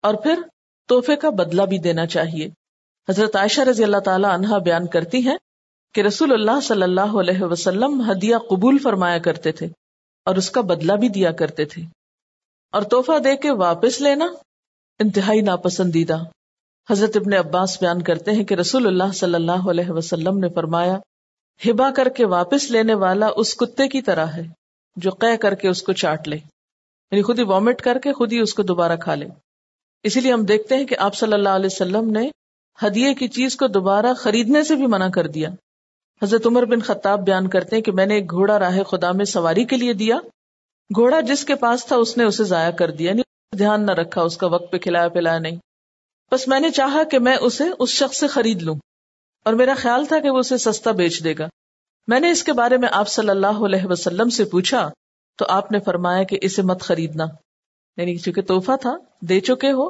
اور 0.02 0.14
پھر 0.14 0.42
تحفے 0.88 1.16
کا 1.16 1.30
بدلہ 1.30 1.62
بھی 1.62 1.78
دینا 1.78 2.06
چاہیے۔ 2.06 2.48
حضرت 3.10 3.36
عائشہ 3.36 3.62
رضی 3.62 3.84
اللہ 3.84 3.98
تعالی 3.98 4.28
عنہا 4.30 4.58
بیان 4.58 4.88
کرتی 4.88 5.28
ہیں 5.28 5.38
کہ 5.94 6.02
رسول 6.02 6.34
اللہ 6.34 6.60
صلی 6.64 6.84
اللہ 6.84 7.18
علیہ 7.20 7.44
وسلم 7.44 8.12
ہدیہ 8.12 8.36
قبول 8.38 8.78
فرمایا 8.78 9.18
کرتے 9.18 9.52
تھے 9.52 9.66
اور 10.26 10.36
اس 10.36 10.52
کا 10.52 10.62
بدلہ 10.62 10.94
بھی 10.94 11.10
دیا 11.10 11.32
کرتے 11.32 11.66
تھے۔ 11.66 11.82
اور 12.72 12.82
تحفہ 12.82 13.20
دے 13.20 13.36
کے 13.36 13.52
واپس 13.52 14.02
لینا 14.02 14.26
انتہائی 15.00 15.42
ناپسندیدہ۔ 15.42 16.18
حضرت 16.90 17.18
ابن 17.18 17.34
عباس 17.34 17.78
بیان 17.82 18.02
کرتے 18.02 18.32
ہیں 18.32 18.44
کہ 18.44 18.54
رسول 18.54 18.88
اللہ 18.88 19.14
صلی 19.14 19.36
اللہ 19.36 19.70
علیہ 19.70 19.90
وسلم 19.90 20.38
نے 20.38 20.50
فرمایا 20.50 20.98
ہبا 21.70 21.92
کر 21.92 22.10
کے 22.10 22.26
واپس 22.26 22.72
لینے 22.72 22.94
والا 22.94 23.28
اس 23.36 23.56
کتے 23.56 23.88
کی 23.88 24.02
طرح 24.02 24.26
ہے 24.26 24.44
جو 24.96 25.12
قے 25.12 25.38
کر 25.38 25.56
کے 25.56 25.68
اس 25.68 25.84
کو 25.84 25.94
چاٹ 25.94 26.28
لے۔ 26.28 26.38
یعنی 27.12 27.22
خود 27.22 27.40
ہی 27.40 27.44
وامٹ 27.44 27.82
کر 27.82 28.00
کے 28.00 28.14
خود 28.14 28.34
ہی 28.34 28.40
اس 28.40 28.54
کو 28.54 28.64
دوبارہ 28.64 28.96
کھا 28.96 29.16
لے۔ 29.16 29.26
اسی 30.04 30.22
لیے 30.22 30.34
ہم 30.34 30.46
دیکھتے 30.46 30.76
ہیں 30.76 30.86
کہ 30.86 30.96
آپ 31.00 31.16
صلی 31.16 31.34
اللہ 31.34 31.50
علیہ 31.50 31.70
وسلم 31.72 32.12
نے 32.12 32.30
ہدیے 32.86 33.14
کی 33.14 33.28
چیز 33.28 33.56
کو 33.56 33.68
دوبارہ 33.68 34.14
خریدنے 34.14 34.64
سے 34.64 34.76
بھی 34.76 34.88
منع 34.88 35.08
کر 35.10 35.28
دیا۔ 35.28 35.50
حضرت 36.22 36.48
عمر 36.48 36.66
بن 36.66 36.82
خطاب 36.82 37.26
بیان 37.26 37.50
کرتے 37.50 37.76
ہیں 37.76 37.84
کہ 37.84 37.92
میں 37.92 38.06
نے 38.06 38.14
ایک 38.14 38.32
گھوڑا 38.32 38.60
راہ 38.60 38.84
خدا 38.84 39.12
میں 39.12 39.26
سواری 39.26 39.66
کے 39.66 39.78
لیے 39.78 39.94
دیا۔ 39.94 40.16
گھوڑا 40.96 41.20
جس 41.20 41.46
کے 41.46 41.56
پاس 41.56 41.86
تھا 41.86 41.96
اس 41.96 42.18
نے 42.18 42.24
اسے 42.24 42.44
ضائع 42.44 42.72
کر 42.72 42.92
دیا 42.92 43.10
یعنی 43.10 43.22
دھیان 43.58 43.86
نہ 43.86 43.92
رکھا، 43.92 44.22
اس 44.22 44.38
کا 44.38 44.48
وقت 44.48 44.72
پہ 44.72 44.78
کھلایا 44.78 45.08
پلایا 45.08 45.40
نہیں۔ 45.40 45.58
بس 46.32 46.48
میں 46.48 46.60
نے 46.60 46.70
چاہا 46.70 47.04
کہ 47.04 47.20
میں 47.20 47.38
اسے 47.42 47.64
اس 47.80 47.90
شخص 47.90 48.20
سے 48.20 48.28
خرید 48.28 48.62
لوں۔ 48.62 48.76
اور 49.46 49.54
میرا 49.54 49.74
خیال 49.78 50.06
تھا 50.06 50.20
کہ 50.20 50.30
وہ 50.30 50.38
اسے 50.38 50.58
سستا 50.58 50.92
بیچ 50.92 51.24
دے 51.24 51.34
گا۔ 51.40 51.48
میں 52.08 52.20
نے 52.20 52.32
اس 52.32 52.44
کے 52.44 52.54
بارے 52.54 52.78
میں 52.78 52.90
آپ 52.92 53.08
صلی 53.08 53.30
اللہ 53.30 53.66
علیہ 53.66 53.86
وسلم 53.86 54.30
سے 54.30 54.46
پوچھا 54.46 54.90
تو 55.38 55.46
آپ 55.50 55.72
نے 55.72 55.80
فرمایا 55.80 56.24
کہ 56.24 56.38
اسے 56.42 56.62
مت 56.62 56.82
خریدنا۔ 56.82 57.26
یعنی 57.98 58.18
چونکہ 58.18 58.42
توحفہ 58.42 58.72
تھا، 58.82 58.94
دے 59.22 59.40
چکے 59.40 59.72
ہو، 59.72 59.90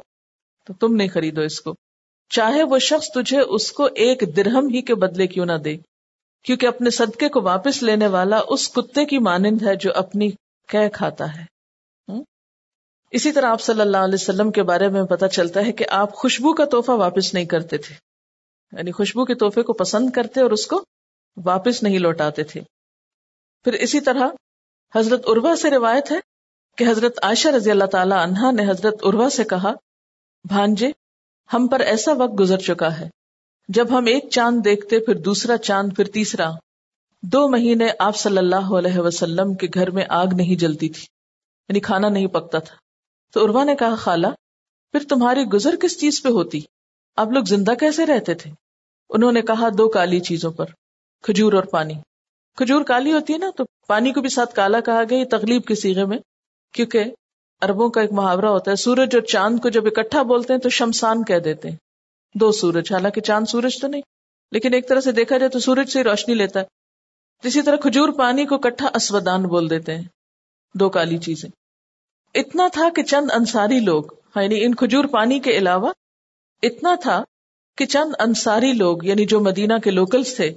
تو 0.66 0.74
تم 0.74 0.96
نہیں 0.96 1.08
خریدو 1.08 1.42
اس 1.42 1.62
کو۔ 1.62 1.76
چاہے 2.30 2.64
وہ 2.64 2.80
شخص 2.80 3.08
تجھے 3.08 3.40
اس 3.40 3.72
کو 3.72 3.86
ایک 3.86 4.24
درہم 4.36 4.68
ہی 4.68 4.82
کے 4.82 4.96
بدلے 4.96 5.28
کیوں 5.28 5.46
نہ 5.46 5.58
دے، 5.58 5.78
کیونکہ 6.44 6.66
اپنے 6.68 6.90
صدقے 6.90 7.30
کو 7.30 7.42
واپس 7.42 7.84
لینے 7.84 8.08
والا 8.08 8.42
اس 8.48 8.70
کتے 8.70 9.06
کی 9.06 9.18
مانند 9.18 9.62
ہے 9.62 9.76
جو 9.76 9.92
اپنی 9.96 10.30
کہہ 10.68 10.90
کھاتا 10.94 11.36
ہے۔ 11.36 11.52
اسی 13.12 13.32
طرح 13.32 13.46
آپ 13.46 13.62
صلی 13.62 13.82
اللہ 13.82 13.98
علیہ 13.98 14.18
وسلم 14.22 14.52
کے 14.52 14.64
بارے 14.64 14.88
میں 14.88 15.04
پتا 15.04 15.28
چلتا 15.28 15.66
ہے 15.66 15.72
کہ 15.72 15.86
آپ 15.90 16.14
خوشبو 16.14 16.54
کا 16.54 16.66
تحفہ 16.66 16.92
واپس 16.92 17.34
نہیں 17.34 17.46
کرتے 17.46 17.78
تھے۔ 17.78 17.96
یعنی 18.78 18.92
خوشبو 18.92 19.26
کے 19.26 19.36
تحفے 19.36 19.62
کو 19.62 19.74
پسند 19.74 20.10
کرتے 20.10 20.42
اور 20.42 20.52
اس 20.52 20.68
کو 20.68 20.84
واپس 21.46 21.84
نہیں 21.84 22.00
لوٹاتے 22.00 22.44
تھے۔ 22.44 22.62
پھر 23.64 23.74
اسی 23.74 24.00
طرح 24.00 24.28
حضرت 24.96 25.30
عروا 25.30 25.56
سے 25.56 25.70
روایت 25.70 26.12
ہے 26.12 26.20
کہ 26.78 26.84
حضرت 26.90 27.20
عائشہ 27.24 27.48
رضی 27.48 27.72
اللہ 27.72 27.86
تعالی 27.86 28.16
عنہا 28.18 28.52
نے 28.52 28.70
حضرت 28.70 28.96
عروا 29.04 29.30
سے 29.30 29.44
کہا، 29.44 29.74
بھانجے، 30.48 30.92
ہم 31.54 31.68
پر 31.68 31.80
ایسا 31.80 32.12
وقت 32.14 32.40
گزر 32.40 32.58
چکا 32.58 33.00
ہے، 33.00 33.10
جب 33.70 33.98
ہم 33.98 34.06
ایک 34.06 34.30
چاند 34.32 34.62
دیکھتے 34.66 35.00
پھر 35.00 35.16
دوسرا 35.16 35.58
چاند 35.58 35.90
پھر 35.96 36.06
تیسرا۔ 36.06 36.52
دو 37.22 37.48
مہینے 37.50 37.88
آپ 38.00 38.16
صلی 38.16 38.38
اللہ 38.38 38.74
علیہ 38.78 39.00
وسلم 39.00 39.54
کے 39.54 39.68
گھر 39.74 39.92
میں 39.92 40.06
آگ 40.10 40.28
نہیں 40.34 40.60
جلتی 40.60 40.90
تھی 40.90 41.02
یعنی 41.70 41.80
کھانا 41.80 42.10
نہیں 42.10 42.28
پکتا 42.28 42.60
تھا۔ 42.60 42.76
تو 43.34 43.44
اروا 43.44 43.64
نے 43.64 43.76
کہا، 43.76 43.96
خالہ، 43.96 44.28
پھر 44.92 45.04
تمہاری 45.10 45.44
گزر 45.44 45.76
کس 45.76 46.00
چیز 46.00 46.24
پہ 46.24 46.30
ہوتی؟ 46.30 46.60
آپ 47.16 47.28
لوگ 47.28 47.44
زندہ 47.44 47.72
کیسے 47.80 48.06
رہتے 48.06 48.34
تھے؟ 48.34 48.52
انہوں 49.10 49.32
نے 49.32 49.42
کہا، 49.42 49.70
دو 49.78 49.90
کالی 49.90 50.20
چیزوں 50.20 50.52
پر، 50.52 50.66
کھجور 51.22 51.54
اور 51.54 51.64
پانی۔ 51.64 51.94
کھجور 52.58 52.84
کالی 52.84 53.14
ہوتی 53.14 53.34
ہے 53.34 53.38
نا، 53.38 53.50
تو 53.58 53.64
پانی 53.88 54.12
کو 54.12 54.22
بھی 54.22 54.30
ساتھ 54.30 54.56
کالا 54.56 54.80
کہا 54.80 55.04
گیا 55.10 55.38
تکلیف 55.38 55.66
کے 55.66 55.76
سیگے 55.76 56.06
میں، 56.06 56.18
کیونکہ 56.74 57.04
اربوں 57.62 57.90
کا 57.90 58.02
ایک 58.02 58.12
محاورہ 58.12 58.46
ہوتا 58.46 58.72
ہے، 58.72 58.76
سورج 58.76 59.16
اور 59.16 59.22
چاند 59.22 59.60
کو 59.60 59.70
جب 59.70 59.86
اکٹھا 59.86 60.22
بولتے 60.22 60.54
ہیں 60.54 60.60
تو 60.60 60.70
شمسان 60.70 61.24
کہہ 61.24 61.40
دیتے 61.40 61.70
ہیں، 61.70 61.76
دو 62.36 62.52
سورج، 62.52 62.92
حالانکہ 62.94 63.22
چاند 63.22 63.46
سورج 63.46 63.80
تو 63.82 63.88
نہیں، 63.88 64.02
لیکن 64.52 64.74
ایک 64.74 64.90
طرح 64.90 65.02
سے 65.02 65.12
دیکھا 65.12 65.38
جائے 65.38 65.50
تو 65.50 65.60
سورج 65.60 65.90
سے 65.90 66.04
روشنی 66.04 66.34
لیتا 66.34 66.60
ہے۔ 66.60 66.66
اسی 67.44 67.62
طرح 67.62 67.76
کھجور 67.76 68.10
پانی 68.10 68.46
کو 68.46 68.58
کٹھا 68.58 68.90
اسودان 68.94 69.44
بول 69.44 69.70
دیتے 69.70 69.96
ہیں، 69.96 70.04
دو 70.76 70.90
کالی 70.90 71.18
چیزیں۔ 71.18 71.50
اتنا 72.36 72.68
تھا 72.74 72.90
کہ 72.96 73.04
چند 73.04 73.32
انصاری 73.32 73.80
لوگ 73.80 74.04
یعنی 74.36 74.66
ان 74.66 74.76
کھجور 74.76 75.06
پانی 75.06 75.40
کے 75.40 75.52
علاوہ، 75.52 75.92
اتنا 76.64 76.96
تھا 77.02 77.24
کہ 77.78 77.86
چند 77.86 78.14
انصاری 78.20 78.74
لوگ 78.74 79.06
یعنی 79.06 79.26
جو 79.26 79.40
مدینہ 79.40 79.78
کے 79.84 79.92
لوکلز 79.92 80.36
تھے 80.36 80.52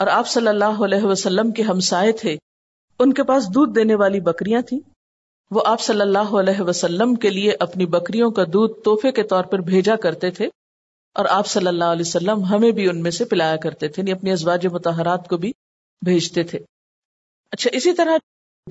اور 0.00 0.08
آپ 0.08 0.28
صلی 0.28 0.48
اللہ 0.48 0.84
علیہ 0.84 1.02
وسلم 1.02 1.52
کے 1.52 1.62
ہمسائے 1.62 2.12
تھے۔ 2.12 2.36
ان 2.98 3.12
کے 3.12 3.22
پاس 3.22 3.46
دودھ 3.54 3.74
دینے 3.74 3.94
والی 3.94 4.20
بکریاں 4.20 4.62
تھیں۔ 4.62 4.78
وہ 5.50 5.62
آپ 5.66 5.80
صلی 5.80 6.00
اللہ 6.00 6.18
علیہ 6.18 6.60
وسلم 6.60 7.14
کے 7.14 7.30
لیے 7.30 7.52
اپنی 7.60 7.86
بکریوں 7.86 8.30
کا 8.30 8.44
دودھ 8.44 8.80
توحفے 8.84 9.12
کے 9.12 9.22
طور 9.22 9.44
پر 9.44 9.58
بھیجا 9.58 9.96
کرتے 9.96 10.30
تھے 10.30 10.48
اور 11.14 11.24
آپ 11.24 11.46
صلی 11.46 11.66
اللہ 11.66 11.84
علیہ 11.84 12.04
وسلم 12.06 12.44
ہمیں 12.44 12.70
بھی 12.70 12.88
ان 12.88 13.02
میں 13.02 13.10
سے 13.10 13.24
پلایا 13.24 13.56
کرتے 13.56 13.88
تھے 13.88 14.02
یعنی 14.02 14.12
اپنی 14.12 14.32
ازواج 14.32 14.66
متحرات 14.66 15.28
کو 15.28 15.36
بھی 15.36 15.52
بھیجتے 16.04 16.42
تھے۔ 16.42 16.58
اچھا 17.50 17.70
اسی 17.72 17.92
طرح 17.92 18.16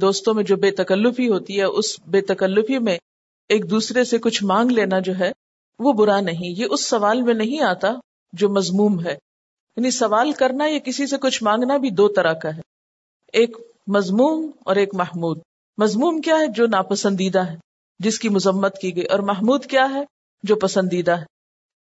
دوستوں 0.01 0.33
میں 0.33 0.43
جو 0.43 0.55
بے 0.55 0.71
تکلفی 0.71 1.29
ہوتی 1.29 1.59
ہے، 1.59 1.63
اس 1.63 1.99
بے 2.07 2.21
تکلفی 2.21 2.79
میں 2.79 2.97
ایک 3.49 3.69
دوسرے 3.69 4.03
سے 4.03 4.17
کچھ 4.17 4.43
مانگ 4.43 4.71
لینا 4.71 4.99
جو 4.99 5.13
ہے، 5.19 5.31
وہ 5.79 5.93
برا 5.93 6.21
نہیں، 6.21 6.59
یہ 6.59 6.65
اس 6.69 6.85
سوال 6.85 7.21
میں 7.21 7.33
نہیں 7.33 7.61
آتا 7.61 7.87
جو 8.33 8.49
مضموم 8.49 9.05
ہے۔ 9.05 9.28
یعنی 9.75 9.91
سوال 9.91 10.31
کرنا 10.31 10.65
یا 10.67 10.79
کسی 10.79 11.07
سے 11.07 11.17
کچھ 11.17 11.43
مانگنا 11.43 11.77
بھی 11.77 11.89
دو 11.89 12.07
طرح 12.07 12.33
کا 12.33 12.55
ہے۔ 12.55 12.61
ایک 13.33 13.57
مضموم 13.87 14.51
اور 14.65 14.75
ایک 14.75 14.95
محمود۔ 14.95 15.39
مضموم 15.77 16.21
کیا 16.21 16.35
ہے؟ 16.39 16.47
جو 16.47 16.67
ناپسندیدہ 16.67 17.39
ہے، 17.39 17.57
جس 17.99 18.19
کی 18.19 18.29
مذمت 18.29 18.77
کی 18.77 18.95
گئی۔ 18.95 19.05
اور 19.05 19.19
محمود 19.19 19.65
کیا 19.65 19.87
ہے؟ 19.93 20.03
جو 20.43 20.55
پسندیدہ 20.55 21.11
ہے۔ 21.11 21.25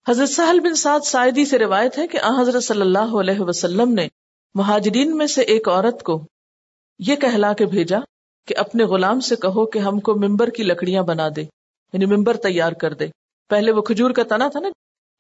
حضرت 0.09 0.29
سہل 0.29 0.61
بن 0.61 0.75
سعد 0.75 1.01
سائدی 1.01 1.45
سے 1.45 1.59
روایت 1.59 1.99
ہے 1.99 2.07
کہ 2.07 2.19
آ 2.19 2.41
حضرت 2.41 2.65
صلی 2.65 2.81
اللہ 2.81 3.21
علیہ 3.21 3.41
وسلم 3.41 3.95
نے 3.95 4.09
مہاجرین 4.55 5.17
میں 5.17 5.27
سے 5.27 5.43
ایک 5.43 5.69
عورت 5.69 6.03
کو 6.03 6.27
یہ 6.99 7.17
کہلا 7.17 7.53
کے 7.53 7.67
بھیجا 7.67 7.99
کہ 8.47 8.55
اپنے 8.59 8.85
غلام 8.85 9.21
سے 9.21 9.37
کہو 9.37 9.67
کہ 9.67 9.79
ہم 9.79 10.01
کو 10.01 10.15
ممبر 10.15 10.51
کی 10.51 10.63
لکڑیاں 10.63 11.03
بنا 11.03 11.29
دے 11.37 11.43
یعنی 11.93 12.07
ممبر 12.07 12.37
تیار 12.37 12.73
کر 12.73 12.95
دے۔ 12.95 13.07
پہلے 13.49 13.73
وہ 13.73 13.83
کھجور 13.83 14.11
کا 14.11 14.23
تنا 14.23 14.49
تھا 14.49 14.61
نا 14.61 14.69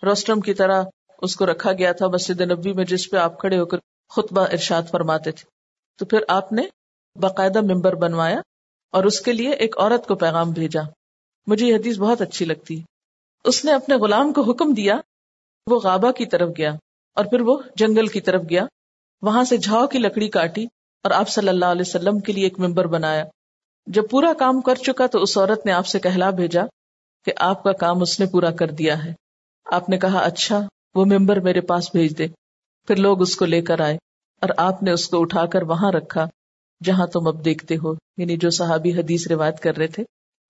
روسٹرم 0.02 0.40
کی 0.40 0.54
طرح 0.54 0.82
اس 1.18 1.36
کو 1.36 1.46
رکھا 1.46 1.72
گیا 1.72 1.92
تھا 1.92 2.06
مسجد 2.06 2.40
نبی 2.40 2.72
میں 2.72 2.84
جس 2.84 3.10
پہ 3.10 3.16
آپ 3.16 3.40
کھڑے 3.40 3.58
ہو 3.58 3.66
کر 3.66 3.78
خطبہ 4.10 4.40
ارشاد 4.40 4.82
فرماتے 4.90 5.32
تھے۔ 5.32 5.44
تو 5.98 6.04
پھر 6.04 6.18
آپ 6.28 6.52
نے 6.52 6.62
باقاعدہ 7.16 7.60
ممبر 7.60 7.94
بنوایا 7.94 8.40
اور 8.92 9.04
اس 9.04 9.20
کے 9.20 9.32
لیے 9.32 9.50
ایک 9.50 9.78
عورت 9.78 10.06
کو 10.06 10.14
پیغام 10.14 10.50
بھیجا۔ 10.50 10.80
مجھے 11.46 11.66
یہ 11.66 11.74
حدیث 11.74 11.98
بہت 11.98 12.20
اچھی 12.20 12.44
لگتی۔ 12.44 12.82
اس 13.44 13.64
نے 13.64 13.72
اپنے 13.72 13.94
غلام 13.94 14.32
کو 14.32 14.42
حکم 14.42 14.74
دیا، 14.74 14.96
وہ 15.66 15.80
غابہ 15.80 16.12
کی 16.12 16.26
طرف 16.26 16.48
گیا 16.58 16.72
اور 17.14 17.24
پھر 17.24 17.40
وہ 17.40 17.58
جنگل 17.76 18.06
کی 18.06 18.20
طرف 18.20 18.42
گیا۔ 18.50 18.66
وہاں 19.22 19.44
سے 19.44 19.56
جھاؤ 19.56 19.86
کی 19.86 19.98
لکڑی 19.98 20.28
کاٹی 20.28 20.64
اور 21.02 21.10
آپ 21.10 21.28
صلی 21.28 21.48
اللہ 21.48 21.64
علیہ 21.64 21.82
وسلم 21.86 22.18
کے 22.18 22.32
لیے 22.32 22.44
ایک 22.44 22.58
ممبر 22.58 22.86
بنایا۔ 22.86 23.24
جب 23.86 24.02
پورا 24.10 24.32
کام 24.38 24.60
کر 24.60 24.74
چکا 24.74 25.06
تو 25.06 25.22
اس 25.22 25.38
عورت 25.38 25.66
نے 25.66 25.72
آپ 25.72 25.86
سے 25.86 25.98
کہلا 25.98 26.30
بھیجا 26.30 26.62
کہ 27.24 27.32
آپ 27.36 27.62
کا 27.62 27.72
کام 27.72 28.02
اس 28.02 28.20
نے 28.20 28.26
پورا 28.26 28.50
کر 28.50 28.70
دیا 28.70 29.04
ہے۔ 29.04 29.12
آپ 29.64 29.88
نے 29.88 29.98
کہا 29.98 30.18
اچھا 30.18 30.60
وہ 30.94 31.04
ممبر 31.04 31.40
میرے 31.40 31.60
پاس 31.60 31.94
بھیج 31.94 32.18
دے۔ 32.18 32.26
پھر 32.86 32.96
لوگ 32.96 33.22
اس 33.22 33.36
کو 33.36 33.44
لے 33.44 33.62
کر 33.62 33.80
آئے 33.80 33.94
اور 34.40 34.48
آپ 34.56 34.82
نے 34.82 34.90
اس 34.90 35.08
کو 35.08 35.20
اٹھا 35.20 35.46
کر 35.46 35.62
وہاں 35.62 35.92
رکھا، 35.92 36.28
جہاں 36.84 37.06
تم 37.06 37.28
اب 37.28 37.44
دیکھتے 37.44 37.74
ہو۔ 37.74 37.94
یعنی 38.16 38.36
جو 38.36 38.50
صحابی 38.50 38.92
حدیث 38.92 39.26
روایت 39.26 39.60
کر 39.60 39.76
رہے 39.76 39.86
تھے۔ 39.86 40.04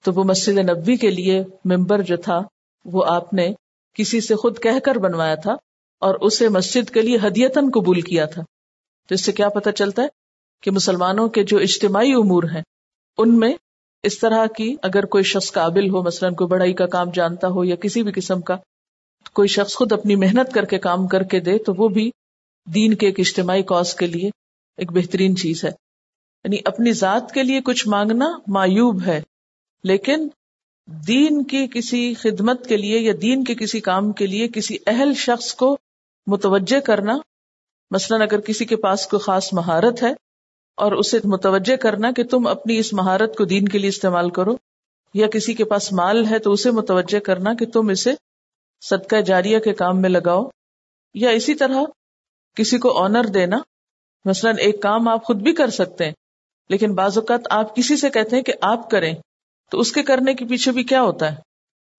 تو 0.04 0.12
وہ 0.14 0.24
مسجد 0.24 0.58
نبی 0.58 0.96
کے 0.96 1.10
لیے 1.10 1.44
ممبر 1.64 2.02
جو 2.02 2.16
تھا، 2.16 2.40
وہ 2.84 3.04
آپ 3.06 3.34
نے 3.34 3.52
کسی 3.94 4.20
سے 4.20 4.34
خود 4.34 4.58
کہہ 4.58 4.78
کر 4.84 4.94
بنوایا 4.94 5.34
تھا 5.34 5.52
اور 6.00 6.14
اسے 6.14 6.48
مسجد 6.48 6.90
کے 6.90 7.02
لیے 7.02 7.16
ہدیتن 7.16 7.70
قبول 7.74 8.00
کیا 8.00 8.26
تھا۔ 8.26 8.42
تو 9.08 9.14
اس 9.14 9.24
سے 9.24 9.32
کیا 9.32 9.48
پتا 9.48 9.72
چلتا 9.72 10.02
ہے 10.02 10.08
کہ 10.62 10.70
مسلمانوں 10.70 11.28
کے 11.28 11.44
جو 11.44 11.58
اجتماعی 11.58 12.12
امور 12.12 12.42
ہیں، 12.42 12.62
ان 13.18 13.38
میں 13.38 13.52
اس 14.02 14.18
طرح 14.18 14.46
کی 14.46 14.76
اگر 14.82 15.04
کوئی 15.04 15.24
شخص 15.24 15.52
قابل 15.52 15.90
ہو، 15.90 16.02
مثلاً 16.02 16.34
کوئی 16.34 16.48
بڑائی 16.48 16.72
کا 16.72 16.86
کام 16.86 17.10
جانتا 17.10 17.48
ہو 17.48 17.64
یا 17.64 17.76
کسی 17.76 18.02
بھی 18.02 18.12
قسم 18.12 18.40
کا 18.40 18.56
کوئی 19.34 19.48
شخص 19.48 19.74
خود 19.74 19.92
اپنی 19.92 20.16
محنت 20.16 20.52
کر 20.54 20.64
کے 20.64 20.78
کام 20.78 21.06
کر 21.06 21.22
کے 21.22 21.40
دے 21.40 21.58
تو 21.58 21.72
وہ 21.76 21.88
بھی 21.88 22.10
دین 22.74 22.94
کے 22.94 23.06
ایک 23.06 23.20
اجتماعی 23.20 23.62
کاز 23.62 23.94
کے 23.94 24.06
لیے 24.06 24.30
ایک 24.76 24.92
بہترین 24.92 25.36
چیز 25.36 25.64
ہے۔ 25.64 25.70
یعنی 26.44 26.56
اپنی 26.64 26.92
ذات 26.92 27.32
کے 27.32 27.42
لیے 27.42 27.60
کچھ 27.60 27.88
مانگنا 27.88 28.26
معیوب 28.46 29.02
ہے، 29.06 29.22
لیکن 29.84 30.28
دین 30.86 31.42
کی 31.44 31.66
کسی 31.66 32.14
خدمت 32.14 32.66
کے 32.66 32.76
لیے 32.76 32.98
یا 32.98 33.12
دین 33.22 33.44
کے 33.44 33.54
کسی 33.54 33.80
کام 33.80 34.12
کے 34.12 34.26
لیے 34.26 34.48
کسی 34.48 34.76
اہل 34.86 35.14
شخص 35.14 35.54
کو 35.54 35.76
متوجہ 36.26 36.80
کرنا، 36.80 37.18
مثلاً 37.90 38.22
اگر 38.22 38.40
کسی 38.40 38.64
کے 38.64 38.76
پاس 38.76 39.06
کوئی 39.06 39.20
خاص 39.20 39.52
مہارت 39.52 40.02
ہے 40.02 40.12
اور 40.74 40.92
اسے 40.92 41.18
متوجہ 41.24 41.76
کرنا 41.76 42.10
کہ 42.10 42.24
تم 42.24 42.46
اپنی 42.46 42.78
اس 42.78 42.92
مہارت 42.92 43.36
کو 43.36 43.44
دین 43.44 43.68
کے 43.68 43.78
لیے 43.78 43.88
استعمال 43.88 44.30
کرو، 44.30 44.56
یا 45.14 45.26
کسی 45.26 45.54
کے 45.54 45.64
پاس 45.64 45.92
مال 45.92 46.26
ہے 46.26 46.38
تو 46.38 46.52
اسے 46.52 46.70
متوجہ 46.70 47.18
کرنا 47.18 47.54
کہ 47.54 47.66
تم 47.66 47.88
اسے 47.88 48.14
صدقہ 48.82 49.20
جاریہ 49.20 49.58
کے 49.58 49.72
کام 49.72 50.00
میں 50.02 50.10
لگاؤ 50.10 50.44
یا 51.14 51.30
اسی 51.30 51.54
طرح 51.54 51.82
کسی 52.56 52.78
کو 52.78 53.02
آنر 53.04 53.24
دینا۔ 53.24 53.58
مثلاً 54.24 54.56
ایک 54.58 54.82
کام 54.82 55.08
آپ 55.08 55.24
خود 55.24 55.42
بھی 55.42 55.52
کر 55.52 55.70
سکتے 55.70 56.04
ہیں، 56.04 56.12
لیکن 56.70 56.94
بعض 56.94 57.18
اوقات 57.18 57.40
آپ 57.50 57.76
کسی 57.76 57.96
سے 57.96 58.10
کہتے 58.10 58.36
ہیں 58.36 58.42
کہ 58.42 58.52
آپ 58.62 58.90
کریں، 58.90 59.14
تو 59.70 59.78
اس 59.78 59.92
کے 59.92 60.02
کرنے 60.02 60.34
کے 60.34 60.44
پیچھے 60.44 60.72
بھی 60.72 60.84
کیا 60.84 61.02
ہوتا 61.02 61.32
ہے؟ 61.32 61.36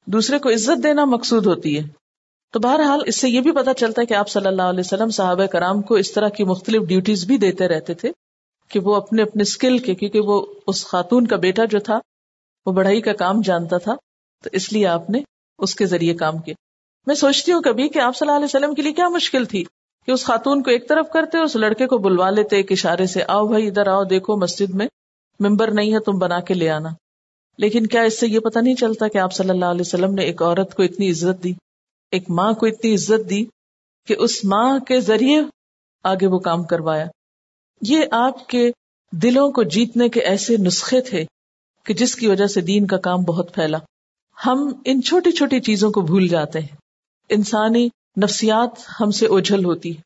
دوسرے 0.08 0.40
کو 0.40 0.50
عزت 0.50 0.84
دینا 0.84 1.06
مقصود 1.06 1.46
ہوتی 1.46 1.78
ہے۔ 1.78 1.84
تو 2.52 2.60
بہرحال 2.60 3.00
اس 3.06 3.16
سے 3.16 3.30
یہ 3.30 3.42
بھی 3.42 3.52
پتا 3.52 3.74
چلتا 3.74 4.02
ہے 4.02 4.06
کہ 4.06 4.14
آپ 4.14 4.30
صلی 4.30 4.48
اللہ 4.48 4.62
علیہ 4.62 4.80
وسلم 4.80 5.10
صحابہ 5.10 5.46
کرام 5.46 5.82
کو 5.82 5.96
اس 5.96 6.12
طرح 6.12 6.30
کی 6.30 6.44
مختلف 6.44 6.82
ڈیوٹیز 6.88 7.26
بھی 7.26 7.38
دیتے 7.38 7.68
رہتے 7.68 7.94
تھے 7.94 8.12
کہ 8.70 8.80
وہ 8.80 8.96
اپنے 8.96 9.22
اپنے 9.22 9.42
اسکل 9.42 9.78
کے، 9.78 9.96
کیونکہ 9.96 10.20
وہ 10.20 10.46
اس 10.68 10.86
خاتون 10.86 11.28
کا 11.28 11.36
بیٹا 11.36 11.66
جو 11.66 11.80
تھا، 11.80 12.00
وہ 12.66 12.72
بڑھائی 12.72 13.02
کا 13.02 13.14
کام 13.14 13.42
جانتا 13.42 13.78
تھا، 13.78 13.96
تو 14.44 14.50
اس 14.52 14.74
لیے 14.74 14.88
آپ 14.88 15.10
نے 15.10 15.22
اس 15.60 15.76
کے 15.76 15.86
ذریعے 15.86 16.14
کام 16.14 16.38
کیا۔ 16.38 16.56
میں 17.08 17.16
سوچتی 17.16 17.52
ہوں 17.52 17.62
کبھی 17.62 17.90
کہ 17.90 18.00
آپ 18.00 18.18
صلی 18.18 18.28
اللہ 18.28 18.38
علیہ 18.38 18.46
وسلم 18.46 18.74
کے 18.74 18.82
لیے 18.82 18.94
کیا 18.94 19.10
مشکل 19.10 19.46
تھی 19.46 19.64
کہ 20.06 20.12
اس 20.12 20.26
خاتون 20.26 20.64
کو 20.64 20.72
ایک 20.72 20.90
طرف 20.90 21.10
کرتے 21.10 21.38
اس 21.38 21.56
لڑکے 21.56 21.88
کو 21.88 21.98
بلوا 21.98 22.30
لیتے، 22.30 22.56
ایک 22.56 22.72
اشارے 22.72 23.08
سے، 23.08 23.24
آؤ 23.28 23.48
بھائی، 23.48 23.68
ادھر 23.68 23.88
آؤ، 23.88 24.04
دیکھو 24.04 24.36
مسجد 24.36 24.74
میں 24.74 24.88
ممبر 25.40 25.72
نہیں 25.72 25.94
ہے، 25.94 26.00
تم 26.00 26.18
بنا 26.18 26.40
کے 26.40 26.54
لے 26.54 26.70
آنا۔ 26.70 26.90
لیکن 27.58 27.88
کیا 27.88 28.02
اس 28.02 28.20
سے 28.20 28.28
یہ 28.28 28.40
پتا 28.40 28.62
نہیں 28.62 28.76
چلتا 28.76 29.08
کہ 29.08 29.18
آپ 29.18 29.34
صلی 29.34 29.50
اللہ 29.50 29.66
علیہ 29.66 29.82
وسلم 29.82 30.14
نے 30.14 30.24
ایک 30.24 30.42
عورت 30.42 30.76
کو 30.76 30.84
اتنی 30.84 31.12
عزت 31.12 31.44
دی، 31.44 31.54
ایک 32.12 32.30
ماں 32.30 32.54
کو 32.54 32.66
اتنی 32.66 32.94
عزت 32.94 33.30
دی 33.30 33.46
کہ 34.08 34.16
اس 34.20 34.46
ماں 34.46 34.80
کے 34.80 35.00
ذریعے 35.00 35.42
آگے 36.04 36.28
وہ 36.28 36.40
کام 36.40 36.64
کروایا۔ 36.64 37.06
یہ 37.82 38.06
آپ 38.12 38.48
کے 38.48 38.72
دلوں 39.12 39.52
کو 39.52 39.64
جیتنے 39.64 40.10
کے 40.10 40.22
ایسے 40.22 40.58
نسخے 40.58 41.02
تھے 41.02 41.26
کہ 41.86 41.94
جس 41.94 42.16
کی 42.16 42.28
وجہ 42.28 42.48
سے 42.48 42.62
دین 42.62 42.88
کا 42.88 42.98
کام 42.98 43.24
بہت 43.24 43.56
پھیلا۔ 43.56 43.78
ہم 44.46 44.70
ان 44.86 45.02
چھوٹی 45.02 45.32
چھوٹی 45.32 45.60
چیزوں 45.60 45.92
کو 45.92 46.02
بھول 46.02 46.28
جاتے 46.28 46.60
ہیں۔ 46.60 46.83
انسانی 47.34 47.88
نفسیات 48.22 48.80
ہم 49.02 49.12
سے 49.12 49.26
اوجھل 49.26 49.66
ہوتی 49.66 49.96
ہے، 49.98 50.02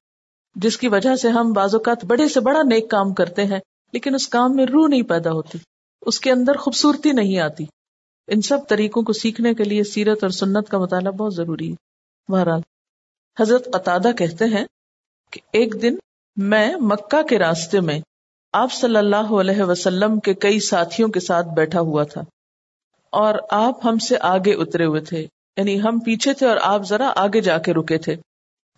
جس 0.55 0.77
کی 0.77 0.87
وجہ 0.87 1.15
سے 1.15 1.29
ہم 1.29 1.51
بعض 1.53 1.75
اوقات 1.75 2.05
بڑے 2.05 2.27
سے 2.27 2.39
بڑا 2.39 2.61
نیک 2.63 2.89
کام 2.89 3.13
کرتے 3.13 3.45
ہیں، 3.45 3.59
لیکن 3.93 4.15
اس 4.15 4.27
کام 4.27 4.55
میں 4.55 4.65
روح 4.65 4.87
نہیں 4.87 5.01
پیدا 5.01 5.31
ہوتی، 5.31 5.57
اس 6.01 6.19
کے 6.19 6.31
اندر 6.31 6.57
خوبصورتی 6.57 7.11
نہیں 7.11 7.39
آتی۔ 7.39 7.65
ان 8.27 8.41
سب 8.41 8.67
طریقوں 8.69 9.03
کو 9.03 9.13
سیکھنے 9.13 9.53
کے 9.53 9.63
لیے 9.63 9.83
سیرت 9.83 10.23
اور 10.23 10.29
سنت 10.29 10.69
کا 10.69 10.77
مطالعہ 10.77 11.11
بہت 11.11 11.35
ضروری 11.35 11.71
ہے۔ 11.71 11.75
بہرحال، 12.29 12.61
حضرت 13.37 13.67
قطادہ 13.73 14.11
کہتے 14.17 14.45
ہیں 14.45 14.65
کہ 15.31 15.41
ایک 15.53 15.81
دن 15.81 15.95
میں 16.37 16.75
مکہ 16.75 17.21
کے 17.21 17.39
راستے 17.39 17.79
میں 17.79 17.99
آپ 18.53 18.73
صلی 18.73 18.97
اللہ 18.97 19.31
علیہ 19.33 19.63
وسلم 19.63 20.19
کے 20.19 20.33
کئی 20.33 20.59
ساتھیوں 20.59 21.09
کے 21.09 21.19
ساتھ 21.19 21.47
بیٹھا 21.55 21.79
ہوا 21.79 22.03
تھا 22.03 22.21
اور 23.13 23.35
آپ 23.51 23.85
ہم 23.85 23.97
سے 23.97 24.17
آگے 24.21 24.53
اترے 24.53 24.85
ہوئے 24.85 25.01
تھے۔ 25.01 25.27
یعنی 25.57 25.81
ہم 25.81 25.99
پیچھے 25.99 26.33
تھے 26.33 26.47
اور 26.47 26.57
آپ 26.61 26.81
ذرا 26.83 27.13
آگے 27.15 27.41
جا 27.41 27.57
کے 27.57 27.73
رکے 27.73 27.97
تھے۔ 27.97 28.15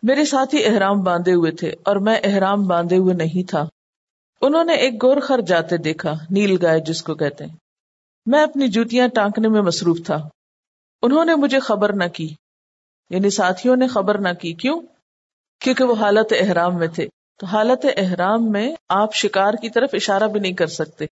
میرے 0.04 0.26
ساتھی 0.26 0.66
احرام 0.66 1.04
باندھے 1.04 1.34
ہوئے 1.34 1.52
تھے 1.52 1.70
اور 1.86 1.96
میں 1.96 2.20
احرام 2.24 2.68
باندھے 2.68 2.98
ہوئے 2.98 3.14
نہیں 3.14 3.50
تھا۔ 3.50 3.66
انہوں 4.42 4.64
نے 4.64 4.74
ایک 4.74 5.04
گور 5.04 5.18
خر 5.18 5.42
جاتے 5.42 5.78
دیکھا، 5.78 6.14
نیل 6.30 6.58
گائے 6.62 6.80
جس 6.80 7.04
کو 7.04 7.16
کہتے 7.16 7.46
ہیں۔ 7.46 7.56
میں 8.26 8.44
اپنی 8.44 8.68
جوتیاں 8.68 9.08
ٹانکنے 9.08 9.48
میں 9.48 9.62
مصروف 9.62 10.00
تھا۔ 10.06 10.18
انہوں 11.02 11.26
نے 11.26 11.36
مجھے 11.36 11.60
خبر 11.60 11.94
نہ 11.94 12.08
کی۔ 12.08 12.36
یعنی 13.10 13.30
ساتھیوں 13.30 13.76
نے 13.76 13.88
خبر 13.88 14.18
نہ 14.18 14.30
کی۔ 14.42 14.54
کیوں؟ 14.54 14.82
کیونکہ 15.60 15.84
وہ 15.84 15.96
حالت 15.96 16.34
احرام 16.40 16.78
میں 16.78 16.88
تھے۔ 16.88 17.08
تو 17.40 17.46
حالت 17.46 17.86
احرام 17.98 18.52
میں 18.52 18.76
آپ 18.90 19.16
شکار 19.16 19.54
کی 19.54 19.70
طرف 19.70 19.90
اشارہ 19.94 20.24
بھی 20.24 20.40
نہیں 20.40 20.54
کر 20.54 20.68
سکتے۔ 20.68 21.06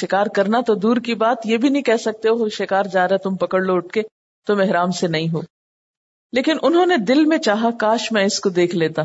شکار 0.00 0.26
کرنا 0.26 0.60
تو 0.60 0.74
دور 0.74 0.96
کی 0.96 1.14
بات، 1.14 1.36
یہ 1.44 1.56
بھی 1.56 1.68
نہیں 1.68 1.82
کہہ 1.82 1.96
سکتے 1.96 2.28
ہو 2.28 2.48
شکار 2.48 2.84
جا 2.84 3.08
رہا 3.08 3.16
تم 3.16 3.36
پکڑ 3.36 3.62
لو 3.62 3.76
اٹھ 3.76 3.88
کے۔ 3.88 4.02
تم 4.46 4.60
احرام 4.60 4.90
سے 4.90 5.06
نہیں 5.06 5.28
ہو۔ 5.32 5.40
لیکن 6.32 6.56
انہوں 6.62 6.86
نے 6.86 6.96
دل 6.96 7.24
میں 7.24 7.38
چاہا، 7.38 7.70
کاش 7.70 8.12
میں 8.12 8.24
اس 8.24 8.40
کو 8.40 8.48
دیکھ 8.48 8.76
لیتا۔ 8.76 9.02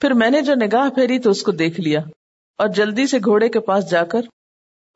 پھر 0.00 0.10
میں 0.10 0.30
نے 0.30 0.42
جو 0.42 0.54
نگاہ 0.54 0.90
پھیری 0.90 1.18
تو 1.18 1.30
اس 1.30 1.42
کو 1.42 1.52
دیکھ 1.52 1.80
لیا۔ 1.80 2.00
اور 2.58 2.68
جلدی 2.68 3.06
سے 3.06 3.18
گھوڑے 3.18 3.48
کے 3.48 3.60
پاس 3.60 3.90
جا 3.90 4.04
کر 4.04 4.20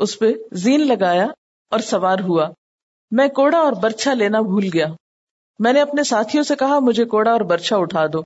اس 0.00 0.18
پہ 0.18 0.26
زین 0.52 0.88
لگایا 0.88 1.26
اور 1.70 1.78
سوار 1.78 2.18
ہوا۔ 2.18 2.50
میں 3.10 3.28
کوڑا 3.28 3.58
اور 3.58 3.72
برچھا 3.72 4.14
لینا 4.14 4.40
بھول 4.40 4.64
گیا۔ 4.74 4.86
میں 5.58 5.72
نے 5.72 5.80
اپنے 5.80 6.02
ساتھیوں 6.02 6.44
سے 6.44 6.56
کہا، 6.56 6.78
مجھے 6.78 7.04
کوڑا 7.04 7.32
اور 7.32 7.40
برچھا 7.40 7.76
اٹھا 7.76 8.06
دو۔ 8.12 8.18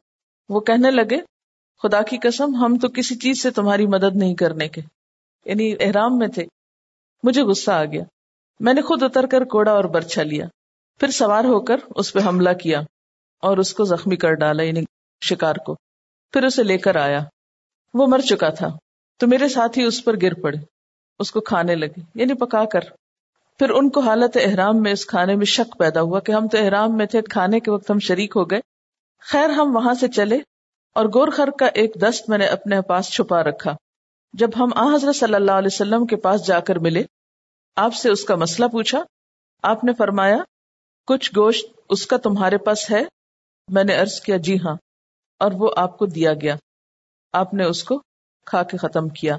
وہ 0.48 0.60
کہنے 0.60 0.90
لگے، 0.90 1.16
خدا 1.82 2.02
کی 2.02 2.16
قسم، 2.22 2.54
ہم 2.54 2.78
تو 2.78 2.88
کسی 2.88 3.14
چیز 3.14 3.42
سے 3.42 3.50
تمہاری 3.50 3.86
مدد 3.86 4.16
نہیں 4.16 4.34
کرنے 4.34 4.68
کے 4.68 4.80
یعنی 5.44 5.74
احرام 5.80 6.18
میں 6.18 6.28
تھے۔ 6.28 6.44
مجھے 7.22 7.42
غصہ 7.42 7.70
آ 7.70 7.84
گیا۔ 7.84 8.02
میں 8.60 8.74
نے 8.74 8.82
خود 8.82 9.02
اتر 9.02 9.26
کر 9.26 9.44
کوڑا 9.44 9.72
اور 9.72 9.84
برچھا 9.84 10.22
لیا۔ 10.22 10.46
پھر 11.00 11.10
سوار 11.10 11.44
ہو 11.44 11.60
کر 11.60 11.76
اس 11.96 12.12
پہ 12.12 12.18
حملہ 12.26 12.50
کیا 12.50 12.80
اور 13.42 13.58
اس 13.58 13.74
کو 13.74 13.84
زخمی 13.84 14.16
کر 14.16 14.32
ڈالا 14.34 14.62
یعنی 14.62 14.80
شکار 15.20 15.54
کو۔ 15.54 15.74
پھر 16.32 16.44
اسے 16.44 16.62
لے 16.62 16.78
کر 16.78 16.96
آیا۔ 16.96 17.20
وہ 17.94 18.06
مر 18.06 18.18
چکا 18.18 18.48
تھا۔ 18.48 18.68
تو 19.18 19.26
میرے 19.26 19.48
ساتھ 19.48 19.78
ہی 19.78 19.84
اس 19.84 20.04
پر 20.04 20.14
گر 20.22 20.34
پڑے۔ 20.34 20.58
اس 21.18 21.32
کو 21.32 21.40
کھانے 21.40 21.74
لگے 21.74 22.00
یعنی 22.14 22.34
پکا 22.34 22.64
کر۔ 22.64 22.80
پھر 23.58 23.70
ان 23.70 23.90
کو 23.90 24.00
حالت 24.00 24.38
احرام 24.44 24.82
میں 24.82 24.92
اس 24.92 25.06
کھانے 25.06 25.34
میں 25.36 25.44
شک 25.44 25.78
پیدا 25.78 26.00
ہوا 26.00 26.20
کہ 26.20 26.32
ہم 26.32 26.48
تو 26.48 26.58
احرام 26.58 26.96
میں 26.96 27.06
تھے، 27.06 27.22
کھانے 27.22 27.60
کے 27.60 27.70
وقت 27.70 27.90
ہم 27.90 27.98
شریک 27.98 28.32
ہو 28.36 28.50
گئے۔ 28.50 28.60
خیر، 29.20 29.50
ہم 29.50 29.76
وہاں 29.76 29.94
سے 29.94 30.08
چلے 30.08 30.38
اور 30.94 31.04
گور 31.04 31.28
خر 31.28 31.48
کا 31.58 31.66
ایک 31.66 31.94
دست 32.02 32.28
میں 32.28 32.38
نے 32.38 32.46
اپنے 32.46 32.80
پاس 32.80 33.10
چھپا 33.10 33.42
رکھا۔ 33.42 33.76
جب 34.32 34.50
ہم 34.56 34.68
آ 34.74 34.94
حضرت 34.94 35.16
صلی 35.16 35.34
اللہ 35.34 35.52
علیہ 35.52 35.68
وسلم 35.72 36.06
کے 36.06 36.16
پاس 36.16 36.46
جا 36.46 36.60
کر 36.60 36.78
ملے، 36.78 37.02
آپ 37.76 37.94
سے 37.94 38.10
اس 38.10 38.24
کا 38.24 38.36
مسئلہ 38.36 38.68
پوچھا۔ 38.68 39.02
آپ 39.62 39.84
نے 39.84 39.92
فرمایا 39.98 40.36
کچھ 41.06 41.30
گوشت 41.36 41.80
اس 41.88 42.06
کا 42.06 42.16
تمہارے 42.16 42.58
پاس 42.58 42.90
ہے؟ 42.90 43.02
میں 43.68 43.84
نے 43.84 44.00
ارض 44.00 44.20
کیا 44.20 44.36
جی 44.36 44.56
ہاں 44.56 44.76
اور 45.38 45.52
وہ 45.52 45.70
آپ 45.76 45.98
کو 45.98 46.06
دیا 46.06 46.34
گیا۔ 46.34 46.56
آپ 47.32 47.54
نے 47.54 47.64
اس 47.64 47.84
کو 47.84 48.02
کھا 48.46 48.62
کے 48.62 48.76
ختم 48.76 49.08
کیا 49.08 49.36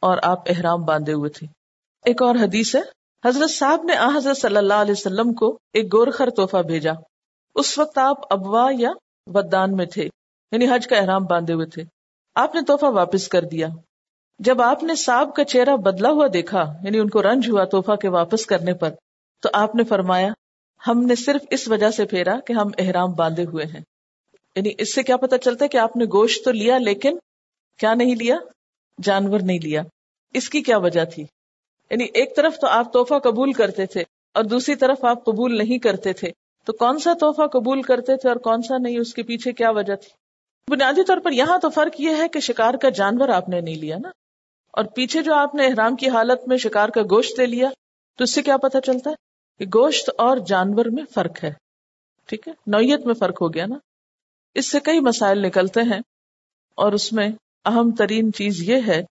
اور 0.00 0.18
آپ 0.22 0.42
احرام 0.46 0.84
باندھے 0.84 1.12
ہوئے 1.12 1.30
تھے۔ 1.30 1.46
ایک 2.04 2.22
اور 2.22 2.34
حدیث 2.34 2.76
ہے، 2.76 2.80
حضرت 3.24 3.50
صاحب 3.50 3.84
نے 3.84 3.96
آ 3.96 4.08
حضرت 4.16 4.38
صلی 4.38 4.56
اللہ 4.56 4.74
علیہ 4.74 4.92
وسلم 4.92 5.32
کو 5.32 5.58
ایک 5.72 5.94
گورخر 5.94 6.30
تحفہ 6.30 6.56
بھیجا۔ 6.56 6.92
اس 7.54 7.78
وقت 7.78 7.98
آپ 7.98 8.32
ابوا 8.32 8.70
یا 8.78 8.90
ودان 9.26 9.76
میں 9.76 9.86
تھے 9.86 10.08
یعنی 10.52 10.66
حج 10.66 10.86
کا 10.86 10.96
احرام 10.96 11.24
باندھے 11.24 11.54
ہوئے 11.54 11.66
تھے۔ 11.66 11.82
آپ 12.34 12.54
نے 12.54 12.60
تحفہ 12.60 12.84
واپس 12.84 13.28
کر 13.28 13.42
دیا۔ 13.42 13.68
جب 14.38 14.62
آپ 14.62 14.82
نے 14.82 14.94
صاحب 14.94 15.34
کا 15.34 15.44
چہرہ 15.44 15.76
بدلا 15.76 16.08
ہوا 16.08 16.26
دیکھا 16.32 16.64
یعنی 16.82 16.98
ان 16.98 17.08
کو 17.08 17.22
رنج 17.22 17.50
ہوا 17.50 17.64
تحفہ 17.64 17.96
کے 17.96 18.08
واپس 18.08 18.46
کرنے 18.46 18.74
پر، 18.74 18.90
تو 19.42 19.48
آپ 19.52 19.74
نے 19.74 19.84
فرمایا 19.84 20.28
ہم 20.86 21.02
نے 21.02 21.14
صرف 21.14 21.40
اس 21.50 21.68
وجہ 21.68 21.90
سے 21.90 22.06
پھیرا 22.06 22.40
کہ 22.40 22.52
ہم 22.52 22.66
احرام 22.78 23.12
باندھے 23.12 23.44
ہوئے 23.44 23.64
ہیں۔ 23.64 23.80
یعنی 24.56 24.70
اس 24.78 24.94
سے 24.94 25.02
کیا 25.02 25.16
پتا 25.16 25.38
چلتا 25.38 25.64
ہے 25.64 25.68
کہ 25.68 25.76
آپ 25.76 25.96
نے 25.96 26.04
گوشت 26.04 26.44
تو 26.44 26.50
لیا 26.52 26.78
لیکن 26.78 27.18
کیا 27.78 27.94
نہیں 27.94 28.16
لیا؟ 28.16 28.36
جانور 29.02 29.40
نہیں 29.40 29.58
لیا۔ 29.58 29.82
اس 30.34 30.50
کی 30.50 30.62
کیا 30.62 30.78
وجہ 30.78 31.04
تھی؟ 31.04 31.26
یعنی 31.90 32.04
ایک 32.14 32.36
طرف 32.36 32.58
تو 32.58 32.66
آپ 32.66 32.92
توحفہ 32.92 33.14
قبول 33.14 33.52
کرتے 33.52 33.86
تھے 33.86 34.00
اور 34.34 34.44
دوسری 34.44 34.74
طرف 34.74 35.04
آپ 35.04 35.24
قبول 35.24 35.58
نہیں 35.58 35.78
کرتے 35.78 36.12
تھے۔ 36.12 36.28
تو 36.64 36.72
کون 36.72 36.98
سا 36.98 37.12
توحفہ 37.20 37.46
قبول 37.46 37.82
کرتے 37.82 38.16
تھے 38.16 38.28
اور 38.28 38.36
کون 38.36 38.62
سا 38.62 38.78
نہیں؟ 38.78 38.98
اس 38.98 39.14
کے 39.14 39.22
پیچھے 39.22 39.52
کیا 39.52 39.70
وجہ 39.70 39.94
تھی؟ 39.96 40.08
بنیادی 40.70 41.04
طور 41.04 41.18
پر 41.18 41.32
یہاں 41.32 41.58
تو 41.58 41.70
فرق 41.70 42.00
یہ 42.00 42.10
ہے 42.16 42.28
کہ 42.28 42.40
شکار 42.40 42.74
کا 42.74 42.88
جانور 42.88 43.28
آپ 43.28 43.48
نے 43.48 43.60
نہیں 43.60 43.74
لیا 43.74 43.96
نا۔ 44.02 44.08
اور 44.70 44.84
پیچھے 44.84 45.22
جو 45.22 45.34
آپ 45.34 45.54
نے 45.54 45.66
احرام 45.66 45.96
کی 45.96 46.08
حالت 46.08 46.48
میں 46.48 46.56
شکار 46.56 46.88
کا 46.88 47.02
گوشت 47.02 47.40
لے 47.40 47.46
لیا، 47.46 47.70
تو 48.18 48.24
اس 48.24 48.34
سے 48.34 48.42
کیا 48.42 48.56
پتا 48.56 48.80
چلتا 48.80 49.10
ہے؟ 49.10 49.25
کہ 49.58 49.64
گوشت 49.64 50.10
اور 50.18 50.36
جانور 50.36 50.84
میں 50.84 51.04
فرق 51.14 51.44
ہے، 51.44 51.52
ٹھیک 52.26 52.48
ہے؟ 52.48 52.52
نوعیت 52.66 53.06
میں 53.06 53.14
فرق 53.14 53.42
ہو 53.42 53.54
گیا 53.54 53.66
نا؟ 53.66 53.76
اس 54.54 54.70
سے 54.70 54.80
کئی 54.80 55.00
مسائل 55.00 55.46
نکلتے 55.46 55.80
ہیں 55.80 56.00
اور 56.74 56.92
اس 56.92 57.12
میں 57.12 57.28
اہم 57.64 57.90
ترین 57.90 58.32
چیز 58.32 58.62
یہ 58.62 58.76
ہے 58.86 59.02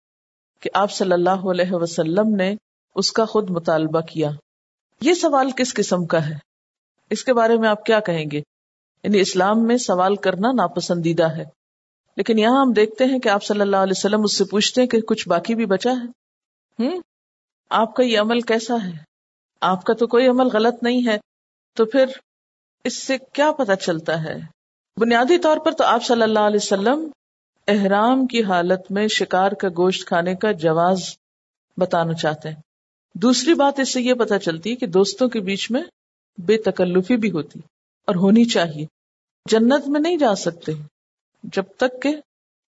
کہ 0.60 0.70
آپ 0.74 0.92
صلی 0.92 1.12
اللہ 1.12 1.50
علیہ 1.52 1.72
وسلم 1.72 2.36
نے 2.36 2.56
اس 2.96 3.12
کا 3.12 3.26
خود 3.26 3.50
مطالبہ 3.50 4.02
کیا۔ 4.02 4.30
یہ 5.02 5.14
سوال 5.14 5.52
کس 5.52 5.74
قسم 5.74 6.06
کا 6.06 6.30
ہے؟ 6.30 6.34
اس 7.10 7.24
کے 7.24 7.34
بارے 7.34 7.58
میں 7.58 7.70
آپ 7.70 7.86
کیا 7.86 8.00
کہیں 8.00 8.26
گے؟ 8.32 8.38
یعنی 9.04 9.20
اسلام 9.20 9.64
میں 9.64 9.78
سوال 9.78 10.16
کرنا 10.16 10.52
ناپسندیدہ 10.52 11.38
ہے۔ 11.38 11.44
لیکن 12.18 12.40
یہاں 12.40 12.62
ہم 12.62 12.74
دیکھتے 12.74 13.06
ہیں 13.06 13.20
کہ 13.20 13.30
آپ 13.30 13.44
صلی 13.44 13.62
اللہ 13.62 13.78
علیہ 13.78 13.94
وسلم 13.98 14.22
اس 14.24 14.38
سے 14.38 14.44
پوچھتے 14.44 14.82
ہیں 14.82 14.88
کہ 14.88 15.02
کچھ 15.02 15.30
باقی 15.30 15.56
بھی 15.56 15.66
بچا 15.66 15.92
ہے؟ 15.92 16.06
ہوں 16.84 17.02
آپ 17.70 17.96
کا 17.96 18.04
یہ 18.04 18.20
عمل 18.20 18.40
کیسا 18.40 18.76
ہے؟ 18.86 19.15
آپ 19.62 19.84
کا 19.84 19.94
تو 19.94 20.08
کوئی 20.08 20.28
عمل 20.28 20.48
غلط 20.48 20.84
نہیں 20.84 21.08
ہے، 21.08 21.18
تو 21.78 21.86
پھر 21.86 22.06
اس 22.84 22.98
سے 22.98 23.18
کیا 23.34 23.52
پتا 23.52 23.76
چلتا 23.76 24.24
ہے؟ 24.24 24.36
بنیادی 24.98 25.38
طور 25.38 25.58
پر 25.58 25.72
تو 25.72 25.84
آپ 25.84 26.04
صلی 26.04 26.22
اللہ 26.22 26.40
علیہ 26.40 26.64
وسلم 26.64 27.10
احرام 27.68 28.26
کی 28.28 28.44
حالت 28.44 28.92
میں 28.92 29.08
شکار 29.08 29.52
کا 29.52 29.68
گوشت 29.78 30.08
کھانے 30.08 30.36
کا 30.36 30.52
جواز 30.52 31.10
بتانا 31.78 32.14
چاہتے 32.14 32.50
ہیں۔ 32.50 32.62
دوسری 33.16 33.54
بات 33.54 33.80
اس 33.80 33.94
سے 33.94 34.02
یہ 34.02 34.14
پتا 34.14 34.40
چلتی 34.40 34.72
ہے 34.72 34.76
کہ 34.76 34.88
دوستوں 34.88 35.28
کے 35.30 35.40
بیچ 35.40 35.72
میں 35.72 35.82
بے 36.38 36.58
تکلفی 36.58 37.18
بھی 37.18 37.32
ہوتی 37.32 37.60
اور 38.08 38.16
ہونی 38.16 38.46
چاہیے۔ 38.46 38.86
جنت 39.46 39.88
میں 39.88 40.00
نہیں 40.00 40.18
جا 40.18 40.36
سکتے 40.36 40.72
جب 41.44 41.64
تک 41.78 42.02
کہ 42.02 42.16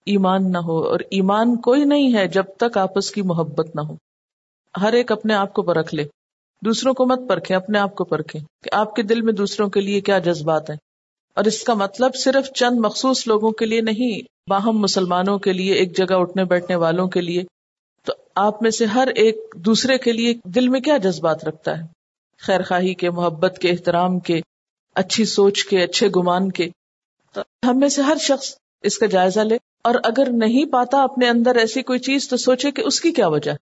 ایمان 0.06 0.52
نہ 0.52 0.58
ہو، 0.58 0.78
اور 0.78 1.00
ایمان 1.10 1.56
کوئی 1.56 1.84
نہیں 1.84 2.14
ہے 2.14 2.26
جب 2.28 2.44
تک 2.56 2.78
آپس 2.78 3.10
کی 3.10 3.22
محبت 3.22 3.74
نہ 3.74 3.80
ہو۔ 3.80 3.96
ہر 4.74 4.92
ایک 4.92 5.12
اپنے 5.12 5.34
آپ 5.34 5.52
کو 5.52 5.62
پرکھ 5.62 5.94
لے۔ 5.94 6.04
دوسروں 6.64 6.94
کو 6.94 7.06
مت 7.06 7.20
پرکھے 7.28 7.54
اپنے 7.54 7.78
آپ 7.78 7.94
کو 7.94 8.04
پرکھے 8.04 8.38
کہ 8.38 8.70
آپ 8.72 8.96
کے 8.96 9.02
دل 9.02 9.20
میں 9.20 9.32
دوسروں 9.32 9.68
کے 9.68 9.80
لیے 9.80 10.00
کیا 10.00 10.18
جذبات 10.18 10.70
ہیں۔ 10.70 10.76
اور 11.34 11.44
اس 11.44 11.62
کا 11.62 11.74
مطلب 11.74 12.14
صرف 12.14 12.52
چند 12.52 12.78
مخصوص 12.78 13.26
لوگوں 13.26 13.50
کے 13.50 13.66
لیے 13.66 13.80
نہیں، 13.80 14.20
باہم 14.50 14.78
مسلمانوں 14.78 15.38
کے 15.38 15.52
لیے، 15.52 15.74
ایک 15.74 15.96
جگہ 15.96 16.14
اٹھنے 16.14 16.44
بیٹھنے 16.44 16.76
والوں 16.76 17.08
کے 17.08 17.20
لیے۔ 17.20 17.42
تو 18.04 18.12
آپ 18.34 18.62
میں 18.62 18.70
سے 18.70 18.84
ہر 18.84 19.08
ایک 19.14 19.36
دوسرے 19.56 19.98
کے 19.98 20.12
لیے 20.12 20.34
دل 20.44 20.68
میں 20.68 20.80
کیا 20.80 20.96
جذبات 20.96 21.44
رکھتا 21.44 21.78
ہے؟ 21.78 21.82
خیر 22.38 22.62
خواہی 22.62 22.94
کے، 22.94 23.10
محبت 23.10 23.58
کے، 23.58 23.70
احترام 23.70 24.18
کے، 24.18 24.40
اچھی 24.94 25.24
سوچ 25.24 25.64
کے، 25.64 25.82
اچھے 25.82 26.08
گمان 26.16 26.52
کے۔ 26.52 26.68
تو 27.32 27.40
ہم 27.70 27.78
میں 27.78 27.88
سے 27.88 28.02
ہر 28.02 28.16
شخص 28.20 28.54
اس 28.82 28.98
کا 28.98 29.06
جائزہ 29.06 29.40
لے۔ 29.40 29.56
اور 29.84 29.94
اگر 30.04 30.28
نہیں 30.30 30.64
پاتا 30.64 31.02
اپنے 31.02 31.28
اندر 31.28 31.54
ایسی 31.54 31.82
کوئی 31.82 31.98
چیز، 31.98 32.28
تو 32.28 32.36
سوچے 32.36 32.70
کہ 32.70 32.82
اس 32.86 33.00
کی 33.00 33.12
کیا 33.12 33.28
وجہ 33.28 33.50
ہے؟ 33.50 33.56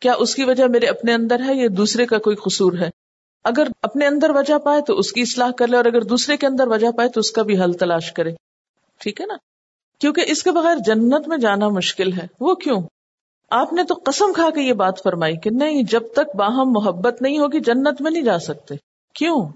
کیا 0.00 0.12
اس 0.18 0.34
کی 0.34 0.44
وجہ 0.44 0.64
میرے 0.64 0.86
اپنے 0.86 1.14
اندر 1.14 1.40
ہے 1.40 1.54
یا 1.54 1.68
دوسرے 1.76 2.06
کا 2.06 2.18
کوئی 2.18 2.36
قصور 2.36 2.72
ہے؟ 2.72 2.90
اگر 3.44 3.66
اپنے 3.82 4.06
اندر 4.06 4.30
وجہ 4.30 4.58
پائے 4.58 4.80
تو 4.80 4.98
اس 4.98 5.12
کی 5.12 5.22
اصلاح 5.22 5.50
کر 5.50 5.68
لے 5.68 5.76
اور 5.76 5.84
اگر 5.84 6.02
دوسرے 6.02 6.36
کے 6.36 6.46
اندر 6.46 6.66
وجہ 6.66 6.90
پائے 6.96 7.08
تو 7.08 7.20
اس 7.20 7.30
کا 7.30 7.42
بھی 7.42 7.60
حل 7.60 7.72
تلاش 7.72 8.12
کرے۔ 8.12 8.34
ٹھیک 8.98 9.20
ہے 9.20 9.26
نا؟ 9.26 9.34
کیونکہ 9.98 10.24
اس 10.26 10.42
کے 10.42 10.50
بغیر 10.52 10.76
جنت 10.86 11.28
میں 11.28 11.38
جانا 11.38 11.68
مشکل 11.68 12.12
ہے۔ 12.12 12.26
وہ 12.40 12.54
کیوں؟ 12.54 12.82
آپ 13.50 13.72
نے 13.72 13.84
تو 13.84 13.94
قسم 14.04 14.32
کھا 14.32 14.50
کے 14.50 14.60
یہ 14.60 14.72
بات 14.72 15.02
فرمائی 15.02 15.36
کہ 15.36 15.50
نہیں، 15.50 15.82
جب 15.82 16.02
تک 16.12 16.36
باہم 16.36 16.72
محبت 16.72 17.22
نہیں 17.22 17.38
ہوگی 17.38 17.60
جنت 17.60 18.02
میں 18.02 18.10
نہیں 18.10 18.22
جا 18.22 18.38
سکتے۔ 18.38 18.74
کیوں؟ 19.14 19.48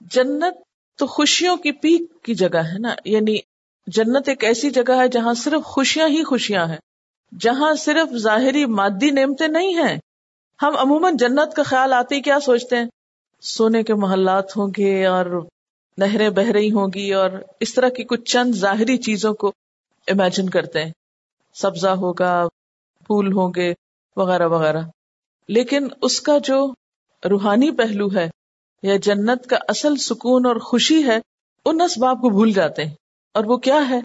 جنت 0.00 0.54
تو 0.98 1.06
خوشیوں 1.06 1.56
کی 1.56 1.72
پیک 1.72 2.22
کی 2.22 2.34
جگہ 2.34 2.58
ہے 2.58 2.78
نا۔ 2.78 2.94
یعنی 3.04 3.38
جنت 3.86 4.28
ایک 4.28 4.44
ایسی 4.44 4.70
جگہ 4.70 4.96
ہے 4.96 5.08
جہاں 5.08 5.34
صرف 5.34 5.64
خوشیاں 5.64 6.08
ہی 6.08 6.24
خوشیاں 6.24 6.66
ہیں۔ 6.66 6.78
جہاں 7.40 7.74
صرف 7.74 8.16
ظاہری 8.16 8.66
مادی 8.66 9.10
نعمتیں 9.10 9.48
نہیں 9.48 9.74
ہیں، 9.74 9.96
ہم 10.62 10.76
عموماً 10.76 11.16
جنت 11.16 11.54
کا 11.54 11.62
خیال 11.62 11.92
آتے 11.92 12.14
ہی 12.14 12.20
کیا 12.20 12.40
سوچتے 12.40 12.76
ہیں؟ 12.76 12.84
سونے 13.40 13.82
کے 13.82 13.94
محلات 13.94 14.56
ہوں 14.56 14.68
گے 14.78 15.06
اور 15.06 15.46
نہریں 15.98 16.30
بہ 16.30 16.50
رہی 16.50 16.70
ہوں 16.70 16.88
گی 16.94 17.14
اور 17.14 17.30
اس 17.60 17.74
طرح 17.74 17.88
کی 17.88 18.04
کچھ 18.04 18.22
چند 18.22 18.54
ظاہری 18.54 18.96
چیزوں 18.96 19.34
کو 19.34 19.52
امیجن 20.08 20.50
کرتے 20.50 20.84
ہیں۔ 20.84 20.92
سبزہ 21.54 21.88
ہوگا، 21.88 22.48
پھول 23.06 23.32
ہوں 23.32 23.52
گے، 23.56 23.72
وغیرہ 24.16 24.48
وغیرہ۔ 24.48 24.80
لیکن 25.48 25.88
اس 26.02 26.20
کا 26.20 26.38
جو 26.38 26.72
روحانی 27.30 27.70
پہلو 27.70 28.14
ہے 28.14 28.30
یا 28.82 28.96
جنت 28.96 29.46
کا 29.46 29.56
اصل 29.68 29.96
سکون 29.96 30.46
اور 30.46 30.56
خوشی 30.56 31.04
ہے، 31.04 31.18
ان 31.64 31.80
اسباب 31.80 32.20
کو 32.20 32.28
بھول 32.28 32.52
جاتے 32.52 32.84
ہیں۔ 32.84 32.94
اور 33.34 33.44
وہ 33.44 33.56
کیا 33.56 33.88
ہے؟ 33.88 34.00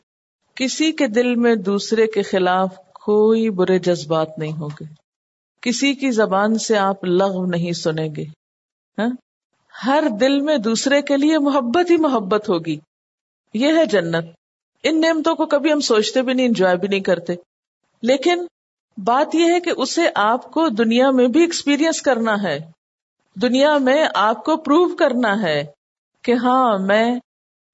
کسی 0.55 0.91
کے 0.91 1.07
دل 1.07 1.35
میں 1.35 1.55
دوسرے 1.55 2.07
کے 2.07 2.21
خلاف 2.21 2.79
کوئی 3.05 3.49
برے 3.49 3.79
جذبات 3.79 4.39
نہیں 4.39 4.51
ہوں 4.51 4.69
گے۔ 4.81 4.85
کسی 5.61 5.93
کی 5.93 6.11
زبان 6.11 6.57
سے 6.57 6.77
آپ 6.77 7.05
لغو 7.05 7.45
نہیں 7.45 7.71
سنیں 7.71 8.09
گے۔ 8.15 8.23
ہاں؟ 8.97 9.09
ہر 9.85 10.03
دل 10.21 10.39
میں 10.39 10.57
دوسرے 10.57 11.01
کے 11.01 11.17
لیے 11.17 11.39
محبت 11.39 11.91
ہی 11.91 11.97
محبت 11.97 12.49
ہوگی۔ 12.49 12.79
یہ 13.53 13.67
ہے 13.77 13.85
جنت۔ 13.85 14.25
ان 14.83 15.01
نعمتوں 15.01 15.35
کو 15.35 15.45
کبھی 15.45 15.73
ہم 15.73 15.79
سوچتے 15.79 16.21
بھی 16.21 16.33
نہیں، 16.33 16.45
انجوائے 16.45 16.75
بھی 16.75 16.87
نہیں 16.87 16.99
کرتے۔ 16.99 17.33
لیکن 18.01 18.45
بات 18.97 19.35
یہ 19.35 19.53
ہے 19.53 19.59
کہ 19.59 19.71
اسے 19.77 20.01
آپ 20.15 20.51
کو 20.51 20.69
دنیا 20.69 21.11
میں 21.11 21.27
بھی 21.27 21.41
ایکسپیرئنس 21.41 22.01
کرنا 22.01 22.43
ہے۔ 22.43 22.59
دنیا 23.41 23.77
میں 23.77 24.05
آپ 24.15 24.45
کو 24.45 24.57
پروو 24.57 24.95
کرنا 24.95 25.41
ہے 25.41 25.63
کہ 26.21 26.31
ہاں 26.31 26.77
میں 26.77 27.19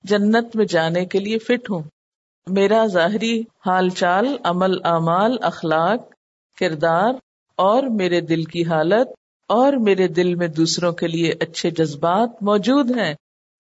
جنت 0.03 0.55
میں 0.55 0.65
جانے 0.65 1.05
کے 1.05 1.19
لیے 1.19 1.37
فٹ 1.39 1.69
ہوں۔ 1.69 1.83
میرا 2.49 2.85
ظاہری 2.85 3.43
حال 3.65 3.89
چال، 3.89 4.37
عمل، 4.43 4.85
اعمال، 4.85 5.37
اخلاق، 5.41 6.13
کردار 6.59 7.13
اور 7.55 7.83
میرے 7.83 8.21
دل 8.21 8.43
کی 8.43 8.65
حالت 8.65 9.07
اور 9.47 9.73
میرے 9.73 10.07
دل 10.07 10.35
میں 10.35 10.47
دوسروں 10.47 10.91
کے 10.91 11.07
لیے 11.07 11.33
اچھے 11.39 11.69
جذبات 11.69 12.29
موجود 12.41 12.97
ہیں۔ 12.97 13.13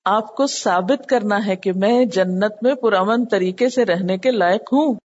آپ 0.05 0.35
کو 0.35 0.47
ثابت 0.47 1.09
کرنا 1.09 1.45
ہے 1.45 1.55
کہ 1.55 1.73
میں 1.73 2.05
جنت 2.05 2.53
میں 2.61 2.75
پرامن 2.75 3.25
طریقے 3.25 3.69
سے 3.69 3.85
رہنے 3.85 4.17
کے 4.17 4.31
لائق 4.31 4.61
ہوں۔ 4.61 4.95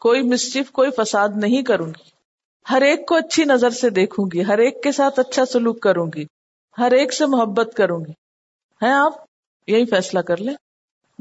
کوئی 0.00 0.22
مسچف 0.22 0.70
کوئی 0.70 0.90
فساد 0.96 1.28
نہیں 1.36 1.62
کروں 1.62 1.86
گی۔ 1.86 2.10
ہر 2.70 2.82
ایک 2.82 3.06
کو 3.06 3.14
اچھی 3.14 3.44
نظر 3.44 3.70
سے 3.70 3.90
دیکھوں 3.90 4.26
گی، 4.32 4.44
ہر 4.44 4.58
ایک 4.58 4.82
کے 4.82 4.92
ساتھ 4.92 5.20
اچھا 5.20 5.44
سلوک 5.44 5.80
کروں 5.80 6.06
گی، 6.16 6.24
ہر 6.78 6.92
ایک 6.92 7.14
سے 7.14 7.26
محبت 7.26 7.74
کروں 7.76 8.00
گی۔ 8.00 8.12
ہیں 8.82 8.92
آپ؟ 8.92 9.12
یہی 9.66 9.84
فیصلہ 9.84 10.20
کر 10.20 10.36
لیں۔ 10.36 10.54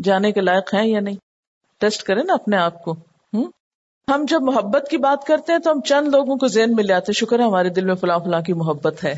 جانے 0.03 0.31
کے 0.31 0.41
لائق 0.41 0.73
ہیں 0.73 0.87
یا 0.87 0.99
نہیں؟ 0.99 1.30
ٹیسٹ 1.81 2.03
کریں 2.03 2.23
نا 2.23 2.33
اپنے 2.33 2.57
آپ 2.57 2.83
کو۔ 2.83 2.91
ہوں؟ 3.33 3.45
ہم 4.07 4.25
جب 4.27 4.41
محبت 4.41 4.87
کی 4.89 4.97
بات 4.97 5.23
کرتے 5.23 5.51
ہیں 5.51 5.59
تو 5.59 5.71
ہم 5.71 5.81
چند 5.81 6.07
لوگوں 6.07 6.35
کو 6.35 6.47
ذہن 6.47 6.75
میں 6.75 6.83
لے 6.83 6.93
آتے 6.93 7.13
شکر 7.13 7.39
ہے 7.39 7.43
ہمارے 7.43 7.69
دل 7.69 7.85
میں 7.85 7.95
فلاں 7.95 8.19
فلاں 8.19 8.41
کی 8.41 8.53
محبت 8.53 9.03
ہے۔ 9.03 9.13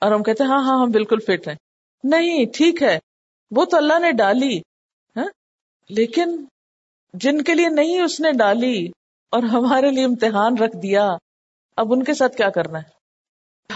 اور 0.00 0.12
ہم 0.12 0.22
کہتے 0.22 0.44
ہیں 0.44 0.50
ہاں 0.50 0.62
ہاں 0.62 0.82
ہم 0.82 0.90
بالکل 0.90 1.18
فٹ 1.20 1.48
ہیں۔ 1.48 1.54
نہیں، 2.04 2.46
ٹھیک 2.54 2.82
ہے۔ 2.82 2.98
وہ 3.50 3.64
تو 3.64 3.76
اللہ 3.76 3.98
نے 3.98 4.12
ڈالی۔ 4.12 4.58
ہاں؟ 5.16 5.24
لیکن 5.88 6.44
جن 7.14 7.42
کے 7.42 7.54
لیے 7.54 7.68
نہیں، 7.68 8.00
اس 8.00 8.20
نے 8.20 8.32
ڈالی۔ 8.32 8.88
اور 9.30 9.42
ہمارے 9.42 9.90
لیے 9.90 10.04
امتحان 10.04 10.58
رکھ 10.58 10.76
دیا۔ 10.76 11.16
اب 11.76 11.92
ان 11.92 12.04
کے 12.04 12.14
ساتھ 12.14 12.36
کیا 12.36 12.50
کرنا 12.50 12.78
ہے؟ 12.78 12.94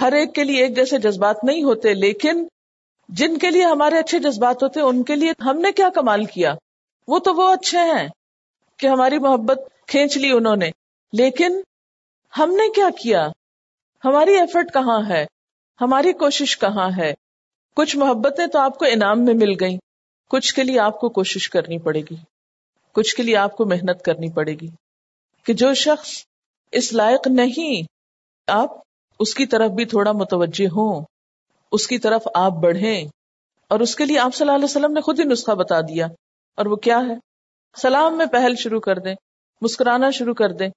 ہر 0.00 0.12
ایک 0.12 0.34
کے 0.34 0.44
لیے 0.44 0.62
ایک 0.62 0.76
جیسے 0.76 0.98
جذبات 0.98 1.44
نہیں 1.44 1.62
ہوتے، 1.62 1.94
لیکن 1.94 2.46
جن 3.08 3.38
کے 3.38 3.50
لیے 3.50 3.64
ہمارے 3.64 3.98
اچھے 3.98 4.18
جذبات 4.18 4.62
ہوتے، 4.62 4.80
ان 4.80 5.02
کے 5.02 5.16
لیے 5.16 5.32
ہم 5.44 5.58
نے 5.58 5.72
کیا 5.72 5.88
کمال 5.94 6.24
کیا؟ 6.24 6.54
وہ 7.08 7.18
تو 7.18 7.34
وہ 7.34 7.52
اچھے 7.52 7.78
ہیں 7.78 8.08
کہ 8.76 8.86
ہماری 8.86 9.18
محبت 9.18 9.58
کھینچ 9.86 10.16
لی 10.16 10.32
انہوں 10.32 10.56
نے۔ 10.56 10.70
لیکن 11.12 11.60
ہم 12.38 12.50
نے 12.50 12.72
کیا 12.72 12.88
کیا؟ 13.02 13.28
ہماری 14.04 14.38
ایفرٹ 14.38 14.72
کہاں 14.72 15.08
ہے؟ 15.08 15.26
ہماری 15.80 16.12
کوشش 16.12 16.58
کہاں 16.58 16.90
ہے؟ 16.96 17.14
کچھ 17.76 17.96
محبتیں 17.96 18.46
تو 18.46 18.58
آپ 18.58 18.78
کو 18.78 18.84
انعام 18.84 19.24
میں 19.24 19.34
مل 19.34 19.52
گئیں۔ 19.60 19.78
کچھ 20.28 20.54
کے 20.54 20.62
لیے 20.62 20.80
آپ 20.80 21.00
کو 21.00 21.08
کوشش 21.08 21.50
کرنی 21.50 21.78
پڑے 21.78 22.00
گی۔ 22.00 22.16
کچھ 22.92 23.16
کے 23.16 23.22
لیے 23.22 23.36
آپ 23.36 23.56
کو 23.56 23.66
محنت 23.66 24.02
کرنی 24.04 24.30
پڑے 24.30 24.52
گی۔ 24.52 24.68
کہ 25.44 25.52
جو 25.52 25.74
شخص 25.74 26.10
اس 26.72 26.92
لائق 26.92 27.26
نہیں، 27.26 27.82
آپ 28.46 28.70
اس 29.20 29.34
کی 29.34 29.46
طرف 29.46 29.70
بھی 29.70 29.84
تھوڑا 29.84 30.12
متوجہ 30.12 30.66
ہوں۔ 30.66 31.04
اس 31.72 31.86
کی 31.86 31.98
طرف 31.98 32.22
آپ 32.34 32.52
بڑھیں۔ 32.52 33.04
اور 33.68 33.80
اس 33.80 33.96
کے 33.96 34.04
لیے 34.04 34.18
آپ 34.18 34.34
صلی 34.34 34.44
اللہ 34.44 34.56
علیہ 34.56 34.64
وسلم 34.64 34.92
نے 34.92 35.00
خود 35.00 35.20
ہی 35.20 35.24
نسخہ 35.24 35.52
بتا 35.52 35.80
دیا۔ 35.80 36.06
اور 36.58 36.66
وہ 36.66 36.76
کیا 36.76 36.98
ہے؟ 36.98 37.14
سلام 37.82 38.16
میں 38.16 38.26
پہل 38.26 38.54
شروع 38.56 38.80
کر 38.80 38.98
دیں، 38.98 39.14
مسکرانا 39.60 40.10
شروع 40.10 40.34
کر 40.34 40.52
دیں۔ 40.52 40.68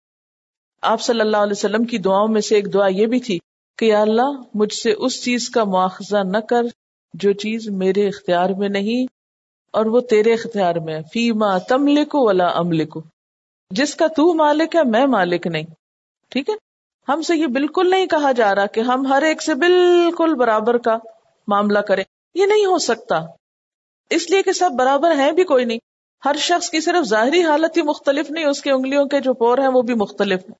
آپ 0.82 1.02
صلی 1.02 1.22
اللہ 1.22 1.38
علیہ 1.38 1.52
وسلم 1.52 1.84
کی 1.84 1.98
دعاؤں 1.98 2.28
میں 2.28 2.42
سے 2.42 2.56
ایک 2.56 2.74
دعا 2.74 2.88
یہ 2.88 3.06
بھی 3.06 3.20
تھی 3.20 3.40
کہ 3.78 3.86
یا 3.86 4.02
اللہ، 4.02 4.42
مجھ 4.54 4.74
سے 4.74 4.94
اس 4.98 5.24
چیز 5.24 5.50
کا 5.50 5.64
مواخذہ 5.64 6.18
نہ 6.18 6.38
کر 6.38 6.62
جو 7.14 7.32
چیز 7.32 7.70
میرے 7.70 8.08
اختیار 8.08 8.50
میں 8.50 8.70
نہیں 8.70 9.14
اور 9.72 9.86
وہ 9.86 10.00
تیرے 10.00 10.34
اختیار 10.34 10.76
میں 10.76 11.00
فیما 11.14 11.58
تم 11.58 11.88
لکھو 11.88 12.28
ولا 12.28 12.48
ام 12.48 12.72
لکھو 12.72 13.02
جس 13.72 13.96
کا 13.96 14.08
تو 14.08 14.34
مالک 14.34 14.76
ہے، 14.76 14.84
میں 14.84 15.06
مالک 15.06 15.48
نہیں۔ 15.48 15.66
ٹھیک 16.30 16.50
ہے؟ 16.50 16.54
ہم 17.10 17.22
سے 17.22 17.38
یہ 17.38 17.48
بالکل 17.48 17.90
نہیں 17.90 18.06
کہا 18.06 18.32
جا 18.32 18.56
رہا 18.56 18.66
کہ 18.66 18.80
ہم 18.80 19.08
ہر 19.08 19.22
ایک 19.22 19.44
سے 19.44 19.54
بالکل 19.54 20.36
برابر 20.36 20.78
کا 20.78 20.98
معاملہ 21.48 21.80
کریں۔ 21.80 22.04
یہ 22.36 22.46
نہیں 22.46 22.66
ہو 22.66 22.78
سکتا۔ 22.78 23.41
اس 24.12 24.30
لیے 24.30 24.42
کہ 24.42 24.52
سب 24.52 24.70
برابر 24.78 25.12
ہیں 25.12 25.32
بھی 25.32 25.44
کوئی 25.44 25.66
نہیں۔ 25.66 25.78
ہر 26.26 26.36
شخص 26.40 26.70
کی 26.70 26.82
صرف 26.82 27.08
ظاہری 27.08 27.44
حالت 27.44 27.78
ہی 27.78 27.82
مختلف 27.82 28.32
نہیں، 28.32 28.46
اس 28.46 28.62
کی 28.62 28.72
انگلیوں 28.72 29.06
کے 29.06 29.20
جو 29.20 29.34
پور 29.34 29.58
ہیں 29.58 29.68
وہ 29.68 29.82
بھی 29.82 29.94
مختلف 29.94 30.40
ہیں۔ 30.40 30.56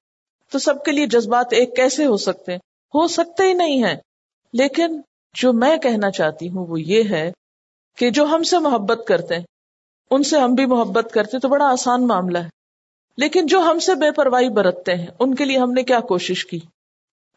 تو 0.52 0.60
سب 0.60 0.84
کے 0.84 0.92
لیے 0.92 1.06
جذبات 1.06 1.48
ایک 1.52 1.76
کیسے 1.76 2.06
ہو 2.06 2.18
سکتے 2.18 2.52
ہیں؟ 2.52 2.60
ہو 2.96 3.08
سکتے 3.08 3.44
ہی 3.44 3.54
نہیں 3.54 3.84
ہیں۔ 3.84 3.96
لیکن 4.54 5.02
جو 5.34 5.54
میں 5.54 5.78
کہنا 5.78 6.12
چاہتی 6.12 6.50
ہوں 6.50 6.68
وہ 6.68 6.82
یہ 6.82 7.04
ہے 7.10 7.32
کہ 7.98 8.10
جو 8.10 8.26
ہم 8.26 8.44
سے 8.44 8.60
محبت 8.60 9.08
کرتے 9.08 9.36
ہیں، 9.36 9.44
ان 10.12 10.24
سے 10.24 10.40
ہم 10.40 10.54
بھی 10.54 10.66
محبت 10.66 11.12
کرتے 11.14 11.40
تو 11.40 11.48
بڑا 11.48 11.66
آسان 11.66 12.08
معاملہ 12.08 12.38
ہے۔ 12.38 12.50
لیکن 13.18 13.46
جو 13.46 13.60
ہم 13.60 13.80
سے 13.80 13.96
بے 13.96 14.12
پرواہی 14.12 14.50
برتتے 14.50 14.96
ہیں، 14.96 15.08
ان 15.20 15.36
کے 15.36 15.46
لیے 15.46 15.58
ہم 15.58 15.72
نے 15.72 15.84
کیا 15.84 16.00
کوشش 16.00 16.46
کی؟ 16.46 16.60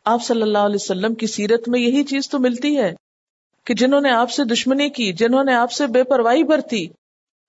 آپ 0.04 0.24
صلی 0.24 0.42
اللہ 0.42 0.58
علیہ 0.58 0.78
وسلم 0.80 1.14
کی 1.14 1.26
سیرت 1.26 1.68
میں 1.68 1.80
یہی 1.80 2.04
چیز 2.04 2.28
تو 2.28 2.38
ملتی 2.38 2.78
ہے۔ 2.78 2.94
کہ 3.64 3.74
جنہوں 3.74 4.00
نے 4.00 4.10
آپ 4.10 4.30
سے 4.30 4.44
دشمنی 4.44 4.90
کی، 4.90 5.12
جنہوں 5.12 5.44
نے 5.44 5.54
آپ 5.54 5.72
سے 5.72 5.86
بے 5.86 6.04
پرواہی 6.04 6.44
برتی، 6.44 6.86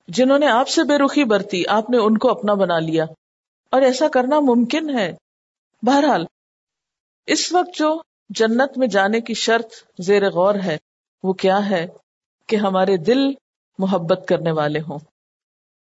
جنہوں 0.07 0.39
نے 0.39 0.47
آپ 0.47 0.67
سے 0.67 0.83
بے 0.83 0.97
رخی 0.97 1.23
برتی، 1.23 1.63
آپ 1.67 1.89
نے 1.89 1.97
ان 1.97 2.17
کو 2.17 2.29
اپنا 2.29 2.53
بنا 2.53 2.79
لیا۔ 2.79 3.05
اور 3.71 3.81
ایسا 3.81 4.07
کرنا 4.07 4.39
ممکن 4.39 4.99
ہے۔ 4.99 5.15
بہرحال، 5.83 6.25
اس 7.25 7.53
وقت 7.53 7.77
جو 7.77 8.01
جنت 8.29 8.77
میں 8.77 8.87
جانے 8.87 9.21
کی 9.21 9.33
شرط 9.33 9.71
زیر 9.99 10.29
غور 10.29 10.55
ہے، 10.55 10.77
وہ 11.23 11.33
کیا 11.33 11.69
ہے 11.69 11.87
کہ 12.47 12.55
ہمارے 12.55 12.97
دل 12.97 13.19
محبت 13.79 14.25
کرنے 14.27 14.51
والے 14.51 14.79
ہوں۔ 14.79 14.99